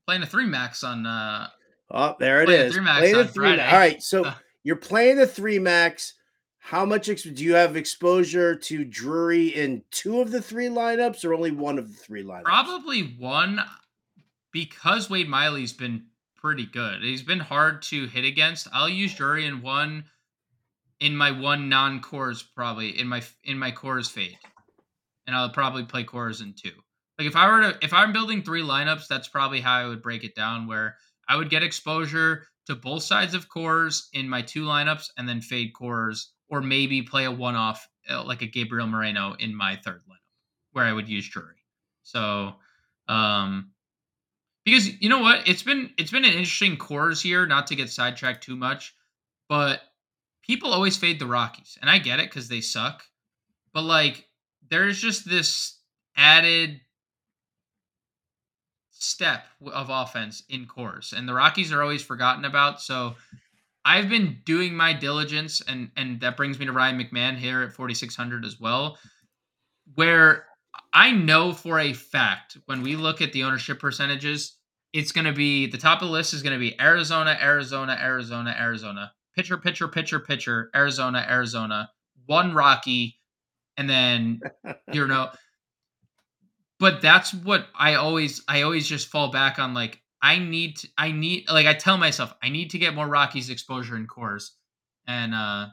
playing 0.08 0.24
a 0.24 0.26
three 0.26 0.46
max 0.46 0.84
on. 0.84 1.06
uh 1.06 1.48
oh, 1.92 2.16
there 2.20 2.42
it 2.42 2.50
is. 2.50 2.74
three 2.74 2.84
max 2.84 3.00
Play 3.00 3.14
the 3.14 3.26
three 3.26 3.48
Friday. 3.50 3.66
All 3.68 3.78
right, 3.78 4.02
so 4.02 4.32
you're 4.64 4.78
playing 4.78 5.18
the 5.18 5.28
three 5.28 5.60
max. 5.60 6.14
How 6.62 6.86
much 6.86 7.10
ex- 7.10 7.24
do 7.24 7.44
you 7.44 7.56
have 7.56 7.76
exposure 7.76 8.56
to 8.56 8.86
Drury 8.86 9.48
in 9.48 9.82
two 9.92 10.22
of 10.22 10.30
the 10.32 10.42
three 10.42 10.68
lineups, 10.68 11.26
or 11.26 11.34
only 11.34 11.52
one 11.52 11.78
of 11.80 11.88
the 11.90 11.96
three 11.98 12.24
lineups? 12.24 12.44
Probably 12.44 13.16
one 13.18 13.60
because 14.52 15.10
Wade 15.10 15.30
Miley's 15.30 15.74
been 15.74 16.06
pretty 16.36 16.66
good. 16.66 17.02
He's 17.02 17.22
been 17.24 17.40
hard 17.40 17.82
to 17.84 18.08
hit 18.08 18.24
against. 18.26 18.68
I'll 18.72 18.90
use 18.90 19.14
Drury 19.14 19.46
in 19.46 19.62
one 19.62 20.06
in 21.00 21.16
my 21.16 21.32
one 21.32 21.70
non 21.70 22.02
Coors 22.02 22.44
probably 22.56 23.00
in 23.00 23.08
my 23.08 23.22
in 23.44 23.58
my 23.58 23.72
Coors 23.72 24.10
fade. 24.12 24.38
and 25.28 25.36
I'll 25.36 25.50
probably 25.50 25.84
play 25.86 26.04
Coors 26.04 26.42
in 26.42 26.54
two. 26.54 26.74
Like 27.18 27.28
if 27.28 27.36
I 27.36 27.50
were 27.50 27.62
to 27.74 27.78
if 27.82 27.94
I'm 27.94 28.14
building 28.14 28.44
three 28.44 28.62
lineups, 28.64 29.08
that's 29.08 29.28
probably 29.28 29.62
how 29.62 29.76
I 29.76 29.88
would 29.88 30.02
break 30.02 30.24
it 30.24 30.36
down 30.36 30.68
where 30.68 30.98
I 31.28 31.36
would 31.38 31.50
get 31.50 31.64
exposure 31.64 32.48
to 32.68 32.76
both 32.76 33.04
sides 33.04 33.34
of 33.34 33.50
Coors 33.50 34.08
in 34.14 34.30
my 34.30 34.42
two 34.42 34.66
lineups 34.66 35.10
and 35.18 35.28
then 35.30 35.42
fade 35.42 35.74
Coors 35.74 36.28
or 36.50 36.62
maybe 36.62 37.02
play 37.04 37.26
a 37.26 37.32
one 37.32 37.56
off 37.56 37.88
uh, 38.10 38.24
like 38.24 38.42
a 38.42 38.48
Gabriel 38.48 38.88
Moreno 38.88 39.36
in 39.40 39.56
my 39.56 39.78
third 39.84 40.02
lineup 40.10 40.18
where 40.74 40.86
I 40.86 40.94
would 40.94 41.10
use 41.10 41.30
Drury. 41.30 41.56
So 42.04 42.56
um 43.08 43.72
because 44.66 45.02
you 45.02 45.10
know 45.10 45.20
what? 45.20 45.48
It's 45.48 45.64
been 45.64 45.92
it's 45.98 46.12
been 46.12 46.26
an 46.26 46.32
interesting 46.32 46.78
Coors 46.78 47.22
here, 47.22 47.48
not 47.48 47.68
to 47.68 47.76
get 47.76 47.90
sidetracked 47.90 48.44
too 48.44 48.56
much, 48.56 48.96
but 49.50 49.82
people 50.50 50.74
always 50.74 50.98
fade 50.98 51.20
the 51.20 51.28
Rockies. 51.28 51.78
And 51.80 51.92
I 51.92 52.00
get 52.00 52.20
it 52.20 52.28
because 52.28 52.50
they 52.50 52.60
suck. 52.60 53.04
But 53.72 53.84
like 53.84 54.26
there's 54.68 55.00
just 55.00 55.30
this 55.30 55.78
added 56.18 56.82
step 58.90 59.46
of 59.72 59.90
offense 59.92 60.42
in 60.50 60.66
Coors, 60.66 61.14
and 61.14 61.30
the 61.30 61.36
Rockies 61.36 61.72
are 61.72 61.84
always 61.84 62.02
forgotten 62.02 62.46
about. 62.46 62.82
So 62.82 63.16
I've 63.86 64.10
been 64.10 64.40
doing 64.44 64.74
my 64.74 64.92
diligence, 64.92 65.62
and 65.62 65.92
and 65.96 66.20
that 66.22 66.36
brings 66.36 66.58
me 66.58 66.66
to 66.66 66.72
Ryan 66.72 67.00
McMahon 67.00 67.38
here 67.38 67.62
at 67.62 67.74
4600 67.74 68.44
as 68.44 68.60
well, 68.60 68.98
where 69.94 70.46
I 70.92 71.12
know 71.12 71.54
for 71.54 71.80
a 71.80 71.94
fact 71.94 72.58
when 72.66 72.82
we 72.82 72.96
look 72.96 73.22
at 73.22 73.34
the 73.34 73.44
ownership 73.44 73.80
percentages, 73.80 74.58
it's 74.94 75.12
going 75.12 75.26
to 75.26 75.34
be 75.34 75.68
the 75.68 75.78
top 75.78 76.02
of 76.02 76.08
the 76.08 76.12
list 76.12 76.34
is 76.34 76.42
going 76.42 76.54
to 76.54 76.60
be 76.60 76.80
Arizona, 76.82 77.38
Arizona, 77.40 77.96
Arizona, 78.02 78.56
Arizona, 78.60 79.12
pitcher, 79.36 79.58
pitcher, 79.58 79.88
pitcher, 79.88 80.20
pitcher, 80.20 80.70
Arizona, 80.76 81.26
Arizona, 81.30 81.90
one 82.26 82.54
Rocky, 82.54 83.20
and 83.78 83.90
then 83.90 84.42
you 84.94 85.08
know 85.08 85.30
but 86.80 87.02
that's 87.02 87.34
what 87.34 87.68
I 87.76 87.96
always 87.96 88.42
I 88.48 88.62
always 88.64 88.88
just 88.88 89.10
fall 89.10 89.30
back 89.30 89.60
on 89.60 89.74
like 89.74 90.02
I 90.22 90.40
need 90.40 90.78
to, 90.78 90.88
I 90.98 91.12
need 91.12 91.50
like 91.50 91.68
I 91.68 91.74
tell 91.74 91.98
myself 91.98 92.34
I 92.42 92.50
need 92.50 92.72
to 92.72 92.80
get 92.80 92.96
more 92.96 93.08
Rockies 93.08 93.50
exposure 93.50 93.96
in 93.96 94.08
Coors. 94.08 94.52
And 95.06 95.36
uh 95.36 95.68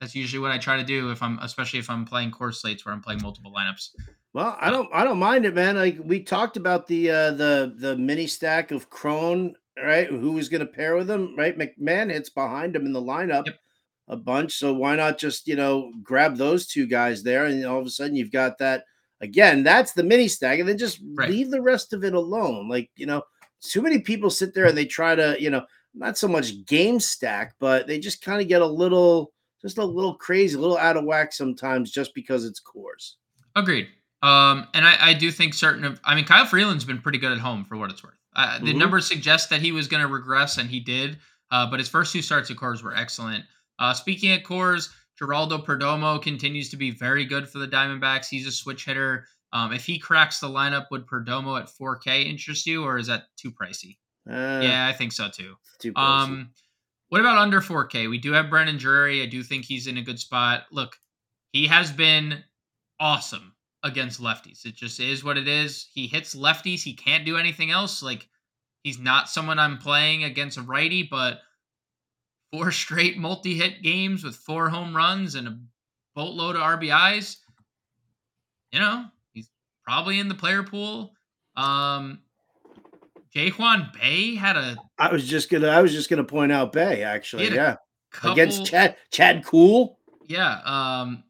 that's 0.00 0.14
usually 0.14 0.40
what 0.40 0.52
I 0.52 0.58
try 0.58 0.76
to 0.76 0.84
do 0.84 1.10
if 1.10 1.22
I'm 1.22 1.38
especially 1.40 1.78
if 1.78 1.88
I'm 1.88 2.04
playing 2.04 2.32
Coors 2.32 2.56
slates 2.56 2.84
where 2.84 2.92
I'm 2.92 3.00
playing 3.00 3.22
multiple 3.22 3.52
lineups. 3.56 3.90
Well, 4.34 4.56
I 4.60 4.70
don't 4.70 4.88
I 4.92 5.04
don't 5.04 5.18
mind 5.18 5.46
it, 5.46 5.54
man. 5.54 5.76
Like 5.76 5.98
we 6.02 6.20
talked 6.20 6.56
about 6.56 6.88
the 6.88 7.10
uh 7.10 7.30
the 7.30 7.74
the 7.76 7.96
mini 7.96 8.26
stack 8.26 8.72
of 8.72 8.90
Cron, 8.90 9.54
right? 9.84 10.08
Who 10.08 10.32
was 10.32 10.48
gonna 10.48 10.66
pair 10.66 10.96
with 10.96 11.10
him, 11.10 11.34
right? 11.36 11.58
McMahon 11.58 12.10
hits 12.10 12.30
behind 12.30 12.76
him 12.76 12.86
in 12.86 12.92
the 12.92 13.02
lineup 13.02 13.46
yep. 13.46 13.58
a 14.08 14.16
bunch. 14.16 14.54
So 14.54 14.72
why 14.72 14.96
not 14.96 15.18
just, 15.18 15.46
you 15.46 15.56
know, 15.56 15.92
grab 16.02 16.36
those 16.36 16.66
two 16.66 16.86
guys 16.86 17.22
there 17.22 17.46
and 17.46 17.64
all 17.64 17.80
of 17.80 17.86
a 17.86 17.90
sudden 17.90 18.16
you've 18.16 18.32
got 18.32 18.58
that 18.58 18.84
Again, 19.20 19.64
that's 19.64 19.92
the 19.92 20.04
mini 20.04 20.28
stack, 20.28 20.60
and 20.60 20.68
then 20.68 20.78
just 20.78 21.00
right. 21.14 21.28
leave 21.28 21.50
the 21.50 21.60
rest 21.60 21.92
of 21.92 22.04
it 22.04 22.14
alone. 22.14 22.68
Like, 22.68 22.90
you 22.94 23.06
know, 23.06 23.22
too 23.60 23.82
many 23.82 23.98
people 23.98 24.30
sit 24.30 24.54
there 24.54 24.66
and 24.66 24.78
they 24.78 24.84
try 24.84 25.16
to, 25.16 25.36
you 25.40 25.50
know, 25.50 25.64
not 25.92 26.16
so 26.16 26.28
much 26.28 26.64
game 26.66 27.00
stack, 27.00 27.54
but 27.58 27.86
they 27.86 27.98
just 27.98 28.22
kind 28.22 28.40
of 28.40 28.46
get 28.46 28.62
a 28.62 28.66
little, 28.66 29.32
just 29.60 29.78
a 29.78 29.84
little 29.84 30.14
crazy, 30.14 30.56
a 30.56 30.60
little 30.60 30.78
out 30.78 30.96
of 30.96 31.04
whack 31.04 31.32
sometimes 31.32 31.90
just 31.90 32.14
because 32.14 32.44
it's 32.44 32.62
Coors. 32.62 33.14
Agreed. 33.56 33.88
Um, 34.22 34.66
and 34.74 34.84
I, 34.84 35.10
I 35.10 35.14
do 35.14 35.30
think 35.30 35.54
certain 35.54 35.84
of, 35.84 36.00
I 36.04 36.14
mean, 36.14 36.24
Kyle 36.24 36.44
Freeland's 36.44 36.84
been 36.84 37.00
pretty 37.00 37.18
good 37.18 37.32
at 37.32 37.38
home 37.38 37.64
for 37.64 37.76
what 37.76 37.90
it's 37.90 38.02
worth. 38.02 38.14
Uh, 38.34 38.58
the 38.58 38.66
mm-hmm. 38.66 38.78
numbers 38.78 39.06
suggest 39.06 39.50
that 39.50 39.60
he 39.60 39.72
was 39.72 39.88
going 39.88 40.02
to 40.02 40.08
regress, 40.08 40.58
and 40.58 40.68
he 40.68 40.80
did. 40.80 41.18
Uh, 41.50 41.68
but 41.68 41.78
his 41.78 41.88
first 41.88 42.12
two 42.12 42.22
starts 42.22 42.50
at 42.50 42.56
Coors 42.56 42.82
were 42.82 42.94
excellent. 42.94 43.44
Uh, 43.78 43.94
speaking 43.94 44.32
at 44.32 44.44
Coors, 44.44 44.90
Geraldo 45.20 45.64
Perdomo 45.64 46.20
continues 46.22 46.68
to 46.70 46.76
be 46.76 46.90
very 46.90 47.24
good 47.24 47.48
for 47.48 47.58
the 47.58 47.68
Diamondbacks. 47.68 48.28
He's 48.28 48.46
a 48.46 48.52
switch 48.52 48.84
hitter. 48.84 49.26
Um, 49.52 49.72
if 49.72 49.84
he 49.84 49.98
cracks 49.98 50.40
the 50.40 50.48
lineup, 50.48 50.86
would 50.90 51.06
Perdomo 51.06 51.58
at 51.58 51.68
4K 51.68 52.26
interest 52.26 52.66
you, 52.66 52.84
or 52.84 52.98
is 52.98 53.06
that 53.06 53.24
too 53.36 53.50
pricey? 53.50 53.96
Uh, 54.28 54.60
yeah, 54.62 54.86
I 54.86 54.92
think 54.92 55.12
so 55.12 55.28
too. 55.30 55.54
too 55.78 55.92
pricey. 55.92 56.22
Um, 56.22 56.50
what 57.08 57.20
about 57.20 57.38
under 57.38 57.60
4K? 57.60 58.10
We 58.10 58.18
do 58.18 58.32
have 58.32 58.50
Brandon 58.50 58.76
Drury. 58.76 59.22
I 59.22 59.26
do 59.26 59.42
think 59.42 59.64
he's 59.64 59.86
in 59.86 59.96
a 59.96 60.02
good 60.02 60.18
spot. 60.18 60.64
Look, 60.70 60.96
he 61.52 61.66
has 61.66 61.90
been 61.90 62.44
awesome 63.00 63.54
against 63.82 64.20
lefties. 64.20 64.64
It 64.64 64.74
just 64.74 65.00
is 65.00 65.22
what 65.22 65.38
it 65.38 65.48
is. 65.48 65.88
He 65.92 66.06
hits 66.06 66.34
lefties. 66.34 66.82
He 66.82 66.94
can't 66.94 67.24
do 67.24 67.36
anything 67.36 67.70
else. 67.70 68.02
Like 68.02 68.28
he's 68.82 68.98
not 68.98 69.28
someone 69.28 69.58
I'm 69.58 69.78
playing 69.78 70.24
against 70.24 70.58
a 70.58 70.62
righty, 70.62 71.02
but 71.02 71.40
four 72.52 72.72
straight 72.72 73.18
multi-hit 73.18 73.82
games 73.82 74.24
with 74.24 74.36
four 74.36 74.68
home 74.68 74.94
runs 74.94 75.34
and 75.34 75.48
a 75.48 75.58
boatload 76.14 76.56
of 76.56 76.62
RBIs. 76.62 77.36
You 78.72 78.80
know, 78.80 79.04
he's 79.32 79.48
probably 79.84 80.18
in 80.18 80.28
the 80.28 80.34
player 80.34 80.62
pool. 80.62 81.12
Um 81.56 82.20
Ji-hwan 83.34 83.90
Bae 83.94 84.36
had 84.38 84.56
a 84.56 84.76
I 84.98 85.12
was 85.12 85.26
just 85.26 85.50
gonna 85.50 85.68
I 85.68 85.82
was 85.82 85.92
just 85.92 86.10
gonna 86.10 86.24
point 86.24 86.50
out 86.50 86.72
Bae 86.72 87.00
actually, 87.00 87.48
yeah. 87.54 87.76
Couple, 88.10 88.32
Against 88.32 88.66
Chad 88.66 88.96
Chad 89.10 89.44
Kuhl. 89.44 89.98
Yeah. 90.26 90.60
Um 90.64 91.24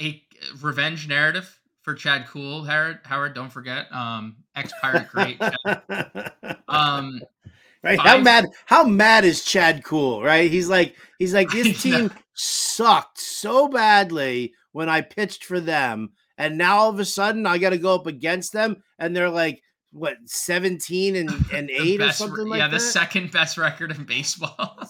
a 0.00 0.22
revenge 0.60 1.06
narrative 1.06 1.59
for 1.90 1.96
Chad 1.96 2.28
Kuhl, 2.28 2.62
Howard. 2.62 3.00
Howard, 3.04 3.34
don't 3.34 3.50
forget. 3.50 3.92
Um, 3.92 4.36
ex 4.54 4.72
pirate 4.80 5.08
great. 5.08 5.40
um 6.68 7.20
right? 7.82 7.98
Five. 7.98 8.06
How 8.06 8.18
mad? 8.18 8.46
How 8.66 8.84
mad 8.84 9.24
is 9.24 9.44
Chad 9.44 9.82
Kuhl? 9.82 10.22
Right? 10.22 10.50
He's 10.50 10.68
like, 10.68 10.94
he's 11.18 11.34
like, 11.34 11.50
this 11.50 11.82
team 11.82 12.12
sucked 12.34 13.18
so 13.18 13.66
badly 13.66 14.52
when 14.70 14.88
I 14.88 15.00
pitched 15.00 15.44
for 15.44 15.58
them, 15.58 16.10
and 16.38 16.56
now 16.56 16.78
all 16.78 16.90
of 16.90 17.00
a 17.00 17.04
sudden 17.04 17.44
I 17.44 17.58
got 17.58 17.70
to 17.70 17.78
go 17.78 17.96
up 17.96 18.06
against 18.06 18.52
them, 18.52 18.84
and 19.00 19.16
they're 19.16 19.28
like, 19.28 19.60
what, 19.90 20.16
seventeen 20.26 21.16
and 21.16 21.30
and 21.52 21.70
eight 21.70 21.98
best, 21.98 22.20
or 22.20 22.26
something 22.28 22.46
like 22.46 22.58
yeah, 22.58 22.68
that? 22.68 22.74
Yeah, 22.74 22.78
the 22.78 22.84
second 22.84 23.32
best 23.32 23.58
record 23.58 23.90
in 23.90 24.04
baseball. 24.04 24.78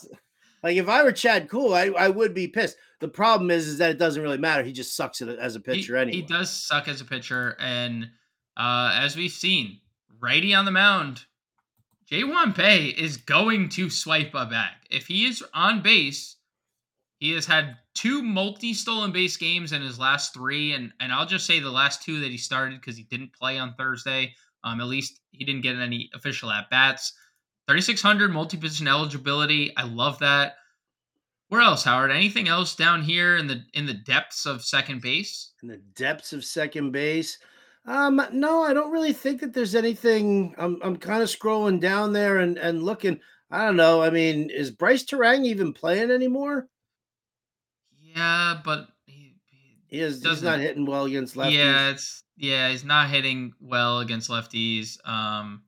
like 0.62 0.76
if 0.76 0.88
I 0.88 1.02
were 1.02 1.12
Chad 1.12 1.48
Kuhl, 1.48 1.74
I, 1.74 1.86
I 1.86 2.08
would 2.08 2.34
be 2.34 2.48
pissed. 2.48 2.76
The 3.00 3.08
problem 3.08 3.50
is, 3.50 3.66
is 3.66 3.78
that 3.78 3.90
it 3.90 3.98
doesn't 3.98 4.22
really 4.22 4.38
matter. 4.38 4.62
He 4.62 4.72
just 4.72 4.94
sucks 4.94 5.22
as 5.22 5.56
a 5.56 5.60
pitcher 5.60 5.96
he, 5.96 6.02
anyway. 6.02 6.16
He 6.16 6.22
does 6.22 6.50
suck 6.50 6.86
as 6.88 7.00
a 7.00 7.04
pitcher, 7.04 7.56
and 7.58 8.10
uh, 8.56 8.92
as 8.94 9.16
we've 9.16 9.30
seen, 9.30 9.80
righty 10.20 10.54
on 10.54 10.66
the 10.66 10.70
mound 10.70 11.24
Ji-hwan 12.10 12.50
Bae 12.50 12.92
is 12.98 13.18
going 13.18 13.68
to 13.70 13.88
swipe 13.88 14.34
a 14.34 14.44
bag. 14.44 14.74
If 14.90 15.06
he 15.06 15.26
is 15.26 15.44
on 15.54 15.80
base, 15.80 16.36
he 17.18 17.30
has 17.34 17.46
had 17.46 17.76
two 17.94 18.20
multi 18.20 18.74
stolen 18.74 19.12
base 19.12 19.36
games 19.36 19.70
in 19.70 19.80
his 19.80 19.96
last 19.96 20.34
three, 20.34 20.72
and 20.72 20.92
and 20.98 21.12
I'll 21.12 21.26
just 21.26 21.46
say 21.46 21.60
the 21.60 21.70
last 21.70 22.02
two 22.02 22.18
that 22.20 22.32
he 22.32 22.36
started 22.36 22.80
because 22.80 22.96
he 22.96 23.04
didn't 23.04 23.32
play 23.32 23.58
on 23.58 23.74
Thursday. 23.74 24.34
Um, 24.64 24.80
at 24.80 24.88
least 24.88 25.20
he 25.30 25.44
didn't 25.44 25.62
get 25.62 25.76
any 25.76 26.10
official 26.12 26.50
at 26.50 26.68
bats. 26.68 27.12
3600 27.68 28.32
multi 28.32 28.56
position 28.56 28.88
eligibility. 28.88 29.76
I 29.76 29.84
love 29.84 30.18
that. 30.20 30.54
Where 31.48 31.60
else, 31.60 31.82
Howard? 31.82 32.12
Anything 32.12 32.48
else 32.48 32.76
down 32.76 33.02
here 33.02 33.36
in 33.36 33.46
the 33.48 33.64
in 33.74 33.86
the 33.86 33.94
depths 33.94 34.46
of 34.46 34.64
second 34.64 35.02
base? 35.02 35.52
In 35.62 35.68
the 35.68 35.82
depths 35.96 36.32
of 36.32 36.44
second 36.44 36.92
base. 36.92 37.38
Um, 37.86 38.22
no, 38.32 38.62
I 38.62 38.72
don't 38.72 38.92
really 38.92 39.12
think 39.12 39.40
that 39.40 39.52
there's 39.52 39.74
anything. 39.74 40.54
I'm 40.58 40.78
I'm 40.82 40.96
kind 40.96 41.22
of 41.22 41.28
scrolling 41.28 41.80
down 41.80 42.12
there 42.12 42.38
and 42.38 42.56
and 42.56 42.84
looking. 42.84 43.18
I 43.50 43.64
don't 43.64 43.76
know. 43.76 44.00
I 44.00 44.10
mean, 44.10 44.48
is 44.48 44.70
Brice 44.70 45.04
Turang 45.04 45.44
even 45.44 45.72
playing 45.72 46.12
anymore? 46.12 46.68
Yeah, 48.00 48.60
but 48.64 48.86
he, 49.06 49.34
he 49.88 50.00
is 50.00 50.22
he's 50.22 50.42
not 50.42 50.60
hitting 50.60 50.86
well 50.86 51.06
against 51.06 51.34
lefties. 51.34 51.56
Yeah, 51.56 51.90
it's 51.90 52.22
yeah, 52.36 52.70
he's 52.70 52.84
not 52.84 53.10
hitting 53.10 53.54
well 53.60 53.98
against 54.00 54.30
lefties. 54.30 54.98
Um, 55.08 55.62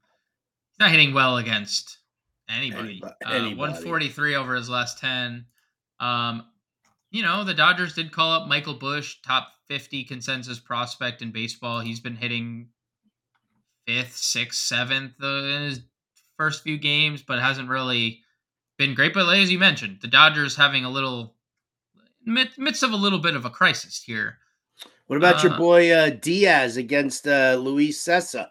he's 0.73 0.85
not 0.85 0.91
hitting 0.91 1.15
well 1.15 1.37
against 1.37 1.99
anybody. 2.49 3.01
anybody, 3.03 3.15
uh, 3.25 3.31
anybody. 3.31 3.55
Uh, 3.55 3.59
143 3.59 4.35
over 4.35 4.55
his 4.55 4.69
last 4.69 4.99
10. 4.99 5.47
Um, 6.01 6.45
you 7.11 7.23
know, 7.23 7.45
the 7.45 7.55
Dodgers 7.55 7.95
did 7.95 8.13
call 8.13 8.33
up 8.33 8.49
Michael 8.49 8.75
Busch, 8.75 9.17
top 9.23 9.49
50 9.69 10.05
consensus 10.05 10.59
prospect 10.59 11.23
in 11.23 11.31
baseball. 11.31 11.81
He's 11.81 12.01
been 12.01 12.17
hitting 12.17 12.69
fifth, 13.87 14.17
sixth, 14.17 14.61
seventh 14.61 15.13
uh, 15.23 15.27
in 15.27 15.63
his 15.63 15.81
first 16.37 16.63
few 16.63 16.79
games, 16.79 17.23
but 17.23 17.39
hasn't 17.39 17.69
really 17.69 18.21
been 18.79 18.95
great. 18.95 19.15
But 19.15 19.29
as 19.37 19.51
you 19.53 19.59
mentioned, 19.59 19.99
the 20.01 20.09
Dodgers 20.09 20.57
having 20.57 20.85
a 20.85 20.91
little 20.91 21.35
midst 22.25 22.83
of 22.83 22.93
a 22.93 22.97
little 22.97 23.19
bit 23.19 23.37
of 23.37 23.45
a 23.45 23.51
crisis 23.51 24.03
here. 24.03 24.39
What 25.07 25.17
about 25.17 25.45
uh, 25.45 25.49
your 25.49 25.59
boy 25.59 25.91
uh, 25.91 26.11
Diaz 26.11 26.77
against 26.77 27.27
uh, 27.27 27.59
Luis 27.61 28.03
Cessa? 28.03 28.49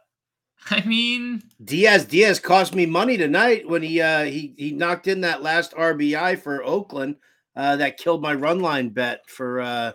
I 0.69 0.83
mean, 0.85 1.43
Diaz 1.63 2.05
Diaz 2.05 2.39
cost 2.39 2.75
me 2.75 2.85
money 2.85 3.17
tonight 3.17 3.67
when 3.67 3.81
he 3.81 4.01
uh, 4.01 4.23
he 4.23 4.53
he 4.57 4.71
knocked 4.71 5.07
in 5.07 5.21
that 5.21 5.41
last 5.41 5.73
RBI 5.73 6.39
for 6.39 6.63
Oakland 6.63 7.15
uh, 7.55 7.77
that 7.77 7.97
killed 7.97 8.21
my 8.21 8.33
run 8.33 8.59
line 8.59 8.89
bet 8.89 9.27
for 9.29 9.61
uh, 9.61 9.93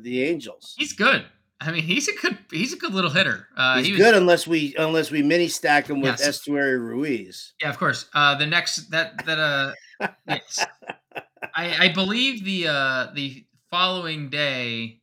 the 0.00 0.24
Angels. 0.24 0.74
He's 0.76 0.92
good. 0.92 1.24
I 1.60 1.72
mean, 1.72 1.82
he's 1.82 2.08
a 2.08 2.14
good 2.14 2.38
he's 2.50 2.74
a 2.74 2.76
good 2.76 2.92
little 2.92 3.10
hitter. 3.10 3.48
Uh, 3.56 3.78
he's 3.78 3.86
he 3.86 3.92
was, 3.92 4.02
good 4.02 4.14
unless 4.14 4.46
we 4.46 4.74
unless 4.76 5.10
we 5.10 5.22
mini 5.22 5.48
stack 5.48 5.88
him 5.88 6.00
with 6.00 6.20
yes. 6.20 6.28
Esteury 6.28 6.78
Ruiz. 6.78 7.54
Yeah, 7.60 7.70
of 7.70 7.78
course. 7.78 8.08
Uh, 8.12 8.34
the 8.34 8.46
next 8.46 8.90
that 8.90 9.24
that 9.24 9.38
uh, 9.38 9.72
yes. 10.28 10.64
I 11.54 11.86
I 11.86 11.92
believe 11.94 12.44
the 12.44 12.68
uh 12.68 13.06
the 13.14 13.46
following 13.70 14.28
day, 14.28 15.00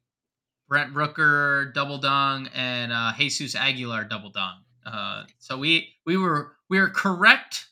Brent 0.70 0.94
Rooker 0.94 1.74
double 1.74 1.98
dong 1.98 2.50
and 2.54 2.92
uh, 2.92 3.14
Jesus 3.18 3.56
Aguilar 3.56 4.04
double 4.04 4.30
dong. 4.30 4.63
Uh, 4.86 5.24
so 5.40 5.58
we 5.58 5.90
we 6.06 6.18
were 6.18 6.54
we 6.70 6.80
were 6.80 6.90
correct 6.90 7.68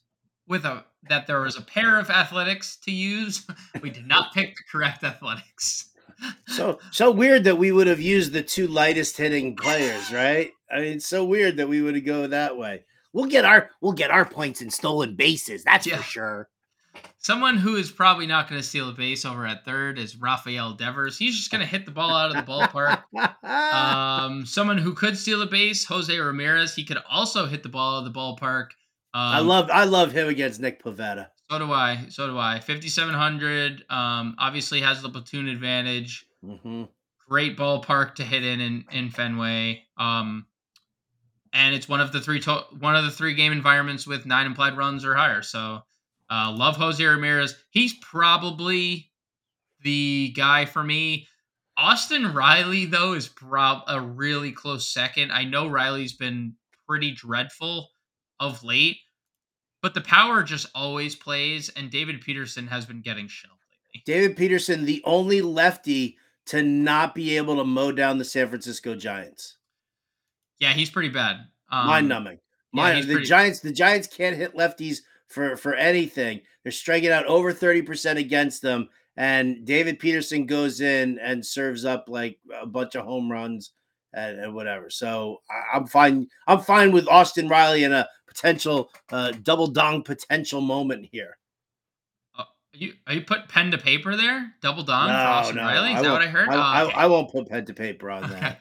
with 0.48 0.66
a 0.66 0.86
that 1.10 1.28
there 1.28 1.42
was 1.42 1.58
a 1.58 1.62
pair 1.62 2.00
of 2.00 2.10
athletics 2.10 2.78
to 2.78 2.92
use. 2.92 3.46
we 3.82 3.90
did 3.90 4.08
not 4.08 4.34
pick 4.34 4.56
the 4.56 4.64
correct 4.72 5.04
athletics. 5.04 5.90
so 6.48 6.80
so 6.92 7.12
weird 7.12 7.44
that 7.44 7.58
we 7.58 7.72
would 7.72 7.88
have 7.88 8.02
used 8.02 8.34
the 8.34 8.44
two 8.44 8.68
lightest 8.68 9.18
hitting 9.18 9.56
players, 9.56 10.12
right? 10.12 10.52
I 10.72 10.82
mean, 10.82 11.00
so 11.00 11.26
weird 11.26 11.58
that 11.58 11.70
we 11.70 11.82
would 11.82 11.96
have 11.96 12.06
go 12.06 12.28
that 12.28 12.58
way. 12.58 12.84
We'll 13.14 13.26
get 13.26 13.46
our 13.46 13.72
we'll 13.82 13.94
get 13.94 14.12
our 14.12 14.26
points 14.26 14.62
in 14.62 14.70
stolen 14.70 15.16
bases. 15.16 15.64
That's 15.64 15.88
yeah. 15.88 15.98
for 15.98 16.04
sure. 16.04 16.50
Someone 17.20 17.58
who 17.58 17.76
is 17.76 17.92
probably 17.92 18.26
not 18.26 18.50
going 18.50 18.60
to 18.60 18.68
steal 18.68 18.90
a 18.90 18.94
base 18.94 19.26
over 19.26 19.46
at 19.46 19.64
third 19.64 20.00
is 20.00 20.18
Rafael 20.18 20.74
Devers. 20.74 21.18
He's 21.18 21.38
just 21.38 21.52
going 21.52 21.62
to 21.62 21.68
hit 21.68 21.86
the 21.86 21.92
ball 21.92 22.10
out 22.10 22.36
of 22.36 22.46
the 22.46 22.52
ballpark. 22.52 23.04
um, 23.44 24.46
someone 24.46 24.80
who 24.80 24.94
could 24.94 25.18
steal 25.18 25.42
a 25.42 25.46
base, 25.46 25.86
Jose 25.86 26.18
Ramirez. 26.18 26.74
He 26.74 26.84
could 26.84 26.98
also 27.10 27.46
hit 27.46 27.62
the 27.62 27.70
ball 27.70 27.98
out 27.98 28.08
of 28.08 28.14
the 28.14 28.20
ballpark. 28.20 28.70
Um, 29.14 29.22
I 29.22 29.40
love 29.40 29.70
I 29.72 29.84
love 29.84 30.12
him 30.14 30.30
against 30.30 30.60
Nick 30.60 30.84
Pivetta. 30.84 31.28
So 31.52 31.60
do 31.60 31.72
I. 31.72 32.06
So 32.10 32.28
do 32.28 32.38
I. 32.38 32.60
5700 32.60 33.84
um, 33.90 34.36
obviously 34.40 34.82
has 34.82 35.02
the 35.02 35.10
platoon 35.10 35.48
advantage. 35.48 36.26
Mm-hmm. 36.44 36.84
Great 37.30 37.58
ballpark 37.58 38.16
to 38.16 38.24
hit 38.24 38.44
in 38.44 38.62
in, 38.62 38.86
in 38.92 39.10
Fenway. 39.10 39.84
Um, 39.98 40.46
and 41.54 41.76
it's 41.76 41.90
one 41.90 42.00
of 42.00 42.12
the 42.14 42.22
three 42.22 42.40
to- 42.40 42.66
one 42.80 42.96
of 42.96 43.04
the 43.04 43.12
three 43.12 43.34
game 43.34 43.52
environments 43.52 44.08
with 44.08 44.26
nine 44.26 44.46
implied 44.46 44.78
runs 44.78 45.04
or 45.04 45.14
higher. 45.14 45.42
So 45.42 45.82
uh, 46.32 46.52
love 46.52 46.78
Jose 46.78 47.04
Ramirez. 47.04 47.56
He's 47.70 47.94
probably 47.96 49.12
the 49.82 50.34
guy 50.36 50.66
for 50.66 50.84
me. 50.84 51.28
Austin 51.78 52.34
Riley, 52.34 52.86
though, 52.86 53.14
is 53.14 53.28
prob 53.28 53.84
a 53.88 54.00
really 54.00 54.52
close 54.52 54.88
second. 54.88 55.32
I 55.32 55.44
know 55.44 55.68
Riley's 55.68 56.14
been 56.14 56.56
pretty 56.88 57.12
dreadful 57.12 57.90
of 58.40 58.64
late, 58.64 58.98
but 59.82 59.94
the 59.94 60.02
power 60.02 60.44
just 60.44 60.68
always 60.74 61.16
plays, 61.16 61.70
and 61.70 61.90
David 61.90 62.22
Peterson 62.22 62.68
has 62.68 62.86
been 62.86 63.02
getting 63.02 63.28
shelled 63.28 63.58
lately. 63.72 64.04
David 64.06 64.38
Peterson, 64.38 64.86
the 64.86 65.02
only 65.06 65.42
lefty 65.42 66.18
to 66.48 66.64
not 66.64 67.16
be 67.16 67.38
able 67.38 67.58
to 67.58 67.64
mow 67.64 67.92
down 67.92 68.18
the 68.18 68.26
San 68.26 68.48
Francisco 68.48 68.96
Giants. 68.96 69.58
Yeah, 70.60 70.74
he's 70.74 70.90
pretty 70.90 71.10
bad. 71.10 71.38
Um, 71.70 71.88
Mind 71.88 72.08
numbing. 72.08 72.40
Mind 72.74 73.00
yeah, 73.00 73.06
the 73.06 73.14
pretty... 73.14 73.28
Giants. 73.28 73.60
The 73.60 73.72
Giants 73.72 74.08
can't 74.08 74.36
hit 74.36 74.56
lefties 74.56 75.00
for 75.32 75.58
for 75.58 75.74
anything. 75.76 76.42
They're 76.64 76.72
striking 76.72 77.12
out 77.12 77.26
over 77.26 77.54
30% 77.54 78.18
against 78.18 78.62
them. 78.62 78.90
And 79.18 79.66
David 79.66 80.00
Peterson 80.00 80.46
goes 80.46 80.80
in 80.80 81.20
and 81.20 81.46
serves 81.46 81.86
up 81.86 82.06
like 82.08 82.38
a 82.62 82.66
bunch 82.66 82.96
of 82.96 83.04
home 83.04 83.32
runs 83.32 83.72
and, 84.14 84.40
and 84.40 84.56
whatever. 84.56 84.90
So 84.90 85.42
I, 85.50 85.78
am 85.78 85.88
fine. 85.88 86.28
I'm 86.48 86.60
fine 86.60 86.92
with 86.92 87.08
Austin 87.08 87.48
Riley 87.48 87.84
in 87.84 87.94
a 87.94 88.08
potential 88.28 88.90
uh, 89.12 89.34
double 89.44 89.68
dong 89.68 90.04
potential 90.04 90.62
moment 90.62 91.08
here. 91.12 91.38
Uh, 92.38 92.44
you 92.74 92.94
are 93.08 93.14
you 93.14 93.22
put 93.22 93.50
pen 93.50 93.72
to 93.72 93.78
paper 93.78 94.16
there? 94.16 94.54
Double 94.62 94.84
dong 94.84 95.08
no, 95.08 95.14
for 95.14 95.20
Austin 95.20 95.56
no, 95.58 95.64
Riley? 95.64 95.92
Is 95.92 96.00
I 96.00 96.02
that 96.04 96.12
what 96.12 96.22
I 96.22 96.28
heard? 96.28 96.50
I, 96.50 96.82
oh, 96.82 96.86
okay. 96.88 96.96
I, 96.96 97.04
I, 97.04 97.08
won't 97.08 97.32
put 97.32 97.50
pen 97.50 97.66
to 97.66 97.74
paper 97.74 98.10
on 98.10 98.30
that. 98.30 98.60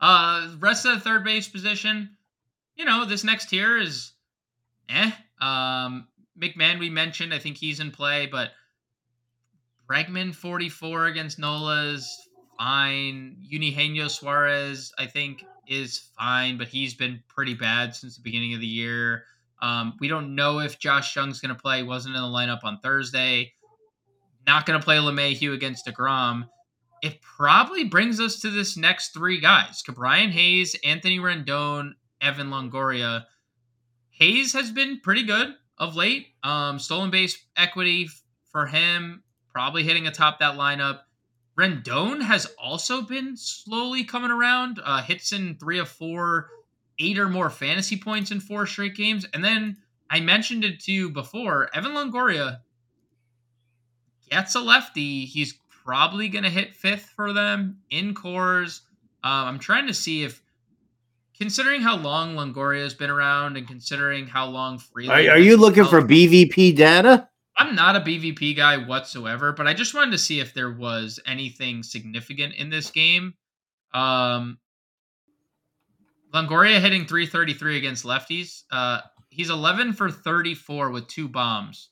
uh, 0.00 0.48
rest 0.58 0.86
of 0.86 0.94
the 0.94 1.00
third 1.00 1.24
base 1.24 1.48
position. 1.48 2.16
You 2.76 2.84
know, 2.86 3.04
this 3.04 3.22
next 3.22 3.50
tier 3.50 3.78
is 3.78 4.12
eh. 4.88 5.10
Um, 5.40 6.08
McMahon, 6.38 6.78
we 6.78 6.90
mentioned, 6.90 7.32
I 7.32 7.38
think 7.38 7.56
he's 7.56 7.80
in 7.80 7.90
play, 7.90 8.26
but 8.26 8.50
Bregman 9.88 10.34
44 10.34 11.06
against 11.06 11.38
Nola 11.38 11.84
is 11.92 12.28
fine. 12.58 13.36
Eugenio 13.42 14.08
Suarez, 14.08 14.92
I 14.98 15.06
think, 15.06 15.44
is 15.68 16.10
fine, 16.18 16.58
but 16.58 16.68
he's 16.68 16.94
been 16.94 17.22
pretty 17.28 17.54
bad 17.54 17.94
since 17.94 18.16
the 18.16 18.22
beginning 18.22 18.54
of 18.54 18.60
the 18.60 18.66
year. 18.66 19.24
Um, 19.60 19.94
we 20.00 20.08
don't 20.08 20.34
know 20.34 20.60
if 20.60 20.78
Josh 20.78 21.14
Jung's 21.14 21.40
going 21.40 21.54
to 21.54 21.60
play. 21.60 21.82
Wasn't 21.82 22.14
in 22.14 22.20
the 22.20 22.28
lineup 22.28 22.64
on 22.64 22.80
Thursday. 22.80 23.52
Not 24.46 24.66
going 24.66 24.78
to 24.78 24.84
play 24.84 24.96
LeMahieu 24.96 25.54
against 25.54 25.86
DeGrom. 25.86 26.48
It 27.02 27.20
probably 27.20 27.84
brings 27.84 28.20
us 28.20 28.40
to 28.40 28.50
this 28.50 28.76
next 28.76 29.14
three 29.14 29.40
guys: 29.40 29.82
Ke'Bryan 29.82 30.30
Hayes, 30.30 30.76
Anthony 30.84 31.18
Rendon, 31.18 31.92
Evan 32.20 32.48
Longoria. 32.48 33.24
Hayes 34.18 34.52
has 34.52 34.70
been 34.70 35.00
pretty 35.00 35.24
good 35.24 35.54
of 35.76 35.96
late. 35.96 36.28
Um, 36.42 36.78
stolen 36.78 37.10
base 37.10 37.36
equity 37.56 38.08
for 38.50 38.66
him, 38.66 39.24
probably 39.52 39.82
hitting 39.82 40.06
atop 40.06 40.38
that 40.38 40.56
lineup. 40.56 41.00
Rendon 41.58 42.22
has 42.22 42.46
also 42.58 43.02
been 43.02 43.36
slowly 43.36 44.04
coming 44.04 44.30
around. 44.30 44.80
Uh, 44.84 45.02
hits 45.02 45.32
in 45.32 45.56
three 45.56 45.78
of 45.78 45.88
four, 45.88 46.50
eight 46.98 47.18
or 47.18 47.28
more 47.28 47.50
fantasy 47.50 47.96
points 47.96 48.30
in 48.30 48.40
four 48.40 48.66
straight 48.66 48.94
games. 48.94 49.26
And 49.34 49.44
then 49.44 49.78
I 50.10 50.20
mentioned 50.20 50.64
it 50.64 50.80
to 50.80 50.92
you 50.92 51.10
before. 51.10 51.68
Evan 51.74 51.92
Longoria 51.92 52.60
gets 54.30 54.54
a 54.54 54.60
lefty. 54.60 55.26
He's 55.26 55.54
probably 55.84 56.28
going 56.28 56.44
to 56.44 56.50
hit 56.50 56.76
fifth 56.76 57.12
for 57.16 57.32
them 57.32 57.80
in 57.90 58.14
Coors. 58.14 58.80
Uh, 59.24 59.46
I'm 59.46 59.58
trying 59.58 59.86
to 59.88 59.94
see 59.94 60.22
if 60.22 60.40
considering 61.38 61.80
how 61.80 61.96
long 61.96 62.34
Longoria 62.34 62.82
has 62.82 62.94
been 62.94 63.10
around 63.10 63.56
and 63.56 63.66
considering 63.66 64.26
how 64.26 64.46
long 64.46 64.78
Freeland. 64.78 65.28
Are, 65.28 65.32
are 65.32 65.38
you 65.38 65.56
looking 65.56 65.84
for 65.84 66.00
BVP 66.00 66.76
data? 66.76 67.28
I'm 67.56 67.74
not 67.74 67.96
a 67.96 68.00
BVP 68.00 68.56
guy 68.56 68.76
whatsoever, 68.78 69.52
but 69.52 69.66
I 69.66 69.74
just 69.74 69.94
wanted 69.94 70.10
to 70.12 70.18
see 70.18 70.40
if 70.40 70.54
there 70.54 70.72
was 70.72 71.20
anything 71.26 71.82
significant 71.82 72.54
in 72.54 72.68
this 72.68 72.90
game. 72.90 73.34
Um, 73.92 74.58
Longoria 76.32 76.80
hitting 76.80 77.06
333 77.06 77.76
against 77.76 78.04
lefties. 78.04 78.62
Uh, 78.72 79.00
he's 79.30 79.50
11 79.50 79.92
for 79.92 80.10
34 80.10 80.90
with 80.90 81.06
two 81.06 81.28
bombs 81.28 81.90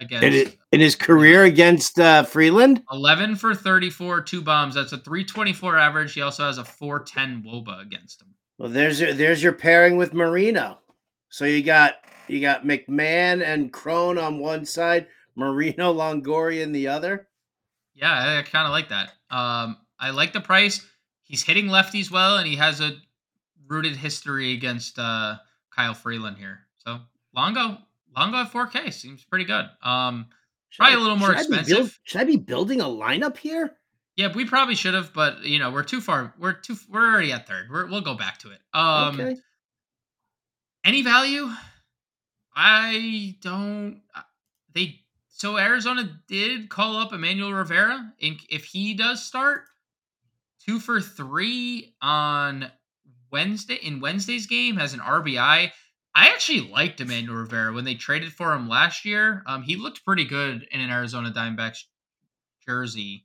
against 0.00 0.24
in, 0.24 0.52
in 0.72 0.80
his 0.80 0.96
career 0.96 1.44
against 1.44 2.00
uh, 2.00 2.24
Freeland. 2.24 2.82
11 2.90 3.36
for 3.36 3.54
34, 3.54 4.22
two 4.22 4.42
bombs. 4.42 4.74
That's 4.74 4.92
a 4.92 4.98
324 4.98 5.78
average. 5.78 6.12
He 6.12 6.22
also 6.22 6.44
has 6.44 6.58
a 6.58 6.64
410 6.64 7.44
woba 7.46 7.80
against 7.80 8.20
him. 8.20 8.34
Well, 8.62 8.70
there's 8.70 9.00
your 9.00 9.12
there's 9.12 9.42
your 9.42 9.54
pairing 9.54 9.96
with 9.96 10.14
Moreno. 10.14 10.78
So 11.30 11.44
you 11.44 11.64
got 11.64 11.94
you 12.28 12.40
got 12.40 12.64
McMahon 12.64 13.44
and 13.44 13.72
Cron 13.72 14.18
on 14.18 14.38
one 14.38 14.64
side, 14.64 15.08
Moreno 15.34 15.92
Longoria 15.92 16.62
in 16.62 16.70
the 16.70 16.86
other. 16.86 17.26
Yeah, 17.92 18.38
I 18.38 18.42
kind 18.42 18.66
of 18.66 18.70
like 18.70 18.90
that. 18.90 19.14
Um, 19.36 19.78
I 19.98 20.10
like 20.10 20.32
the 20.32 20.40
price. 20.40 20.80
He's 21.24 21.42
hitting 21.42 21.66
lefties 21.66 22.12
well, 22.12 22.38
and 22.38 22.46
he 22.46 22.54
has 22.54 22.80
a 22.80 22.92
rooted 23.66 23.96
history 23.96 24.52
against 24.52 24.96
uh, 24.96 25.38
Kyle 25.74 25.94
Freeland 25.94 26.38
here. 26.38 26.60
So 26.86 27.00
Longo, 27.34 27.78
Longo 28.16 28.36
at 28.36 28.52
4K 28.52 28.92
seems 28.92 29.24
pretty 29.24 29.44
good. 29.44 29.64
Um, 29.82 30.26
probably 30.76 30.94
I, 30.94 30.98
a 30.98 31.00
little 31.00 31.16
more 31.16 31.32
expensive. 31.32 31.76
I 31.76 31.80
build, 31.80 31.90
should 32.04 32.20
I 32.20 32.24
be 32.24 32.36
building 32.36 32.80
a 32.80 32.84
lineup 32.84 33.38
here? 33.38 33.74
Yeah, 34.16 34.32
we 34.34 34.44
probably 34.44 34.74
should 34.74 34.94
have, 34.94 35.12
but 35.14 35.42
you 35.44 35.58
know, 35.58 35.70
we're 35.70 35.84
too 35.84 36.00
far. 36.00 36.34
We're 36.38 36.52
too. 36.52 36.76
We're 36.90 37.06
already 37.06 37.32
at 37.32 37.46
third. 37.46 37.70
We're, 37.70 37.86
we'll 37.86 38.02
go 38.02 38.14
back 38.14 38.38
to 38.40 38.50
it. 38.50 38.58
Um, 38.74 39.20
okay. 39.20 39.36
Any 40.84 41.02
value? 41.02 41.48
I 42.54 43.36
don't. 43.40 44.02
Uh, 44.14 44.22
they 44.74 45.00
so 45.28 45.58
Arizona 45.58 46.08
did 46.28 46.68
call 46.68 46.96
up 46.96 47.12
Emmanuel 47.12 47.52
Rivera. 47.52 48.12
And 48.20 48.38
if 48.48 48.64
he 48.64 48.94
does 48.94 49.24
start, 49.24 49.62
two 50.64 50.78
for 50.78 51.00
three 51.00 51.94
on 52.00 52.70
Wednesday 53.32 53.74
in 53.82 54.00
Wednesday's 54.00 54.46
game 54.46 54.76
has 54.76 54.94
an 54.94 55.00
RBI. 55.00 55.70
I 56.14 56.28
actually 56.28 56.68
liked 56.68 57.00
Emmanuel 57.00 57.38
Rivera 57.38 57.72
when 57.72 57.84
they 57.84 57.94
traded 57.94 58.32
for 58.32 58.52
him 58.52 58.68
last 58.68 59.04
year. 59.04 59.42
Um, 59.46 59.62
he 59.62 59.76
looked 59.76 60.04
pretty 60.04 60.26
good 60.26 60.68
in 60.70 60.80
an 60.80 60.90
Arizona 60.90 61.32
Diamondbacks 61.32 61.84
jersey 62.66 63.24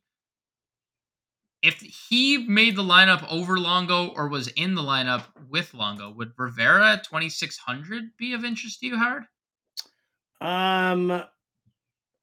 if 1.61 1.81
he 1.81 2.37
made 2.37 2.75
the 2.75 2.83
lineup 2.83 3.25
over 3.31 3.59
Longo 3.59 4.09
or 4.09 4.27
was 4.27 4.47
in 4.49 4.75
the 4.75 4.81
lineup 4.81 5.23
with 5.49 5.73
Longo, 5.73 6.11
would 6.11 6.33
Rivera 6.37 6.93
at 6.93 7.03
2600 7.03 8.15
be 8.17 8.33
of 8.33 8.45
interest 8.45 8.79
to 8.79 8.87
you, 8.87 8.97
Howard? 8.97 9.23
Um 10.39 11.23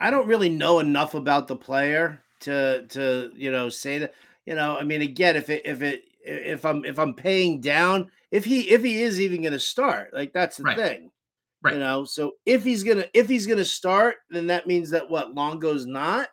I 0.01 0.11
don't 0.11 0.27
really 0.27 0.49
know 0.49 0.81
enough 0.81 1.15
about 1.15 1.49
the 1.49 1.57
player 1.57 2.23
to 2.41 2.87
to, 2.89 3.31
you 3.35 3.51
know, 3.51 3.69
say 3.69 3.99
that, 3.99 4.15
you 4.47 4.55
know, 4.55 4.77
I 4.79 4.85
mean 4.85 5.03
again, 5.03 5.37
if 5.37 5.51
it 5.51 5.63
if 5.65 5.83
it 5.83 6.05
if 6.25 6.65
I'm 6.65 6.85
if 6.85 6.99
I'm 6.99 7.15
paying 7.15 7.61
down, 7.61 8.11
if 8.31 8.45
he 8.45 8.71
if 8.71 8.83
he 8.83 9.03
is 9.03 9.21
even 9.21 9.43
going 9.43 9.53
to 9.53 9.61
start, 9.61 10.13
like 10.15 10.33
that's 10.33 10.59
the 10.59 10.65
right. 10.65 10.77
thing. 10.77 11.11
Right. 11.63 11.75
You 11.75 11.81
know, 11.81 12.05
so 12.05 12.33
if 12.45 12.63
he's 12.63 12.85
going 12.85 12.99
to 12.99 13.19
if 13.19 13.29
he's 13.29 13.47
going 13.47 13.59
to 13.59 13.65
start, 13.65 14.17
then 14.31 14.47
that 14.49 14.67
means 14.67 14.91
that 14.91 15.09
what 15.09 15.35
Longo's 15.35 15.87
not 15.87 16.29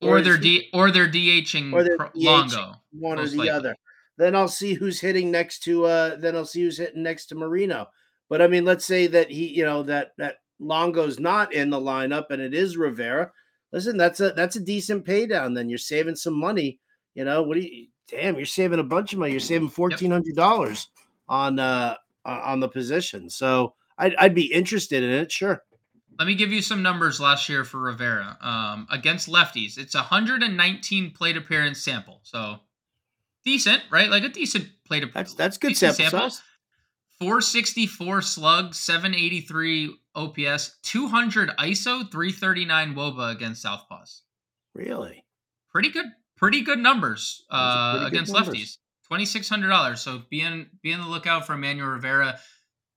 or, 0.00 0.20
they're 0.20 0.38
D 0.38 0.68
or 0.72 0.90
they're 0.90 1.08
DHing 1.08 1.72
or 1.72 1.82
they're 1.82 2.10
Longo, 2.14 2.74
one 2.92 3.18
or 3.18 3.26
the 3.26 3.36
likely. 3.36 3.50
other. 3.50 3.76
Then 4.18 4.34
I'll 4.34 4.48
see 4.48 4.74
who's 4.74 5.00
hitting 5.00 5.30
next 5.30 5.60
to 5.64 5.84
uh 5.84 6.16
then 6.16 6.36
I'll 6.36 6.46
see 6.46 6.62
who's 6.62 6.78
hitting 6.78 7.02
next 7.02 7.26
to 7.26 7.34
Moreno. 7.34 7.88
But 8.28 8.42
I 8.42 8.46
mean, 8.46 8.64
let's 8.64 8.84
say 8.84 9.06
that 9.08 9.30
he, 9.30 9.48
you 9.48 9.64
know, 9.64 9.82
that 9.84 10.12
that 10.18 10.36
Longo's 10.58 11.18
not 11.18 11.52
in 11.52 11.70
the 11.70 11.80
lineup 11.80 12.26
and 12.30 12.40
it 12.40 12.54
is 12.54 12.76
Rivera. 12.76 13.30
Listen, 13.72 13.96
that's 13.96 14.20
a 14.20 14.32
that's 14.32 14.56
a 14.56 14.60
decent 14.60 15.04
pay 15.04 15.26
down. 15.26 15.54
Then 15.54 15.68
you're 15.68 15.78
saving 15.78 16.16
some 16.16 16.34
money. 16.34 16.78
You 17.14 17.24
know, 17.24 17.42
what 17.42 17.54
do 17.54 17.60
you 17.60 17.88
damn, 18.08 18.36
you're 18.36 18.46
saving 18.46 18.78
a 18.80 18.84
bunch 18.84 19.12
of 19.12 19.18
money. 19.18 19.32
You're 19.32 19.40
saving 19.40 19.68
fourteen 19.68 20.10
hundred 20.10 20.36
dollars 20.36 20.88
yep. 20.96 21.06
on 21.28 21.58
uh 21.58 21.96
on 22.24 22.60
the 22.60 22.68
position. 22.68 23.28
So 23.30 23.74
I'd 23.98 24.14
I'd 24.16 24.34
be 24.34 24.52
interested 24.52 25.02
in 25.02 25.10
it. 25.10 25.30
Sure. 25.30 25.62
Let 26.18 26.26
me 26.26 26.34
give 26.34 26.52
you 26.52 26.62
some 26.62 26.82
numbers 26.82 27.20
last 27.20 27.48
year 27.48 27.64
for 27.64 27.78
Rivera 27.78 28.38
um, 28.40 28.86
against 28.90 29.28
lefties. 29.28 29.78
It's 29.78 29.94
a 29.94 29.98
119 29.98 31.10
plate 31.12 31.36
appearance 31.36 31.82
sample, 31.82 32.20
so 32.22 32.60
decent, 33.44 33.82
right? 33.90 34.10
Like 34.10 34.24
a 34.24 34.28
decent 34.28 34.68
plate 34.86 35.04
appearance. 35.04 35.34
That's 35.34 35.56
that's 35.56 35.58
good 35.58 35.76
sample, 35.76 35.96
sample 35.96 36.30
size. 36.30 36.42
464 37.18 38.22
slug, 38.22 38.74
783 38.74 39.96
OPS, 40.14 40.76
200 40.82 41.50
ISO, 41.58 42.10
339 42.10 42.94
WOBA 42.94 43.32
against 43.32 43.64
Southpaws. 43.64 44.20
Really? 44.74 45.24
Pretty 45.70 45.90
good. 45.90 46.06
Pretty 46.36 46.60
good 46.60 46.78
numbers 46.78 47.44
uh, 47.50 48.04
against 48.06 48.32
numbers. 48.32 48.54
lefties. 48.54 48.76
Twenty 49.08 49.24
six 49.24 49.48
hundred 49.48 49.68
dollars. 49.68 50.00
So 50.00 50.22
be 50.30 50.40
in 50.40 50.66
be 50.82 50.90
in 50.90 51.00
the 51.00 51.06
lookout 51.06 51.46
for 51.46 51.54
Emmanuel 51.54 51.88
Rivera. 51.88 52.38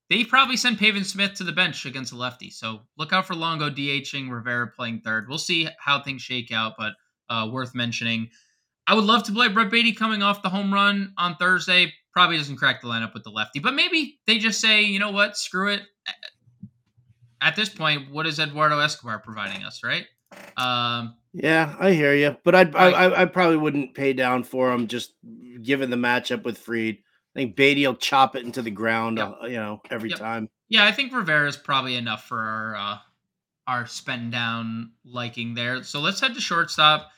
They 0.10 0.24
probably 0.24 0.58
send 0.58 0.80
Pavin 0.80 1.04
Smith 1.04 1.36
to 1.36 1.44
the 1.44 1.52
bench 1.52 1.86
against 1.86 2.12
the 2.12 2.18
lefty. 2.18 2.50
So 2.50 2.82
look 2.98 3.14
out 3.14 3.28
for 3.28 3.36
Longo 3.36 3.70
DHing, 3.70 4.30
Rivera 4.30 4.68
playing 4.76 5.02
third. 5.02 5.30
We'll 5.30 5.38
see 5.38 5.68
how 5.80 6.02
things 6.02 6.22
shake 6.24 6.52
out, 6.52 6.74
but 6.78 6.94
uh, 7.30 7.48
worth 7.52 7.76
mentioning. 7.76 8.30
I 8.88 8.96
would 8.96 9.04
love 9.04 9.22
to 9.24 9.32
play 9.32 9.50
Brett 9.50 9.70
Baty 9.70 9.94
coming 9.94 10.24
off 10.24 10.42
the 10.42 10.50
home 10.50 10.74
run 10.74 11.14
on 11.18 11.36
Thursday. 11.36 11.94
Probably 12.12 12.38
doesn't 12.38 12.56
crack 12.56 12.82
the 12.82 12.88
lineup 12.88 13.14
with 13.14 13.24
the 13.24 13.30
lefty, 13.30 13.60
but 13.60 13.76
maybe 13.76 14.20
they 14.26 14.40
just 14.40 14.60
say, 14.60 14.82
you 14.82 14.98
know 14.98 15.12
what, 15.12 15.38
screw 15.38 15.74
it. 15.74 15.84
At 17.40 17.56
this 17.56 17.70
point, 17.70 18.12
what 18.12 18.26
is 18.26 18.40
Eduardo 18.40 18.80
Escobar 18.80 19.20
providing 19.20 19.64
us, 19.64 19.82
right? 19.84 20.06
Um, 20.58 21.16
yeah, 21.34 21.76
I 21.80 21.92
hear 21.92 22.16
you, 22.16 22.36
but 22.44 22.56
I'd, 22.56 22.76
I, 22.76 22.90
I, 22.90 23.22
I 23.22 23.26
probably 23.26 23.58
wouldn't 23.58 23.94
pay 23.94 24.14
down 24.14 24.44
for 24.44 24.72
him 24.72 24.88
just 24.88 25.14
given 25.62 25.92
the 25.92 25.96
matchup 25.96 26.44
with 26.44 26.58
Fried. 26.58 26.98
I 27.40 27.44
think 27.44 27.56
Baty 27.56 27.88
will 27.88 27.96
chop 27.96 28.36
it 28.36 28.44
into 28.44 28.62
the 28.62 28.70
ground, 28.70 29.18
yep. 29.18 29.38
uh, 29.42 29.46
you 29.46 29.56
know, 29.56 29.82
every 29.90 30.10
yep. 30.10 30.20
time. 30.20 30.50
Yeah, 30.68 30.86
I 30.86 30.92
think 30.92 31.14
Rivera 31.14 31.48
is 31.48 31.56
probably 31.56 31.96
enough 31.96 32.26
for 32.26 32.38
our 32.38 32.76
uh, 32.76 32.98
our 33.66 33.88
spend 33.88 34.34
down 34.34 34.92
liking 35.06 35.54
there. 35.54 35.82
So 35.84 36.02
let's 36.02 36.20
head 36.20 36.34
to 36.34 36.42
shortstop, 36.42 37.10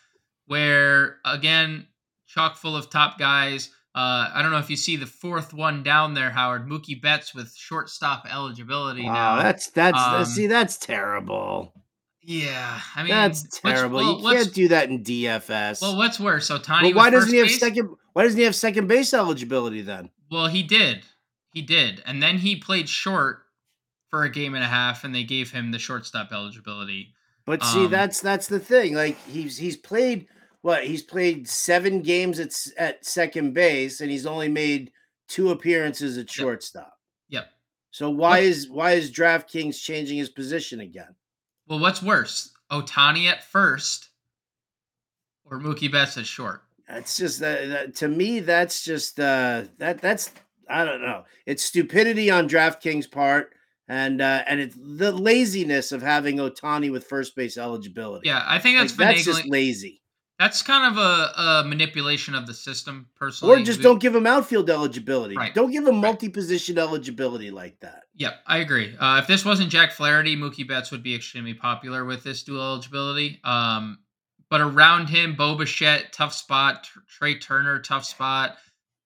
where 0.46 1.18
again, 1.26 1.88
chock 2.28 2.58
full 2.58 2.76
of 2.76 2.92
top 2.92 3.18
guys. 3.18 3.72
Uh, 3.96 4.30
I 4.32 4.44
don't 4.44 4.52
know 4.52 4.60
if 4.60 4.70
you 4.70 4.78
see 4.78 4.96
the 4.96 5.08
fourth 5.08 5.56
one 5.56 5.82
down 5.82 6.14
there, 6.14 6.30
Howard 6.30 6.70
Mookie 6.70 7.02
Betts 7.02 7.34
with 7.34 7.56
shortstop 7.56 8.28
eligibility. 8.32 9.04
Wow, 9.04 9.38
now. 9.38 9.42
that's 9.42 9.72
that's 9.72 10.00
um, 10.00 10.24
see 10.26 10.46
that's 10.46 10.78
terrible. 10.78 11.74
Yeah, 12.22 12.80
I 12.96 13.02
mean 13.02 13.10
that's 13.10 13.60
terrible. 13.60 14.22
Well, 14.22 14.34
you 14.34 14.38
can't 14.38 14.54
do 14.54 14.68
that 14.68 14.88
in 14.88 15.04
DFS. 15.04 15.82
Well, 15.82 15.98
what's 15.98 16.20
worse? 16.20 16.46
So. 16.46 16.62
Well, 16.70 16.94
why 16.94 17.10
doesn't 17.10 17.32
he 17.32 17.40
have 17.40 17.48
base? 17.48 17.60
second? 17.60 17.96
Why 18.14 18.24
doesn't 18.24 18.38
he 18.38 18.44
have 18.44 18.56
second 18.56 18.88
base 18.88 19.14
eligibility 19.14 19.82
then? 19.82 20.10
Well, 20.30 20.48
he 20.48 20.64
did. 20.64 21.06
He 21.54 21.62
did, 21.62 22.02
and 22.06 22.24
then 22.24 22.38
he 22.38 22.56
played 22.56 22.88
short 22.88 23.44
for 24.10 24.24
a 24.24 24.30
game 24.30 24.56
and 24.56 24.64
a 24.64 24.68
half, 24.68 25.04
and 25.04 25.14
they 25.14 25.24
gave 25.24 25.52
him 25.52 25.72
the 25.72 25.80
shortstop 25.80 26.32
eligibility. 26.32 27.14
But 27.46 27.64
see, 27.64 27.86
um, 27.86 27.92
that's 27.92 28.22
that's 28.22 28.48
the 28.48 28.60
thing. 28.60 28.94
Like 28.94 29.18
he's 29.28 29.58
he's 29.58 29.76
played 29.76 30.28
what? 30.62 30.86
He's 30.86 31.02
played 31.02 31.48
seven 31.48 32.02
games 32.02 32.40
at 32.40 32.56
at 32.78 33.06
second 33.06 33.54
base, 33.54 34.00
and 34.00 34.10
he's 34.10 34.26
only 34.26 34.48
made 34.48 34.92
two 35.28 35.52
appearances 35.52 36.18
at 36.18 36.30
shortstop. 36.30 36.94
Yep. 37.30 37.50
So 37.92 38.10
why 38.10 38.30
what? 38.30 38.44
is 38.44 38.70
why 38.70 38.92
is 38.92 39.12
DraftKings 39.12 39.82
changing 39.82 40.18
his 40.18 40.30
position 40.30 40.80
again? 40.80 41.16
Well, 41.68 41.80
what's 41.80 42.02
worse, 42.02 42.52
Ohtani 42.72 43.28
at 43.28 43.44
first 43.44 44.10
or 45.46 45.60
Mookie 45.60 45.92
Betts 45.92 46.18
at 46.18 46.26
short? 46.26 46.64
That's 46.92 47.16
just 47.16 47.40
that, 47.40 47.70
that 47.70 47.96
to 47.96 48.08
me. 48.10 48.42
That's 48.42 48.84
just 48.84 49.20
uh, 49.20 49.64
that. 49.78 50.02
That's 50.02 50.32
I 50.70 50.84
don't 50.84 51.02
know. 51.02 51.24
It's 51.46 51.64
stupidity 51.64 52.30
on 52.30 52.50
DraftKings 52.50 53.10
part, 53.10 53.54
and 53.88 54.22
uh, 54.22 54.44
and 54.46 54.60
it's 54.60 54.76
the 54.76 55.14
laziness 55.14 55.94
of 55.94 56.02
having 56.02 56.38
Ohtani 56.38 56.92
with 56.92 57.06
first 57.06 57.36
base 57.36 57.58
eligibility. 57.58 58.28
Yeah, 58.28 58.44
I 58.46 58.60
think 58.60 58.78
that's 58.78 58.98
like, 59.00 59.16
that's 59.16 59.26
just 59.26 59.48
lazy. 59.48 60.02
That's 60.38 60.64
kind 60.64 60.92
of 60.92 60.98
a, 60.98 61.42
a, 61.42 61.64
manipulation 61.68 62.34
of 62.34 62.48
the 62.48 62.54
system, 62.54 63.08
personally. 63.16 63.62
Or 63.62 63.64
just 63.64 63.84
don't 63.84 64.02
give 64.02 64.16
him 64.16 64.26
outfield 64.26 64.72
eligibility. 64.72 65.38
Right. 65.38 65.54
Don't 65.54 65.70
give 65.70 65.86
him 65.86 65.98
multi-position 65.98 66.80
eligibility 66.80 67.52
like 67.52 67.80
that. 67.82 68.06
Yep, 68.16 68.40
I 68.48 68.58
agree. 68.58 68.96
Uh, 69.00 69.20
if 69.22 69.28
this 69.28 69.46
wasn't 69.46 69.70
Jack 69.70 69.92
Flaherty, 69.92 70.36
Mookie 70.36 70.68
Betts 70.68 70.90
would 70.90 71.04
be 71.04 71.14
extremely 71.14 71.54
popular 71.54 72.06
with 72.06 72.24
this 72.24 72.42
dual 72.42 72.60
eligibility. 72.60 73.40
Um, 73.44 74.00
but 74.52 74.60
around 74.60 75.08
him, 75.08 75.34
Bo 75.34 75.56
Bichette, 75.56 76.12
tough 76.12 76.34
spot. 76.34 76.88
Trea 77.08 77.40
Turner, 77.40 77.80
tough 77.80 78.04
spot. 78.04 78.58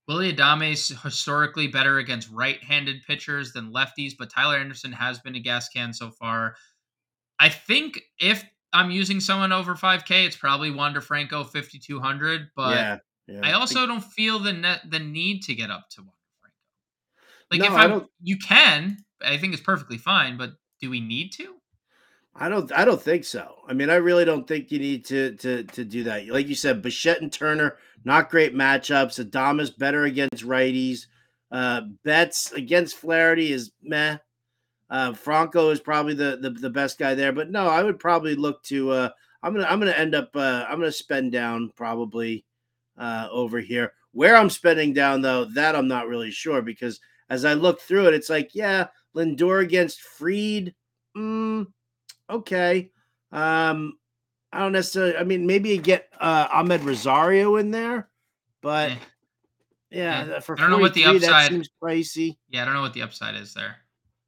Willy 0.07 0.33
Adames 0.33 0.99
historically 1.03 1.67
better 1.67 1.99
against 1.99 2.31
right-handed 2.31 3.03
pitchers 3.07 3.53
than 3.53 3.71
lefties, 3.71 4.13
but 4.17 4.31
Tyler 4.31 4.57
Anderson 4.57 4.91
has 4.91 5.19
been 5.19 5.35
a 5.35 5.39
gas 5.39 5.69
can 5.69 5.93
so 5.93 6.09
far. 6.09 6.55
I 7.39 7.49
think 7.49 8.01
if 8.19 8.43
I'm 8.73 8.89
using 8.89 9.19
someone 9.19 9.51
over 9.51 9.75
5K, 9.75 10.25
it's 10.25 10.35
probably 10.35 10.71
Wander 10.71 11.01
Franco 11.01 11.43
5200. 11.43 12.49
But 12.55 12.75
yeah, 12.75 12.97
yeah. 13.27 13.41
I 13.43 13.53
also 13.53 13.85
don't 13.85 14.03
feel 14.03 14.39
the 14.39 14.53
net 14.53 14.81
the 14.89 14.99
need 14.99 15.43
to 15.43 15.53
get 15.53 15.69
up 15.69 15.89
to 15.91 16.01
Wander 16.01 16.13
Franco. 16.39 16.55
Like 17.51 17.59
no, 17.61 17.65
if 17.67 17.71
I, 17.71 17.87
don't, 17.87 18.07
you 18.19 18.37
can, 18.37 18.97
I 19.23 19.37
think 19.37 19.53
it's 19.53 19.61
perfectly 19.61 19.97
fine. 19.97 20.37
But 20.37 20.53
do 20.81 20.89
we 20.89 21.01
need 21.01 21.31
to? 21.33 21.54
I 22.37 22.49
don't. 22.49 22.71
I 22.73 22.83
don't 22.83 23.01
think 23.01 23.23
so. 23.23 23.55
I 23.67 23.73
mean, 23.73 23.89
I 23.89 23.95
really 23.95 24.25
don't 24.25 24.45
think 24.45 24.71
you 24.71 24.79
need 24.79 25.05
to 25.05 25.35
to 25.35 25.63
to 25.63 25.85
do 25.85 26.03
that. 26.03 26.27
Like 26.27 26.47
you 26.47 26.55
said, 26.55 26.81
Bichette 26.81 27.21
and 27.21 27.31
Turner, 27.31 27.77
not 28.03 28.29
great 28.29 28.53
matchups. 28.53 29.23
Adames 29.23 29.77
better 29.77 30.03
against 30.03 30.45
righties. 30.45 31.07
Uh, 31.51 31.81
Betts 32.03 32.51
against 32.51 32.97
Flaherty 32.97 33.53
is 33.53 33.71
meh. 33.81 34.17
Uh, 34.89 35.13
Franco 35.13 35.69
is 35.69 35.79
probably 35.79 36.13
the, 36.13 36.37
the, 36.41 36.49
the 36.51 36.69
best 36.69 36.99
guy 36.99 37.15
there, 37.15 37.31
but 37.31 37.49
no, 37.49 37.67
I 37.67 37.81
would 37.81 37.99
probably 37.99 38.35
look 38.35 38.61
to. 38.63 38.91
Uh, 38.91 39.09
I'm 39.41 39.53
gonna 39.53 39.67
I'm 39.67 39.79
gonna 39.79 39.91
end 39.91 40.13
up. 40.13 40.29
Uh, 40.35 40.65
I'm 40.67 40.79
gonna 40.79 40.91
spend 40.91 41.31
down 41.31 41.71
probably 41.75 42.45
uh, 42.97 43.27
over 43.31 43.59
here. 43.59 43.93
Where 44.11 44.35
I'm 44.35 44.49
spending 44.49 44.93
down 44.93 45.21
though, 45.21 45.45
that 45.45 45.75
I'm 45.75 45.87
not 45.87 46.07
really 46.07 46.31
sure 46.31 46.61
because 46.61 46.99
as 47.29 47.45
I 47.45 47.53
look 47.53 47.79
through 47.81 48.07
it, 48.07 48.13
it's 48.13 48.29
like 48.29 48.53
yeah, 48.53 48.87
Lindor 49.15 49.61
against 49.63 50.01
Fried. 50.01 50.73
Mm, 51.15 51.67
okay. 52.29 52.91
Um, 53.31 53.97
I 54.51 54.59
don't 54.59 54.71
necessarily. 54.71 55.17
I 55.17 55.23
mean, 55.23 55.45
maybe 55.45 55.69
you 55.69 55.81
get 55.81 56.07
uh, 56.19 56.47
Amed 56.47 56.83
Rosario 56.83 57.57
in 57.57 57.71
there, 57.71 58.09
but 58.61 58.91
yeah, 59.91 60.25
yeah. 60.25 60.39
for 60.39 60.57
I 60.57 60.61
don't 60.61 60.71
know 60.71 60.77
what 60.77 60.93
the 60.93 61.05
upside 61.05 61.21
that 61.21 61.51
seems 61.51 61.69
pricey. 61.81 62.37
Yeah, 62.49 62.61
I 62.61 62.65
don't 62.65 62.73
know 62.73 62.81
what 62.81 62.93
the 62.93 63.01
upside 63.01 63.35
is 63.35 63.53
there. 63.53 63.77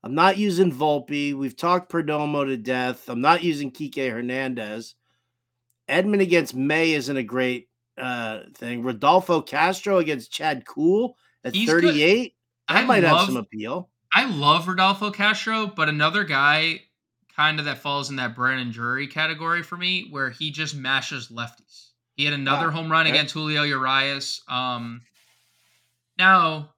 I'm 0.03 0.15
not 0.15 0.37
using 0.37 0.71
Volpe. 0.71 1.33
We've 1.33 1.55
talked 1.55 1.91
Perdomo 1.91 2.45
to 2.45 2.57
death. 2.57 3.09
I'm 3.09 3.21
not 3.21 3.43
using 3.43 3.71
Kike 3.71 4.11
Hernandez. 4.11 4.95
Edman 5.89 6.21
against 6.21 6.53
May 6.53 6.91
isn't 6.91 7.17
a 7.17 7.23
great 7.23 7.69
uh, 7.97 8.41
thing. 8.55 8.83
Rodolfo 8.83 9.41
Castro 9.41 9.97
against 9.97 10.31
Chad 10.31 10.65
Kuhl 10.65 11.17
at 11.43 11.55
He's 11.55 11.69
38. 11.69 12.23
Good. 12.23 12.31
That 12.69 12.83
I 12.83 12.85
might 12.85 13.03
love, 13.03 13.17
have 13.17 13.27
some 13.27 13.37
appeal. 13.37 13.89
I 14.13 14.29
love 14.29 14.67
Rodolfo 14.67 15.11
Castro, 15.11 15.67
but 15.67 15.89
another 15.89 16.23
guy 16.23 16.81
kind 17.37 17.59
of 17.59 17.65
that 17.65 17.77
falls 17.77 18.09
in 18.09 18.15
that 18.15 18.35
Brandon 18.35 18.71
Drury 18.71 19.07
category 19.07 19.61
for 19.61 19.77
me, 19.77 20.07
where 20.09 20.31
he 20.31 20.51
just 20.51 20.75
mashes 20.75 21.29
lefties. 21.29 21.91
He 22.15 22.25
had 22.25 22.33
another 22.33 22.71
home 22.71 22.91
run 22.91 23.05
okay. 23.05 23.15
against 23.15 23.35
Julio 23.35 23.61
Urias. 23.61 24.41
Um, 24.47 25.01
now, 26.17 26.71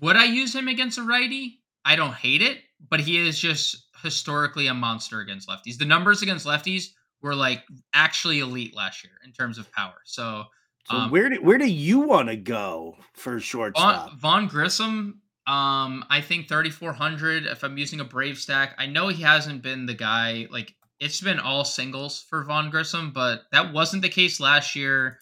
would 0.00 0.16
I 0.16 0.24
use 0.24 0.54
him 0.54 0.68
against 0.68 0.96
a 0.96 1.02
righty? 1.02 1.60
I 1.84 1.96
don't 1.96 2.14
hate 2.14 2.40
it, 2.40 2.62
but 2.88 3.00
he 3.00 3.18
is 3.18 3.38
just 3.38 3.84
historically 4.02 4.68
a 4.68 4.74
monster 4.74 5.20
against 5.20 5.48
lefties. 5.48 5.76
The 5.76 5.84
numbers 5.84 6.22
against 6.22 6.46
lefties 6.46 6.88
were 7.20 7.34
like 7.34 7.62
actually 7.92 8.40
elite 8.40 8.74
last 8.74 9.04
year 9.04 9.12
in 9.22 9.32
terms 9.32 9.58
of 9.58 9.70
power. 9.70 9.96
So, 10.04 10.44
so 10.84 10.96
um, 10.96 11.10
where 11.10 11.28
do 11.28 11.42
where 11.42 11.58
do 11.58 11.70
you 11.70 12.00
want 12.00 12.28
to 12.28 12.36
go 12.36 12.96
for 13.12 13.38
shortstop? 13.38 14.08
Vaughn, 14.12 14.18
Vaughn 14.18 14.46
Grissom, 14.46 15.20
um, 15.50 16.04
I 16.08 16.20
think 16.20 16.48
3400 16.48 17.46
if 17.46 17.64
I'm 17.64 17.76
using 17.76 17.98
a 17.98 18.04
Brave 18.04 18.38
stack. 18.38 18.76
I 18.78 18.86
know 18.86 19.08
he 19.08 19.22
hasn't 19.24 19.62
been 19.62 19.86
the 19.86 19.94
guy 19.94 20.46
like 20.48 20.74
it's 21.00 21.20
been 21.20 21.40
all 21.40 21.64
singles 21.64 22.22
for 22.22 22.44
Vaughn 22.44 22.70
Grissom, 22.70 23.10
but 23.10 23.42
that 23.50 23.72
wasn't 23.72 24.02
the 24.02 24.08
case 24.08 24.38
last 24.38 24.76
year. 24.76 25.18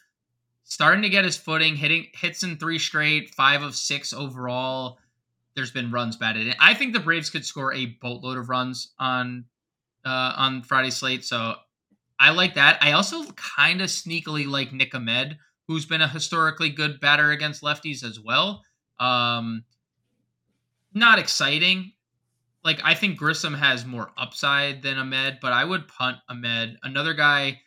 Starting 0.64 1.00
to 1.00 1.08
get 1.08 1.24
his 1.24 1.38
footing, 1.38 1.76
hitting 1.76 2.08
hits 2.12 2.42
in 2.42 2.58
three 2.58 2.78
straight, 2.78 3.34
five 3.34 3.62
of 3.62 3.74
six 3.74 4.12
overall 4.12 4.98
there's 5.54 5.70
been 5.72 5.90
runs 5.90 6.14
batted 6.14 6.54
I 6.60 6.74
think 6.74 6.92
the 6.92 7.00
Braves 7.00 7.30
could 7.30 7.44
score 7.44 7.72
a 7.72 7.86
boatload 7.86 8.36
of 8.36 8.50
runs 8.50 8.92
on 8.98 9.46
uh, 10.04 10.34
on 10.36 10.62
Friday 10.62 10.90
slate. 10.90 11.24
So 11.24 11.54
I 12.20 12.30
like 12.30 12.54
that. 12.54 12.78
I 12.82 12.92
also 12.92 13.24
kind 13.32 13.80
of 13.80 13.88
sneakily 13.88 14.46
like 14.46 14.74
Nick 14.74 14.94
Ahmed, 14.94 15.38
who's 15.66 15.86
been 15.86 16.02
a 16.02 16.06
historically 16.06 16.68
good 16.68 17.00
batter 17.00 17.30
against 17.30 17.62
lefties 17.62 18.04
as 18.04 18.20
well. 18.20 18.62
Um, 19.00 19.64
not 20.94 21.18
exciting. 21.18 21.92
Like 22.64 22.80
I 22.84 22.94
think 22.94 23.18
Grissom 23.18 23.54
has 23.54 23.84
more 23.86 24.10
upside 24.18 24.82
than 24.82 24.98
Ahmed, 24.98 25.38
but 25.40 25.52
I 25.52 25.64
would 25.64 25.88
punt 25.88 26.18
Ahmed. 26.28 26.76
Another 26.82 27.14
guy 27.14 27.60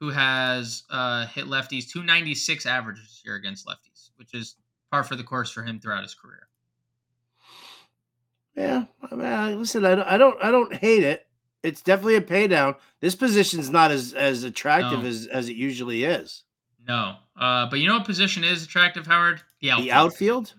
who 0.00 0.10
has 0.10 0.84
uh, 0.90 1.26
hit 1.26 1.46
lefties 1.46 1.88
296 1.90 2.66
average 2.66 2.98
this 3.00 3.22
year 3.24 3.34
against 3.36 3.66
lefties, 3.66 4.10
which 4.16 4.34
is 4.34 4.56
par 4.90 5.02
for 5.04 5.16
the 5.16 5.24
course 5.24 5.50
for 5.50 5.62
him 5.62 5.80
throughout 5.80 6.02
his 6.02 6.14
career. 6.14 6.48
Yeah, 8.54 8.84
I 9.10 9.14
mean, 9.14 9.58
listen, 9.58 9.84
I 9.84 9.94
don't, 9.94 10.06
I 10.08 10.16
don't, 10.16 10.42
I 10.42 10.50
don't 10.50 10.74
hate 10.74 11.02
it. 11.02 11.26
It's 11.62 11.82
definitely 11.82 12.16
a 12.16 12.22
pay 12.22 12.46
down. 12.46 12.76
This 13.00 13.14
position's 13.14 13.68
not 13.70 13.90
as 13.90 14.12
as 14.14 14.44
attractive 14.44 15.02
No. 15.02 15.08
as 15.08 15.26
as 15.26 15.48
it 15.48 15.56
usually 15.56 16.04
is. 16.04 16.44
No, 16.86 17.16
uh, 17.38 17.68
but 17.68 17.80
you 17.80 17.88
know 17.88 17.96
what 17.96 18.06
position 18.06 18.44
is 18.44 18.62
attractive, 18.62 19.06
Howard? 19.06 19.42
The 19.60 19.72
outfield. 19.72 19.86
The 19.88 19.92
outfield. 19.92 20.54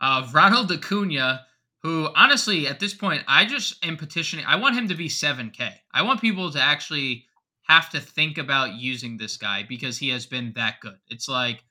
Uh, 0.00 0.28
Ronald 0.32 0.70
Acuna, 0.70 1.40
who 1.84 2.08
honestly 2.16 2.66
at 2.66 2.80
this 2.80 2.94
point 2.94 3.22
I 3.28 3.44
just 3.44 3.84
am 3.84 3.96
petitioning. 3.96 4.44
I 4.48 4.56
want 4.56 4.74
him 4.74 4.88
to 4.88 4.94
be 4.96 5.08
7K. 5.08 5.70
I 5.92 6.02
want 6.02 6.20
people 6.20 6.50
to 6.50 6.60
actually 6.60 7.26
have 7.68 7.90
to 7.90 8.00
think 8.00 8.38
about 8.38 8.74
using 8.74 9.16
this 9.16 9.36
guy 9.36 9.64
because 9.68 9.98
he 9.98 10.08
has 10.08 10.26
been 10.26 10.52
that 10.56 10.80
good. 10.80 10.98
It's 11.08 11.28
like 11.28 11.62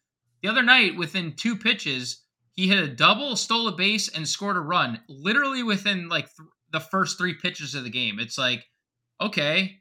the 0.42 0.50
other 0.50 0.64
night, 0.64 0.98
within 0.98 1.34
two 1.34 1.56
pitches, 1.56 2.22
he 2.52 2.68
hit 2.68 2.84
a 2.84 2.88
double, 2.88 3.36
stole 3.36 3.68
a 3.68 3.72
base, 3.76 4.10
and 4.10 4.28
scored 4.28 4.58
a 4.58 4.62
run. 4.62 5.00
Literally 5.08 5.64
within 5.64 6.10
like 6.10 6.26
th- 6.26 6.50
the 6.72 6.80
first 6.80 7.18
three 7.18 7.34
pitches 7.34 7.76
of 7.76 7.84
the 7.84 7.90
game. 7.90 8.20
It's 8.20 8.38
like, 8.38 8.66
okay, 9.22 9.80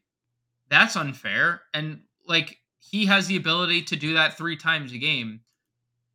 that's 0.71 0.97
unfair, 0.97 1.63
and 1.75 2.01
like 2.27 2.57
he 2.79 3.07
has 3.07 3.27
the 3.27 3.37
ability 3.37 3.83
to 3.83 3.97
do 3.97 4.15
that 4.15 4.39
three 4.39 4.57
times 4.57 4.93
a 4.93 4.99
game. 4.99 5.41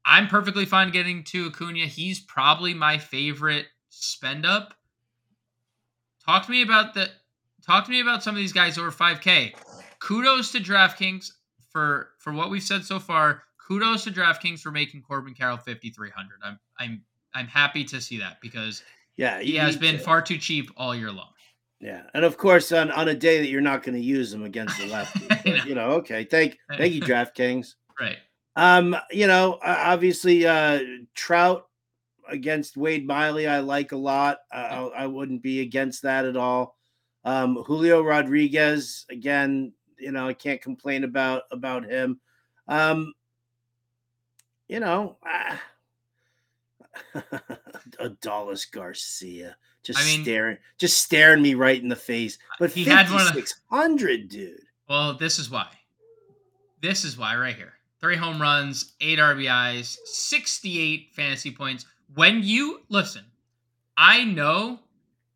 I'm 0.05 0.27
perfectly 0.27 0.65
fine 0.65 0.91
getting 0.91 1.23
to 1.25 1.47
Acuna. 1.47 1.85
He's 1.85 2.21
probably 2.21 2.73
my 2.73 2.97
favorite 2.97 3.65
spend 4.03 4.45
up. 4.45 4.73
Talk 6.25 6.45
to 6.45 6.51
me 6.51 6.61
about 6.61 6.93
the 6.93 7.09
talk 7.65 7.85
to 7.85 7.91
me 7.91 8.01
about 8.01 8.23
some 8.23 8.35
of 8.35 8.37
these 8.39 8.53
guys 8.53 8.77
over 8.77 8.91
5K. 8.91 9.53
Kudos 9.99 10.51
to 10.51 10.59
DraftKings 10.59 11.31
for 11.71 12.09
for 12.19 12.33
what 12.33 12.49
we've 12.49 12.63
said 12.63 12.83
so 12.83 12.99
far. 12.99 13.43
Kudos 13.67 14.03
to 14.05 14.11
DraftKings 14.11 14.59
for 14.61 14.71
making 14.71 15.01
Corbin 15.01 15.33
Carroll 15.33 15.57
5300. 15.57 16.29
I'm 16.43 16.59
I'm 16.79 17.01
I'm 17.33 17.47
happy 17.47 17.83
to 17.85 18.01
see 18.01 18.17
that 18.19 18.39
because 18.41 18.83
Yeah, 19.15 19.39
he 19.39 19.55
has 19.55 19.77
been 19.77 19.97
to- 19.97 20.03
far 20.03 20.21
too 20.21 20.37
cheap 20.37 20.69
all 20.77 20.95
year 20.95 21.11
long. 21.11 21.29
Yeah, 21.79 22.03
and 22.15 22.25
of 22.25 22.37
course, 22.37 22.71
on 22.71 22.89
on 22.91 23.07
a 23.07 23.13
day 23.13 23.39
that 23.39 23.49
you're 23.49 23.61
not 23.61 23.83
going 23.83 23.93
to 23.95 24.01
use 24.01 24.31
them 24.31 24.43
against 24.43 24.77
the 24.79 24.87
lefty, 24.91 25.27
but, 25.27 25.67
you 25.67 25.75
know, 25.75 25.91
okay, 25.91 26.23
thank 26.23 26.57
thank 26.75 26.93
you, 26.93 27.01
DraftKings. 27.03 27.75
Right. 27.99 28.17
Um, 28.55 28.95
you 29.11 29.27
know, 29.27 29.59
obviously, 29.63 30.47
uh, 30.47 30.79
Trout 31.13 31.67
against 32.29 32.77
Wade 32.77 33.05
Miley, 33.07 33.47
I 33.47 33.59
like 33.59 33.91
a 33.91 33.97
lot. 33.97 34.39
Uh, 34.51 34.89
I, 34.95 35.03
I 35.03 35.07
wouldn't 35.07 35.41
be 35.41 35.61
against 35.61 36.03
that 36.03 36.25
at 36.25 36.37
all. 36.37 36.75
Um, 37.23 37.63
Julio 37.65 38.01
Rodriguez, 38.01 39.05
again, 39.09 39.73
you 39.99 40.11
know, 40.11 40.27
I 40.27 40.33
can't 40.33 40.61
complain 40.61 41.03
about 41.03 41.43
about 41.51 41.83
him. 41.85 42.19
Um, 42.67 43.13
you 44.67 44.79
know, 44.79 45.17
uh, 45.25 47.21
Adolis 47.99 48.69
Garcia 48.71 49.55
just 49.83 49.99
I 49.99 50.05
mean- 50.05 50.23
staring, 50.23 50.57
just 50.77 51.01
staring 51.01 51.41
me 51.41 51.53
right 51.53 51.81
in 51.81 51.89
the 51.89 51.95
face. 51.95 52.37
But 52.59 52.71
He 52.71 52.83
had 52.85 53.09
one 53.09 53.25
fifty-six 53.25 53.61
hundred, 53.69 54.29
dude. 54.29 54.59
Well, 54.89 55.13
this 55.15 55.39
is 55.39 55.49
why. 55.49 55.67
This 56.81 57.03
is 57.03 57.17
why 57.17 57.35
right 57.35 57.55
here. 57.55 57.73
Three 57.99 58.15
home 58.15 58.39
runs, 58.39 58.93
eight 59.01 59.17
RBIs, 59.17 59.97
68 60.05 61.09
fantasy 61.13 61.49
points. 61.51 61.85
When 62.13 62.43
you 62.43 62.81
listen, 62.89 63.25
I 63.97 64.23
know, 64.23 64.79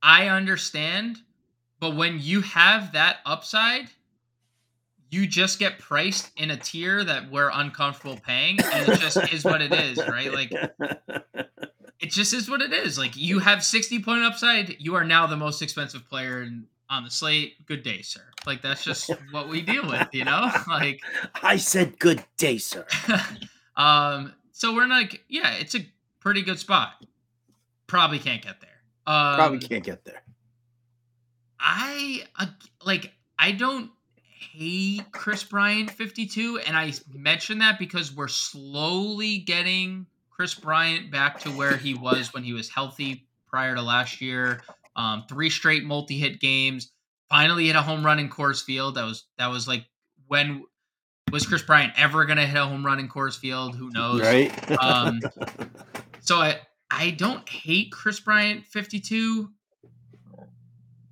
I 0.01 0.27
understand, 0.27 1.19
but 1.79 1.95
when 1.95 2.19
you 2.19 2.41
have 2.41 2.93
that 2.93 3.17
upside, 3.25 3.89
you 5.09 5.27
just 5.27 5.59
get 5.59 5.77
priced 5.77 6.31
in 6.37 6.51
a 6.51 6.57
tier 6.57 7.03
that 7.03 7.29
we're 7.29 7.51
uncomfortable 7.53 8.17
paying, 8.25 8.59
and 8.61 8.87
it 8.87 8.99
just 8.99 9.17
is 9.33 9.43
what 9.43 9.61
it 9.61 9.73
is, 9.73 9.97
right? 10.07 10.31
Like 10.33 10.51
it 11.99 12.09
just 12.09 12.33
is 12.33 12.49
what 12.49 12.61
it 12.61 12.73
is. 12.73 12.97
Like 12.97 13.15
you 13.15 13.39
have 13.39 13.63
60 13.63 14.01
point 14.01 14.23
upside, 14.23 14.75
you 14.79 14.95
are 14.95 15.03
now 15.03 15.27
the 15.27 15.37
most 15.37 15.61
expensive 15.61 16.07
player 16.09 16.41
in, 16.41 16.65
on 16.89 17.03
the 17.03 17.11
slate. 17.11 17.63
Good 17.65 17.83
day, 17.83 18.01
sir. 18.01 18.21
Like 18.45 18.61
that's 18.61 18.83
just 18.83 19.11
what 19.31 19.49
we 19.49 19.61
deal 19.61 19.87
with, 19.87 20.07
you 20.11 20.25
know? 20.25 20.51
Like 20.67 21.01
I 21.43 21.57
said, 21.57 21.99
"Good 21.99 22.23
day, 22.37 22.57
sir." 22.57 22.85
um 23.75 24.33
so 24.51 24.73
we're 24.73 24.87
like, 24.87 25.23
yeah, 25.27 25.53
it's 25.53 25.75
a 25.75 25.85
pretty 26.21 26.41
good 26.41 26.59
spot. 26.59 26.93
Probably 27.87 28.19
can't 28.19 28.41
get 28.41 28.61
there. 28.61 28.69
Um, 29.05 29.35
Probably 29.35 29.59
can't 29.59 29.83
get 29.83 30.05
there. 30.05 30.21
I 31.59 32.23
uh, 32.39 32.45
like 32.85 33.11
I 33.37 33.51
don't 33.51 33.91
hate 34.23 35.11
Kris 35.11 35.43
Bryant 35.43 35.91
52 35.91 36.59
and 36.59 36.75
I 36.75 36.93
mention 37.13 37.59
that 37.59 37.77
because 37.77 38.15
we're 38.15 38.27
slowly 38.27 39.39
getting 39.39 40.07
Kris 40.29 40.53
Bryant 40.55 41.11
back 41.11 41.39
to 41.41 41.49
where 41.49 41.77
he 41.77 41.93
was 41.93 42.33
when 42.33 42.43
he 42.43 42.53
was 42.53 42.69
healthy 42.69 43.27
prior 43.47 43.75
to 43.75 43.81
last 43.81 44.21
year. 44.21 44.61
Um, 44.95 45.25
three 45.29 45.49
straight 45.49 45.83
multi-hit 45.83 46.39
games. 46.39 46.91
Finally 47.29 47.67
hit 47.67 47.75
a 47.75 47.81
home 47.81 48.05
run 48.05 48.19
in 48.19 48.29
Coors 48.29 48.63
Field. 48.63 48.95
That 48.95 49.05
was 49.05 49.25
that 49.37 49.47
was 49.47 49.67
like 49.67 49.85
when 50.27 50.63
was 51.31 51.45
Kris 51.45 51.61
Bryant 51.61 51.93
ever 51.95 52.25
gonna 52.25 52.45
hit 52.45 52.57
a 52.57 52.65
home 52.65 52.85
run 52.85 52.99
in 52.99 53.07
Coors 53.07 53.37
Field? 53.37 53.75
Who 53.75 53.89
knows? 53.91 54.21
Right? 54.21 54.71
Um, 54.81 55.21
So 56.21 56.37
I 56.37 56.59
I 56.89 57.11
don't 57.11 57.47
hate 57.49 57.91
Kris 57.91 58.19
Bryant 58.19 58.65
52. 58.65 59.49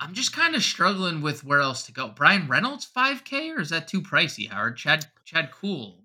I'm 0.02 0.14
just 0.14 0.34
kind 0.34 0.56
of 0.56 0.64
struggling 0.64 1.22
with 1.22 1.44
where 1.44 1.60
else 1.60 1.84
to 1.88 1.92
go. 1.92 2.08
Bryan 2.08 2.48
Reynolds 2.48 2.88
5K 2.96 3.56
or 3.56 3.60
is 3.60 3.70
that 3.70 3.88
too 3.88 4.02
pricey, 4.02 4.50
Howard? 4.50 4.78
Chad 4.78 5.06
Chad 5.26 5.52
Kuhl. 5.52 6.00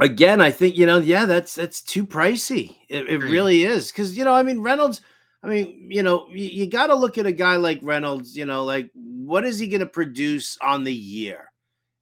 Again, 0.00 0.40
I 0.40 0.50
think 0.50 0.76
you 0.76 0.86
know, 0.86 0.98
yeah, 0.98 1.26
that's 1.26 1.54
that's 1.54 1.80
too 1.80 2.06
pricey. 2.06 2.76
It, 2.88 3.08
it 3.08 3.18
really 3.18 3.64
is 3.64 3.92
because 3.92 4.16
you 4.16 4.24
know, 4.24 4.34
I 4.34 4.42
mean, 4.42 4.60
Reynolds. 4.60 5.02
I 5.42 5.48
mean, 5.48 5.88
you 5.90 6.02
know, 6.02 6.26
you, 6.30 6.44
you 6.44 6.66
got 6.66 6.88
to 6.88 6.94
look 6.94 7.18
at 7.18 7.26
a 7.26 7.32
guy 7.32 7.56
like 7.56 7.78
Reynolds. 7.82 8.36
You 8.36 8.46
know, 8.46 8.64
like 8.64 8.90
what 8.94 9.44
is 9.44 9.58
he 9.58 9.68
going 9.68 9.80
to 9.80 9.86
produce 9.86 10.58
on 10.60 10.82
the 10.82 10.92
year? 10.92 11.52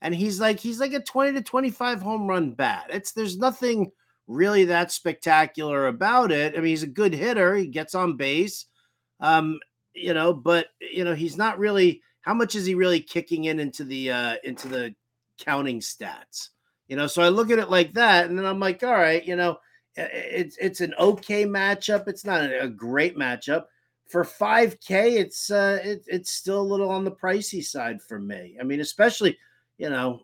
And 0.01 0.15
he's 0.15 0.41
like, 0.41 0.61
he's 0.61 0.81
like 0.81 0.93
a 0.93 1.01
twenty 1.01 1.33
to 1.33 1.43
twenty-five 1.43 2.01
home 2.01 2.27
run 2.27 2.53
bat. 2.53 2.87
It's 2.91 3.13
there's 3.13 3.39
nothing 3.39 3.91
really 4.27 4.65
that 4.67 4.91
spectacular 4.93 5.87
about 5.87 6.33
it. 6.33 6.55
I 6.55 6.57
mean, 6.57 6.71
he's 6.71 6.83
a 6.83 6.89
good 6.89 7.15
hitter. 7.15 7.55
He 7.55 7.67
gets 7.67 7.95
on 7.95 8.17
base. 8.17 8.67
Um, 9.21 9.59
you 9.95 10.15
know, 10.15 10.33
but 10.33 10.69
you 10.81 11.05
know, 11.05 11.15
he's 11.15 11.37
not 11.37 11.59
really. 11.59 12.03
How 12.23 12.35
much 12.35 12.55
is 12.55 12.65
he 12.65 12.75
really 12.75 13.01
kicking 13.01 13.45
in 13.45 13.61
into 13.61 13.85
the 13.85 14.11
uh 14.11 14.37
into 14.45 14.69
the 14.69 14.95
counting 15.39 15.81
stats? 15.81 16.49
You 16.89 16.97
know, 16.97 17.07
so 17.07 17.23
I 17.23 17.29
look 17.29 17.51
at 17.51 17.59
it 17.59 17.71
like 17.71 17.95
that, 17.95 18.27
and 18.27 18.39
then 18.39 18.47
I'm 18.47 18.61
like, 18.61 18.83
all 18.83 18.93
right, 18.93 19.25
you 19.25 19.37
know, 19.37 19.59
it's 19.97 20.57
it's 20.59 20.81
an 20.81 20.95
okay 20.99 21.45
matchup. 21.45 22.09
It's 22.09 22.25
not 22.25 22.43
a 22.43 22.69
great 22.69 23.17
matchup. 23.17 23.65
For 24.09 24.25
5K, 24.25 25.17
it's 25.17 25.51
uh 25.51 25.81
it, 25.83 26.05
it's 26.07 26.31
still 26.31 26.61
a 26.61 26.63
little 26.63 26.91
on 26.91 27.05
the 27.05 27.13
pricey 27.13 27.65
side 27.65 28.03
for 28.03 28.19
me. 28.19 28.57
I 28.61 28.65
mean, 28.65 28.81
especially, 28.81 29.39
you 29.79 29.91
know, 29.91 30.21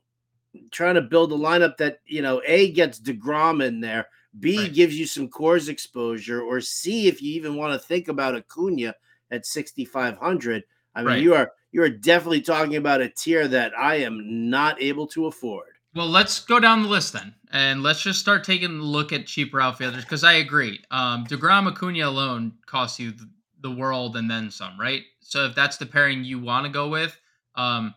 trying 0.70 0.94
to 0.96 1.03
build 1.03 1.32
a 1.32 1.36
lineup 1.36 1.76
that, 1.76 2.01
you 2.07 2.22
know, 2.22 2.42
A 2.46 2.72
gets 2.72 3.01
DeGrom 3.01 3.64
in 3.64 3.80
there, 3.80 4.07
B 4.38 4.59
Right. 4.59 4.72
gives 4.72 4.98
you 4.98 5.07
some 5.07 5.28
Coors 5.28 5.68
exposure, 5.68 6.42
or 6.42 6.61
C, 6.61 7.09
if 7.09 7.22
you 7.22 7.34
even 7.34 7.57
want 7.57 7.72
to 7.72 7.86
think 7.86 8.09
about 8.09 8.36
Acuna 8.36 8.94
at 9.30 9.46
6,500. 9.46 10.64
I 10.94 11.01
mean, 11.01 11.07
Right. 11.07 11.22
you 11.22 11.34
are 11.34 11.53
you 11.72 11.82
are 11.82 11.88
definitely 11.88 12.40
talking 12.40 12.76
about 12.76 13.01
a 13.01 13.09
tier 13.09 13.46
that 13.46 13.72
I 13.78 13.96
am 13.96 14.51
not 14.51 14.82
able 14.82 15.07
to 15.09 15.26
afford. 15.26 15.68
Well, 15.94 16.09
let's 16.09 16.40
go 16.40 16.59
down 16.61 16.82
the 16.82 16.88
list 16.88 17.12
then, 17.12 17.34
and 17.53 17.82
let's 17.82 18.03
just 18.03 18.18
start 18.20 18.44
taking 18.44 18.70
a 18.78 18.82
look 18.82 19.12
at 19.12 19.26
cheaper 19.26 19.61
outfielders 19.61 20.05
because 20.05 20.24
I 20.24 20.34
agree. 20.34 20.80
Um, 20.90 21.26
Degrom 21.26 21.68
Acuna 21.68 22.09
alone 22.09 22.53
costs 22.66 22.98
you 22.98 23.12
the, 23.12 23.28
the 23.61 23.70
world 23.70 24.16
and 24.16 24.30
then 24.30 24.51
some, 24.51 24.78
right? 24.80 25.03
So 25.20 25.46
if 25.46 25.55
that's 25.55 25.76
the 25.76 25.86
pairing 25.86 26.24
you 26.24 26.38
want 26.40 26.66
to 26.66 26.72
go 26.72 26.88
with, 26.88 27.16
um, 27.57 27.94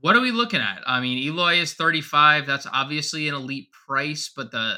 what 0.00 0.16
are 0.16 0.20
we 0.20 0.30
looking 0.30 0.60
at? 0.60 0.82
I 0.86 1.00
mean, 1.00 1.18
Eloy 1.18 1.54
is 1.56 1.74
35. 1.74 2.46
That's 2.46 2.66
obviously 2.72 3.28
an 3.28 3.34
elite 3.34 3.70
price, 3.72 4.30
but 4.34 4.50
the 4.50 4.76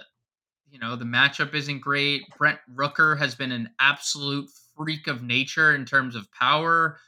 you 0.70 0.78
know 0.78 0.96
the 0.96 1.04
matchup 1.04 1.54
isn't 1.54 1.80
great. 1.80 2.22
Brent 2.38 2.58
Rooker 2.74 3.18
has 3.18 3.34
been 3.34 3.52
an 3.52 3.70
absolute 3.80 4.48
freak 4.76 5.06
of 5.08 5.22
nature 5.22 5.74
in 5.74 5.84
terms 5.84 6.14
of 6.14 6.30
power. 6.32 6.98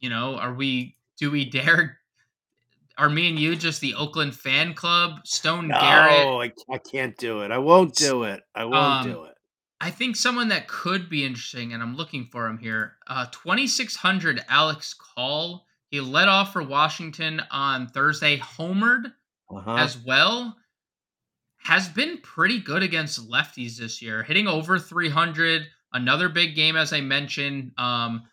You 0.00 0.10
know, 0.10 0.36
are 0.36 0.54
we? 0.54 0.96
Do 1.18 1.30
we 1.30 1.44
dare 1.50 1.98
are 2.96 3.08
me 3.08 3.28
and 3.28 3.38
you 3.38 3.54
just 3.54 3.80
the 3.80 3.94
Oakland 3.94 4.34
fan 4.34 4.74
club? 4.74 5.20
Stone 5.24 5.68
Garrett. 5.68 6.26
No, 6.26 6.42
I, 6.42 6.52
I 6.68 6.78
can't 6.78 7.16
do 7.16 7.40
it. 7.42 7.52
I 7.52 7.58
won't 7.58 7.94
do 7.94 8.24
it. 8.24 8.42
I 8.56 8.64
won't 8.64 8.74
Um, 8.76 9.12
do 9.12 9.24
it. 9.24 9.34
I 9.80 9.90
think 9.90 10.16
someone 10.16 10.48
that 10.48 10.66
could 10.66 11.08
be 11.08 11.24
interesting, 11.24 11.72
and 11.72 11.80
I'm 11.80 11.94
looking 11.96 12.28
for 12.32 12.48
him 12.48 12.58
here. 12.58 12.96
Uh, 13.06 13.26
2600 13.26 14.44
Alex 14.48 14.94
Call. 14.94 15.67
He 15.90 16.00
led 16.00 16.28
off 16.28 16.52
for 16.52 16.62
Washington 16.62 17.40
on 17.50 17.88
Thursday, 17.88 18.38
homered 18.38 19.12
Uh-huh. 19.50 19.74
as 19.76 19.96
well. 19.98 20.56
Has 21.62 21.88
been 21.88 22.18
pretty 22.18 22.60
good 22.60 22.82
against 22.82 23.28
lefties 23.28 23.76
this 23.76 24.00
year, 24.00 24.22
hitting 24.22 24.46
over 24.46 24.78
300. 24.78 25.66
Another 25.92 26.28
big 26.28 26.54
game, 26.54 26.76
as 26.76 26.92
I 26.92 27.00
mentioned. 27.00 27.72
Um, 27.78 28.28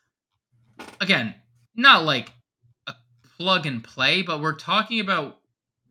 again, 0.99 1.33
not 1.75 2.03
like 2.03 2.31
a 2.87 2.93
plug 3.37 3.65
and 3.65 3.83
play, 3.83 4.21
but 4.21 4.41
we're 4.41 4.55
talking 4.55 4.99
about 4.99 5.39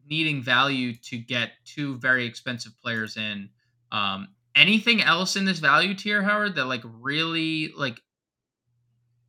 needing 0.07 0.43
value 0.43 0.95
to 0.95 1.17
get 1.17 1.53
two 1.65 1.97
very 1.97 2.27
expensive 2.27 2.79
players 2.83 3.17
in. 3.17 3.49
Um, 3.91 4.29
anything 4.55 5.01
else 5.03 5.37
in 5.37 5.47
this 5.47 5.59
value 5.59 5.95
tier, 5.95 6.23
Howard, 6.23 6.55
that 6.57 6.67
like 6.67 6.83
really 6.85 7.73
like 7.77 8.01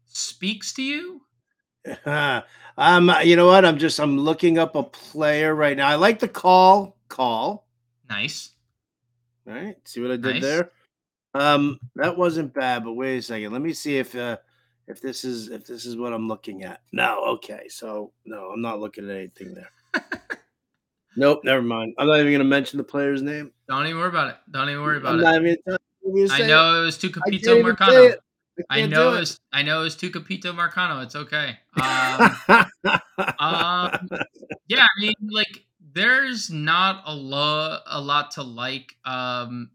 speaks 0.07 0.73
to 0.73 0.83
you? 0.83 1.21
um, 2.77 3.11
you 3.23 3.35
know 3.35 3.47
what? 3.47 3.65
I'm 3.65 3.77
just 3.77 3.99
I'm 3.99 4.17
looking 4.17 4.57
up 4.57 4.75
a 4.75 4.83
player 4.83 5.53
right 5.55 5.77
now. 5.77 5.87
I 5.87 5.95
like 5.95 6.19
the 6.19 6.27
call. 6.27 6.97
Call. 7.07 7.67
Nice. 8.09 8.51
All 9.47 9.53
right. 9.53 9.75
See 9.85 10.01
what 10.01 10.11
I 10.11 10.15
did 10.17 10.23
Nice. 10.35 10.41
there? 10.41 10.71
Um, 11.33 11.79
that 11.95 12.17
wasn't 12.17 12.53
bad, 12.53 12.83
but 12.83 12.93
wait 12.93 13.17
a 13.17 13.21
second. 13.21 13.51
Let 13.51 13.61
me 13.61 13.73
see 13.73 13.97
if 13.97 14.15
uh 14.15 14.37
if 14.87 15.01
this 15.01 15.23
is 15.23 15.49
if 15.49 15.65
this 15.65 15.85
is 15.85 15.97
what 15.97 16.13
I'm 16.13 16.27
looking 16.27 16.63
at. 16.63 16.81
No, 16.91 17.23
okay. 17.25 17.67
So 17.69 18.11
no, 18.25 18.51
I'm 18.51 18.61
not 18.61 18.79
looking 18.79 19.09
at 19.09 19.15
anything 19.15 19.53
there. 19.53 19.71
nope, 21.17 21.41
never 21.43 21.61
mind. 21.61 21.93
I'm 21.97 22.07
not 22.07 22.19
even 22.19 22.31
gonna 22.31 22.43
mention 22.43 22.77
the 22.77 22.83
player's 22.83 23.21
name. 23.21 23.51
Don't 23.67 23.85
even 23.85 23.97
worry 23.97 24.09
about 24.09 24.29
it. 24.29 24.37
Don't 24.51 24.69
even 24.69 24.81
worry 24.81 24.97
I'm 24.97 25.01
about 25.01 25.19
not 25.19 25.35
it. 25.35 25.41
even 25.41 25.57
gonna 25.67 25.79
even 26.17 26.31
I 26.31 26.47
know 26.47 26.81
it 26.81 26.85
was 26.85 26.97
I 26.97 27.07
can't 27.07 27.13
Tucapito 27.13 27.59
even 27.59 27.65
say 27.65 27.73
Marcano. 27.75 28.09
it. 28.11 28.19
I 28.69 28.85
know 28.85 29.11
do 29.11 29.17
it 29.17 29.19
was 29.19 29.39
I 29.51 29.61
know 29.61 29.83
it's 29.83 29.95
Tucapito 29.95 30.53
Marcano. 30.53 31.03
It's 31.03 31.15
okay. 31.15 31.57
Um, 31.81 32.61
um, 33.39 34.09
yeah, 34.67 34.83
I 34.83 34.99
mean, 34.99 35.13
like, 35.29 35.65
there's 35.93 36.49
not 36.49 37.03
a 37.05 37.15
lot, 37.15 37.83
a 37.87 37.99
lot 37.99 38.31
to 38.31 38.43
like. 38.43 38.95
Um, 39.05 39.71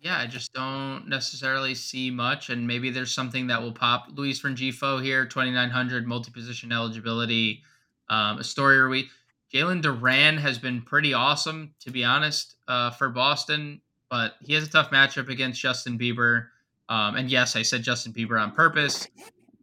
yeah, 0.00 0.18
I 0.18 0.26
just 0.26 0.52
don't 0.52 1.08
necessarily 1.08 1.74
see 1.74 2.10
much, 2.10 2.50
and 2.50 2.66
maybe 2.66 2.90
there's 2.90 3.12
something 3.14 3.46
that 3.46 3.62
will 3.62 3.72
pop. 3.72 4.08
Luis 4.14 4.42
Rengifo 4.42 5.02
here, 5.02 5.24
2900 5.24 6.06
multi-position 6.06 6.72
eligibility. 6.72 7.62
Um, 8.10 8.38
a 8.38 8.44
story 8.44 8.76
where 8.76 8.88
we 8.90 9.08
Jarren 9.52 9.80
Duran 9.80 10.36
has 10.36 10.58
been 10.58 10.82
pretty 10.82 11.14
awesome, 11.14 11.74
to 11.80 11.90
be 11.90 12.04
honest, 12.04 12.56
uh, 12.68 12.90
for 12.90 13.08
Boston, 13.08 13.80
but 14.14 14.36
he 14.40 14.54
has 14.54 14.62
a 14.62 14.70
tough 14.70 14.92
matchup 14.92 15.28
against 15.28 15.60
Justin 15.60 15.98
Bieber. 15.98 16.46
Um, 16.88 17.16
and 17.16 17.28
yes, 17.28 17.56
I 17.56 17.62
said 17.62 17.82
Justin 17.82 18.12
Bieber 18.12 18.40
on 18.40 18.52
purpose. 18.52 19.08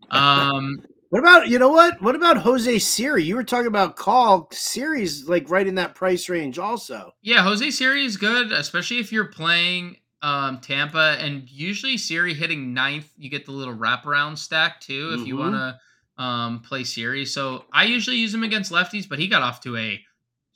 Um, 0.10 0.76
What 1.08 1.20
about 1.20 1.48
you 1.48 1.58
know 1.58 1.70
what? 1.70 2.02
What 2.02 2.16
about 2.16 2.36
Jose 2.36 2.80
Siri? 2.80 3.24
You 3.24 3.36
were 3.38 3.46
talking 3.46 3.68
about 3.68 3.96
call 3.96 4.50
Siri's 4.52 5.26
like 5.30 5.50
right 5.50 5.66
in 5.66 5.76
that 5.76 5.96
price 5.96 6.28
range 6.28 6.60
also. 6.60 7.14
Yeah, 7.22 7.44
Jose 7.44 7.72
Siri 7.72 8.06
is 8.06 8.18
good, 8.18 8.52
especially 8.52 9.00
if 9.00 9.14
you're 9.14 9.26
playing 9.32 9.96
um, 10.22 10.60
Tampa. 10.60 11.16
And 11.20 11.50
usually, 11.50 11.98
Siri 11.98 12.34
hitting 12.34 12.74
ninth, 12.74 13.10
you 13.18 13.30
get 13.30 13.46
the 13.46 13.54
little 13.54 13.76
wraparound 13.76 14.38
stack 14.38 14.82
too 14.82 15.16
if 15.18 15.26
you 15.26 15.36
Mhm. 15.36 15.40
want 15.40 15.56
to 15.56 16.24
um, 16.24 16.60
play 16.60 16.84
Siri. 16.84 17.26
So 17.26 17.64
I 17.72 17.86
usually 17.86 18.18
use 18.18 18.34
him 18.34 18.44
against 18.44 18.70
lefties, 18.70 19.08
but 19.08 19.18
he 19.18 19.28
got 19.30 19.44
off 19.44 19.62
to 19.62 19.78
a 19.78 20.04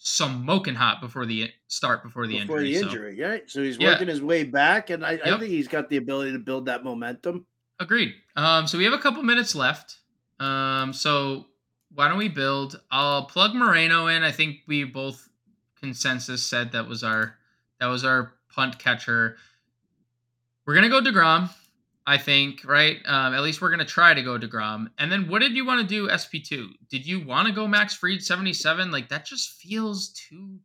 smoking 0.07 0.75
hot 0.75 1.01
before 1.01 1.25
the 1.25 1.49
start 1.67 2.03
before 2.03 2.27
the 2.27 2.39
before 2.39 2.59
injury. 2.59 2.73
the 2.73 2.79
so- 2.79 2.85
injury, 2.85 3.21
right? 3.21 3.43
So 3.49 3.63
he's 3.63 3.77
Yeah. 3.79 3.93
working 3.93 4.07
his 4.07 4.21
way 4.21 4.43
back, 4.43 4.91
and 4.91 5.03
I, 5.03 5.13
I 5.13 5.37
think 5.39 5.45
he's 5.49 5.67
got 5.67 5.89
the 5.89 5.97
ability 5.97 6.31
to 6.33 6.39
build 6.39 6.67
that 6.67 6.83
momentum. 6.83 7.47
Agreed. 7.79 8.13
Um, 8.35 8.67
so 8.67 8.77
we 8.77 8.83
have 8.83 8.93
a 8.93 8.99
couple 8.99 9.23
minutes 9.23 9.55
left. 9.55 9.97
Um, 10.39 10.93
so 10.93 11.47
why 11.89 12.07
don't 12.07 12.19
we 12.19 12.27
build? 12.29 12.79
I'll 12.91 13.25
plug 13.25 13.55
Moreno 13.55 14.05
in. 14.05 14.21
I 14.21 14.31
think 14.31 14.57
we 14.67 14.83
both 14.83 15.27
consensus 15.79 16.45
said 16.45 16.71
that 16.73 16.87
was 16.87 17.03
our 17.03 17.37
that 17.79 17.87
was 17.87 18.05
our 18.05 18.33
punt 18.53 18.77
catcher. 18.77 19.37
We're 20.67 20.75
gonna 20.75 20.89
go 20.89 21.01
Degrom, 21.01 21.49
I 22.07 22.17
think, 22.17 22.61
right? 22.65 22.97
Um, 23.05 23.33
at 23.33 23.41
least 23.41 23.61
we're 23.61 23.71
gonna 23.71 23.85
try 23.85 24.13
to 24.13 24.21
go 24.21 24.37
Degrom. 24.37 24.87
And 24.99 25.11
then 25.11 25.27
what 25.27 25.39
did 25.39 25.53
you 25.55 25.65
want 25.65 25.81
to 25.81 25.87
do 25.87 26.09
SP 26.09 26.37
two? 26.43 26.69
Did 26.89 27.05
you 27.05 27.25
want 27.25 27.47
to 27.47 27.53
go 27.53 27.67
Max 27.67 27.95
Fried 27.95 28.21
seventy 28.21 28.53
seven? 28.53 28.91
Like 28.91 29.09
that 29.09 29.25
just 29.25 29.61
feels 29.61 30.09
too 30.09 30.59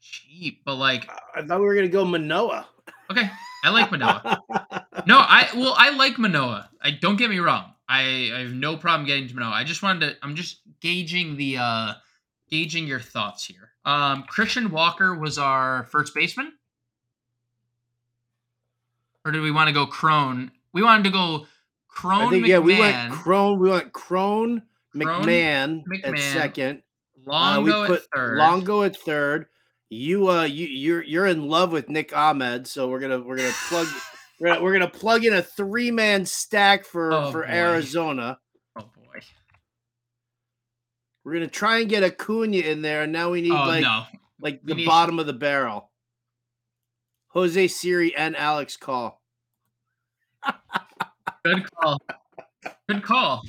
cheap. 0.00 0.62
But 0.64 0.76
like, 0.76 1.08
I 1.34 1.42
thought 1.42 1.60
we 1.60 1.66
were 1.66 1.74
gonna 1.74 1.88
go 1.88 2.04
Manoah. 2.04 2.66
okay, 3.10 3.30
I 3.64 3.70
like 3.70 3.90
Manoah. 3.90 4.40
No, 5.06 5.18
I 5.18 5.48
well, 5.54 5.74
I 5.76 5.90
like 5.90 6.18
Manoah. 6.18 6.70
I 6.80 6.92
don't 6.92 7.16
get 7.16 7.28
me 7.28 7.38
wrong. 7.38 7.72
I, 7.88 8.30
I 8.34 8.38
have 8.40 8.52
no 8.52 8.76
problem 8.76 9.06
getting 9.06 9.28
to 9.28 9.34
Manoah. 9.34 9.52
I 9.52 9.64
just 9.64 9.82
wanted 9.82 10.08
to. 10.08 10.16
I'm 10.22 10.34
just 10.34 10.60
gauging 10.80 11.36
the 11.36 11.58
uh 11.58 11.92
gauging 12.48 12.86
your 12.86 13.00
thoughts 13.00 13.44
here. 13.44 13.72
Um, 13.84 14.22
Christian 14.22 14.70
Walker 14.70 15.14
was 15.14 15.36
our 15.36 15.84
first 15.90 16.14
baseman, 16.14 16.52
or 19.24 19.32
did 19.32 19.40
we 19.42 19.50
want 19.50 19.68
to 19.68 19.72
go 19.74 19.86
Cron? 19.86 20.50
We 20.72 20.82
wanted 20.82 21.04
to 21.04 21.10
go 21.10 21.46
Cron 21.88 22.30
think 22.30 22.44
McMahon, 22.44 22.48
yeah, 22.48 22.58
we 22.58 22.78
went 22.78 23.12
Cron, 23.12 23.58
we 23.58 23.70
went 23.70 23.92
Cron, 23.92 24.62
Cron, 25.00 25.24
McMahon, 25.24 25.82
at 26.04 26.12
McMahon, 26.12 26.32
second. 26.32 26.82
Uh, 27.26 27.30
Longo 27.30 27.88
we 27.88 27.94
at 27.96 28.02
third. 28.14 28.36
Longo 28.38 28.82
at 28.82 28.96
third. 28.96 29.46
You 29.90 30.28
uh 30.28 30.42
you 30.44 30.66
you're 30.66 31.02
you're 31.04 31.26
in 31.26 31.48
love 31.48 31.70
with 31.72 31.88
Nick 31.88 32.16
Ahmed, 32.16 32.66
so 32.66 32.88
we're 32.88 32.98
gonna 33.00 33.20
we're 33.20 33.36
gonna 33.36 33.52
plug 33.68 33.86
we're 34.40 34.48
gonna, 34.48 34.62
we're 34.62 34.72
gonna 34.72 34.88
plug 34.90 35.24
in 35.24 35.34
a 35.34 35.42
three 35.42 35.90
man 35.90 36.26
stack 36.26 36.84
for 36.84 37.12
Oh, 37.12 37.30
for 37.32 37.42
boy. 37.42 37.48
Arizona. 37.48 38.38
Oh 38.76 38.82
boy. 38.82 39.20
We're 41.24 41.34
gonna 41.34 41.46
try 41.48 41.78
and 41.80 41.88
get 41.88 42.02
Acuna 42.02 42.56
in 42.58 42.82
there, 42.82 43.02
and 43.02 43.12
now 43.12 43.30
we 43.30 43.40
need 43.40 43.52
Oh 43.52 43.66
like 43.66 43.82
no. 43.82 44.04
like 44.40 44.60
We 44.64 44.72
the 44.72 44.74
need- 44.80 44.86
bottom 44.86 45.18
of 45.18 45.26
the 45.26 45.32
barrel. 45.32 45.90
Jose 47.34 47.66
Siri 47.68 48.14
and 48.14 48.36
Alex 48.36 48.76
Call. 48.76 49.20
Good 51.44 51.64
call. 51.74 51.98
Good 52.88 53.02
call. 53.02 53.42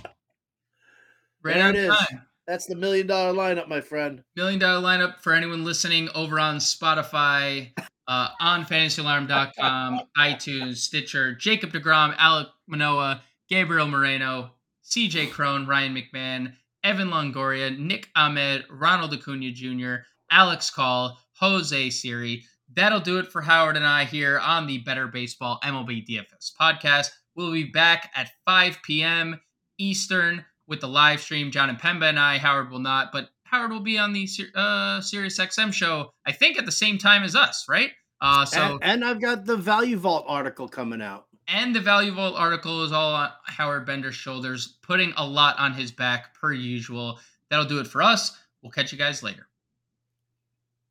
Right 1.43 1.55
There 1.55 1.69
it 1.69 1.75
is. 1.75 1.95
time. 1.95 2.23
That's 2.47 2.65
the 2.65 2.75
million 2.75 3.07
dollar 3.07 3.33
lineup, 3.33 3.67
my 3.67 3.81
friend. 3.81 4.23
million 4.35 4.59
dollar 4.59 4.81
lineup 4.81 5.19
for 5.21 5.33
anyone 5.33 5.63
listening 5.63 6.09
over 6.13 6.39
on 6.39 6.57
Spotify, 6.57 7.71
uh, 8.07 8.29
on 8.39 8.65
fantasyalarm.com, 8.65 10.01
iTunes, 10.17 10.77
Stitcher, 10.77 11.33
Jacob 11.35 11.71
DeGrom, 11.71 12.15
Alek 12.17 12.47
Manoah, 12.67 13.21
Gabriel 13.49 13.87
Moreno, 13.87 14.51
CJ 14.83 15.31
Cron, 15.31 15.65
Ryan 15.67 15.95
McMahon, 15.95 16.53
Evan 16.83 17.09
Longoria, 17.09 17.75
Nick 17.77 18.09
Ahmed, 18.15 18.65
Ronald 18.69 19.13
Acuna 19.13 19.51
Jr., 19.51 19.95
Alex 20.29 20.69
Call, 20.69 21.17
Jose 21.39 21.89
Siri. 21.91 22.43
That'll 22.75 22.99
do 22.99 23.19
it 23.19 23.31
for 23.31 23.41
Howard 23.41 23.77
and 23.77 23.85
I 23.87 24.03
here 24.05 24.37
on 24.39 24.67
the 24.67 24.79
Better 24.79 25.07
Baseball 25.07 25.59
MLB 25.63 26.05
DFS 26.07 26.51
podcast. 26.59 27.11
We'll 27.35 27.51
be 27.51 27.65
back 27.65 28.11
at 28.15 28.31
5 28.45 28.79
p.m. 28.83 29.39
Eastern 29.77 30.43
with 30.67 30.81
the 30.81 30.87
live 30.87 31.21
stream. 31.21 31.51
John 31.51 31.69
and 31.69 31.79
Pemba 31.79 32.09
and 32.09 32.19
I, 32.19 32.37
Howard 32.37 32.71
will 32.71 32.79
not, 32.79 33.11
but 33.11 33.29
Howard 33.43 33.71
will 33.71 33.79
be 33.79 33.97
on 33.97 34.11
the 34.13 34.27
uh, 34.55 34.99
Sirius 35.01 35.39
XM 35.39 35.71
show, 35.71 36.09
I 36.25 36.31
think 36.31 36.57
at 36.57 36.65
the 36.65 36.71
same 36.71 36.97
time 36.97 37.23
as 37.23 37.35
us, 37.35 37.65
right? 37.69 37.91
Uh, 38.21 38.45
so 38.45 38.61
and, 38.61 38.83
and 38.83 39.05
I've 39.05 39.21
got 39.21 39.45
the 39.45 39.57
Value 39.57 39.97
Vault 39.97 40.25
article 40.27 40.67
coming 40.67 41.01
out. 41.01 41.25
and 41.47 41.75
the 41.75 41.81
Value 41.81 42.11
Vault 42.11 42.35
article 42.37 42.83
is 42.83 42.91
all 42.91 43.13
on 43.13 43.29
Howard 43.45 43.85
Bender's 43.85 44.15
shoulders, 44.15 44.79
putting 44.81 45.13
a 45.17 45.25
lot 45.25 45.57
on 45.59 45.73
his 45.73 45.91
back 45.91 46.33
per 46.33 46.51
usual. 46.51 47.19
That'll 47.49 47.65
do 47.65 47.79
it 47.79 47.87
for 47.87 48.01
us. 48.01 48.37
We'll 48.63 48.71
catch 48.71 48.91
you 48.91 48.97
guys 48.97 49.21
later. 49.21 49.47